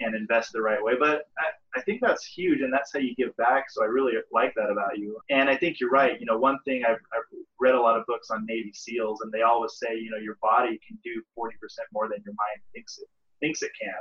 and 0.00 0.14
invest 0.14 0.52
the 0.52 0.60
right 0.60 0.82
way. 0.82 0.92
But 0.98 1.22
I, 1.38 1.78
I 1.78 1.82
think 1.82 2.02
that's 2.02 2.24
huge, 2.26 2.60
and 2.60 2.72
that's 2.72 2.92
how 2.92 2.98
you 2.98 3.14
give 3.14 3.34
back. 3.36 3.70
So 3.70 3.82
I 3.82 3.86
really 3.86 4.12
like 4.30 4.54
that 4.56 4.70
about 4.70 4.98
you. 4.98 5.18
And 5.30 5.48
I 5.48 5.56
think 5.56 5.80
you're 5.80 5.90
right. 5.90 6.20
You 6.20 6.26
know, 6.26 6.36
one 6.36 6.58
thing 6.66 6.84
I've, 6.84 7.00
I've 7.14 7.24
read 7.60 7.74
a 7.74 7.80
lot 7.80 7.98
of 7.98 8.04
books 8.06 8.30
on 8.30 8.44
Navy 8.44 8.72
SEALs, 8.74 9.22
and 9.22 9.32
they 9.32 9.40
always 9.40 9.78
say, 9.78 9.96
you 9.96 10.10
know, 10.10 10.18
your 10.18 10.36
body 10.42 10.78
can 10.86 10.98
do 11.02 11.22
40% 11.38 11.48
more 11.94 12.08
than 12.08 12.18
your 12.24 12.34
mind 12.34 12.60
thinks 12.74 12.98
it 12.98 13.08
thinks 13.40 13.62
it 13.62 13.70
can. 13.80 13.92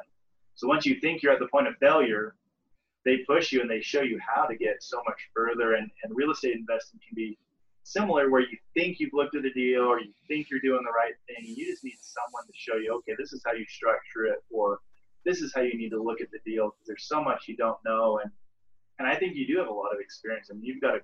So 0.55 0.67
once 0.67 0.85
you 0.85 0.99
think 0.99 1.21
you're 1.21 1.33
at 1.33 1.39
the 1.39 1.47
point 1.47 1.67
of 1.67 1.75
failure, 1.77 2.35
they 3.05 3.17
push 3.27 3.51
you 3.51 3.61
and 3.61 3.69
they 3.69 3.81
show 3.81 4.01
you 4.01 4.19
how 4.19 4.45
to 4.45 4.55
get 4.55 4.81
so 4.81 5.01
much 5.07 5.29
further. 5.33 5.73
And, 5.73 5.89
and 6.03 6.15
real 6.15 6.31
estate 6.31 6.55
investing 6.55 6.99
can 7.07 7.15
be 7.15 7.37
similar 7.83 8.29
where 8.29 8.41
you 8.41 8.57
think 8.73 8.99
you've 8.99 9.13
looked 9.13 9.35
at 9.35 9.45
a 9.45 9.53
deal 9.53 9.83
or 9.83 9.99
you 9.99 10.11
think 10.27 10.49
you're 10.49 10.59
doing 10.59 10.83
the 10.83 10.91
right 10.91 11.13
thing. 11.27 11.55
You 11.55 11.65
just 11.71 11.83
need 11.83 11.97
someone 12.01 12.45
to 12.47 12.53
show 12.53 12.77
you, 12.77 12.95
okay, 12.97 13.13
this 13.17 13.31
is 13.31 13.43
how 13.45 13.53
you 13.53 13.65
structure 13.67 14.25
it, 14.25 14.43
or 14.51 14.79
this 15.23 15.41
is 15.41 15.53
how 15.53 15.61
you 15.61 15.77
need 15.77 15.89
to 15.89 16.01
look 16.01 16.19
at 16.21 16.27
the 16.31 16.39
deal 16.49 16.65
because 16.65 16.87
there's 16.87 17.07
so 17.07 17.23
much 17.23 17.47
you 17.47 17.55
don't 17.55 17.79
know 17.85 18.19
and 18.23 18.31
and 18.97 19.07
I 19.07 19.15
think 19.15 19.35
you 19.35 19.45
do 19.45 19.57
have 19.57 19.67
a 19.67 19.73
lot 19.73 19.93
of 19.93 19.99
experience. 19.99 20.47
I 20.49 20.53
mean, 20.53 20.63
you've 20.63 20.81
got 20.81 20.95
a 20.95 20.99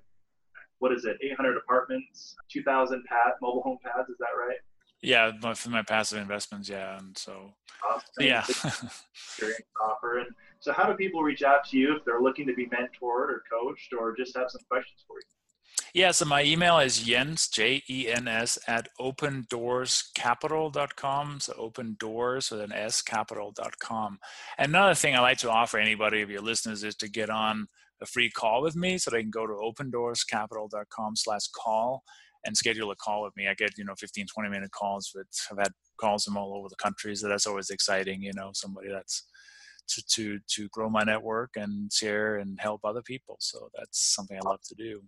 what 0.79 0.91
is 0.91 1.05
it, 1.05 1.17
800 1.21 1.57
apartments, 1.57 2.35
2,000 2.51 3.03
pad 3.05 3.33
mobile 3.39 3.61
home 3.61 3.77
pads. 3.83 4.09
Is 4.09 4.17
that 4.17 4.29
right? 4.35 4.57
Yeah, 5.03 5.31
for 5.53 5.69
my 5.69 5.83
passive 5.83 6.19
investments, 6.19 6.69
yeah, 6.69 6.97
and 6.97 7.15
so 7.15 7.53
awesome. 7.87 8.03
yeah. 8.19 8.43
experience 8.47 9.61
offer. 9.79 10.19
And 10.19 10.29
so, 10.61 10.71
how 10.71 10.85
do 10.85 10.93
people 10.93 11.23
reach 11.23 11.41
out 11.41 11.65
to 11.69 11.77
you 11.77 11.97
if 11.97 12.05
they're 12.05 12.21
looking 12.21 12.45
to 12.45 12.53
be 12.53 12.67
mentored 12.67 13.01
or 13.01 13.41
coached, 13.51 13.91
or 13.97 14.15
just 14.15 14.37
have 14.37 14.45
some 14.49 14.61
questions 14.69 15.03
for 15.07 15.15
you? 15.17 15.23
Yeah, 15.93 16.11
so 16.11 16.23
my 16.25 16.43
email 16.43 16.79
is 16.79 17.01
Jens, 17.01 17.49
J 17.49 17.83
E 17.89 18.07
N 18.07 18.27
S, 18.27 18.59
at 18.67 18.87
opendoorscapital.com. 18.99 21.39
So 21.39 21.53
open 21.57 21.95
doors 21.99 22.51
with 22.51 22.61
an 22.61 22.71
S 22.71 23.01
capital.com. 23.01 24.19
Another 24.59 24.93
thing 24.93 25.15
I 25.15 25.19
like 25.19 25.39
to 25.39 25.49
offer 25.49 25.79
anybody 25.79 26.21
of 26.21 26.29
your 26.29 26.41
listeners 26.41 26.83
is 26.83 26.95
to 26.97 27.09
get 27.09 27.31
on 27.31 27.67
a 28.01 28.05
free 28.05 28.29
call 28.29 28.61
with 28.61 28.75
me. 28.75 28.99
So 28.99 29.11
they 29.11 29.21
can 29.21 29.31
go 29.31 29.47
to 29.47 29.53
opendoorscapital.com 29.53 31.15
slash 31.15 31.47
call 31.47 32.03
and 32.45 32.55
schedule 32.55 32.91
a 32.91 32.95
call 32.95 33.23
with 33.23 33.35
me. 33.35 33.47
I 33.47 33.55
get, 33.55 33.75
you 33.77 33.83
know, 33.83 33.95
15, 33.99 34.27
20 34.27 34.49
minute 34.49 34.71
calls 34.71 35.11
with, 35.15 35.27
I've 35.51 35.57
had 35.57 35.71
calls 35.99 36.23
from 36.23 36.37
all 36.37 36.55
over 36.55 36.69
the 36.69 36.75
country. 36.75 37.15
So 37.15 37.27
that's 37.27 37.47
always 37.47 37.69
exciting, 37.69 38.21
you 38.21 38.31
know, 38.35 38.51
somebody 38.53 38.87
that's 38.89 39.25
to, 39.95 40.03
to, 40.15 40.39
to 40.47 40.69
grow 40.69 40.89
my 40.89 41.03
network 41.03 41.51
and 41.55 41.91
share 41.91 42.37
and 42.37 42.59
help 42.59 42.81
other 42.83 43.01
people. 43.01 43.37
So 43.39 43.69
that's 43.77 44.13
something 44.15 44.37
I 44.37 44.47
love 44.47 44.61
to 44.69 44.75
do. 44.75 45.01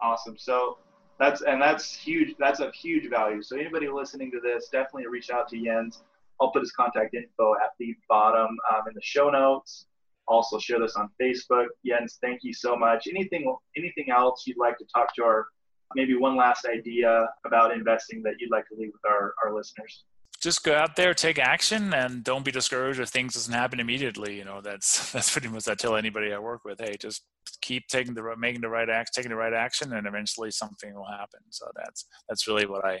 Awesome. 0.00 0.36
So 0.38 0.78
that's 1.18 1.42
and 1.42 1.62
that's 1.62 1.94
huge. 1.94 2.34
That's 2.38 2.60
of 2.60 2.74
huge 2.74 3.08
value. 3.08 3.42
So 3.42 3.56
anybody 3.56 3.88
listening 3.88 4.30
to 4.32 4.40
this, 4.40 4.68
definitely 4.70 5.06
reach 5.06 5.30
out 5.30 5.48
to 5.48 5.62
Jens. 5.62 6.02
I'll 6.40 6.50
put 6.50 6.62
his 6.62 6.72
contact 6.72 7.14
info 7.14 7.54
at 7.54 7.70
the 7.78 7.94
bottom 8.08 8.48
um, 8.72 8.82
in 8.88 8.94
the 8.94 9.02
show 9.02 9.30
notes. 9.30 9.86
Also 10.26 10.58
share 10.58 10.80
this 10.80 10.96
on 10.96 11.10
Facebook. 11.20 11.66
Jens, 11.86 12.18
thank 12.20 12.40
you 12.42 12.52
so 12.52 12.76
much. 12.76 13.06
Anything 13.08 13.54
anything 13.76 14.10
else 14.10 14.44
you'd 14.46 14.58
like 14.58 14.78
to 14.78 14.84
talk 14.92 15.14
to 15.16 15.22
our 15.22 15.46
maybe 15.94 16.16
one 16.16 16.36
last 16.36 16.66
idea 16.66 17.28
about 17.46 17.72
investing 17.72 18.22
that 18.22 18.34
you'd 18.40 18.50
like 18.50 18.66
to 18.68 18.74
leave 18.76 18.90
with 18.92 19.04
our, 19.10 19.34
our 19.44 19.54
listeners? 19.54 20.04
Just 20.44 20.62
go 20.62 20.74
out 20.74 20.94
there, 20.94 21.14
take 21.14 21.38
action, 21.38 21.94
and 21.94 22.22
don't 22.22 22.44
be 22.44 22.50
discouraged 22.50 23.00
if 23.00 23.08
things 23.08 23.32
doesn't 23.32 23.54
happen 23.54 23.80
immediately. 23.80 24.36
You 24.36 24.44
know, 24.44 24.60
that's 24.60 25.10
that's 25.12 25.32
pretty 25.32 25.48
much 25.48 25.66
I 25.66 25.74
tell 25.74 25.96
anybody 25.96 26.34
I 26.34 26.38
work 26.38 26.66
with. 26.66 26.80
Hey, 26.80 26.96
just 27.00 27.22
keep 27.62 27.88
taking 27.88 28.12
the 28.12 28.22
making 28.36 28.60
the 28.60 28.68
right 28.68 28.90
act, 28.90 29.14
taking 29.14 29.30
the 29.30 29.36
right 29.36 29.54
action, 29.54 29.94
and 29.94 30.06
eventually 30.06 30.50
something 30.50 30.94
will 30.94 31.06
happen. 31.06 31.40
So 31.48 31.66
that's 31.74 32.06
that's 32.28 32.46
really 32.46 32.66
what 32.66 32.84
I 32.84 33.00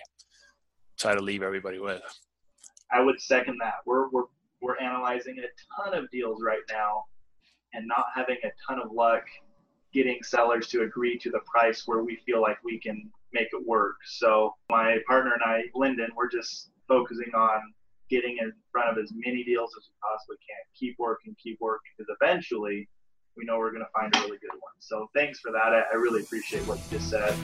try 0.98 1.14
to 1.14 1.20
leave 1.20 1.42
everybody 1.42 1.78
with. 1.78 2.00
I 2.90 3.00
would 3.00 3.20
second 3.20 3.58
that. 3.60 3.74
We're 3.84 4.08
we're 4.08 4.24
we're 4.62 4.78
analyzing 4.78 5.36
a 5.38 5.82
ton 5.82 5.92
of 5.92 6.10
deals 6.10 6.40
right 6.42 6.64
now, 6.70 7.04
and 7.74 7.86
not 7.86 8.06
having 8.14 8.38
a 8.42 8.50
ton 8.66 8.80
of 8.80 8.90
luck 8.90 9.24
getting 9.92 10.18
sellers 10.22 10.66
to 10.68 10.82
agree 10.82 11.18
to 11.18 11.30
the 11.30 11.40
price 11.46 11.82
where 11.86 12.02
we 12.02 12.18
feel 12.24 12.40
like 12.40 12.56
we 12.64 12.80
can 12.80 13.12
make 13.34 13.48
it 13.52 13.66
work. 13.66 13.96
So 14.06 14.54
my 14.70 14.96
partner 15.06 15.34
and 15.34 15.42
I, 15.44 15.64
Lyndon, 15.74 16.08
we're 16.16 16.30
just 16.30 16.70
focusing 16.88 17.32
on 17.34 17.60
getting 18.10 18.36
in 18.40 18.52
front 18.70 18.90
of 18.90 19.02
as 19.02 19.10
many 19.14 19.44
deals 19.44 19.70
as 19.78 19.88
we 19.88 19.94
possibly 20.02 20.36
can. 20.36 20.60
Keep 20.78 20.96
working, 20.98 21.34
keep 21.42 21.58
working, 21.60 21.92
because 21.96 22.14
eventually 22.20 22.88
we 23.36 23.44
know 23.44 23.58
we're 23.58 23.72
going 23.72 23.84
to 23.84 23.90
find 23.98 24.14
a 24.14 24.18
really 24.20 24.38
good 24.38 24.52
one. 24.52 24.74
So 24.80 25.08
thanks 25.14 25.40
for 25.40 25.50
that. 25.52 25.72
I, 25.72 25.82
I 25.92 25.96
really 25.96 26.22
appreciate 26.22 26.66
what 26.66 26.78
you 26.78 26.98
just 26.98 27.10
said. 27.10 27.34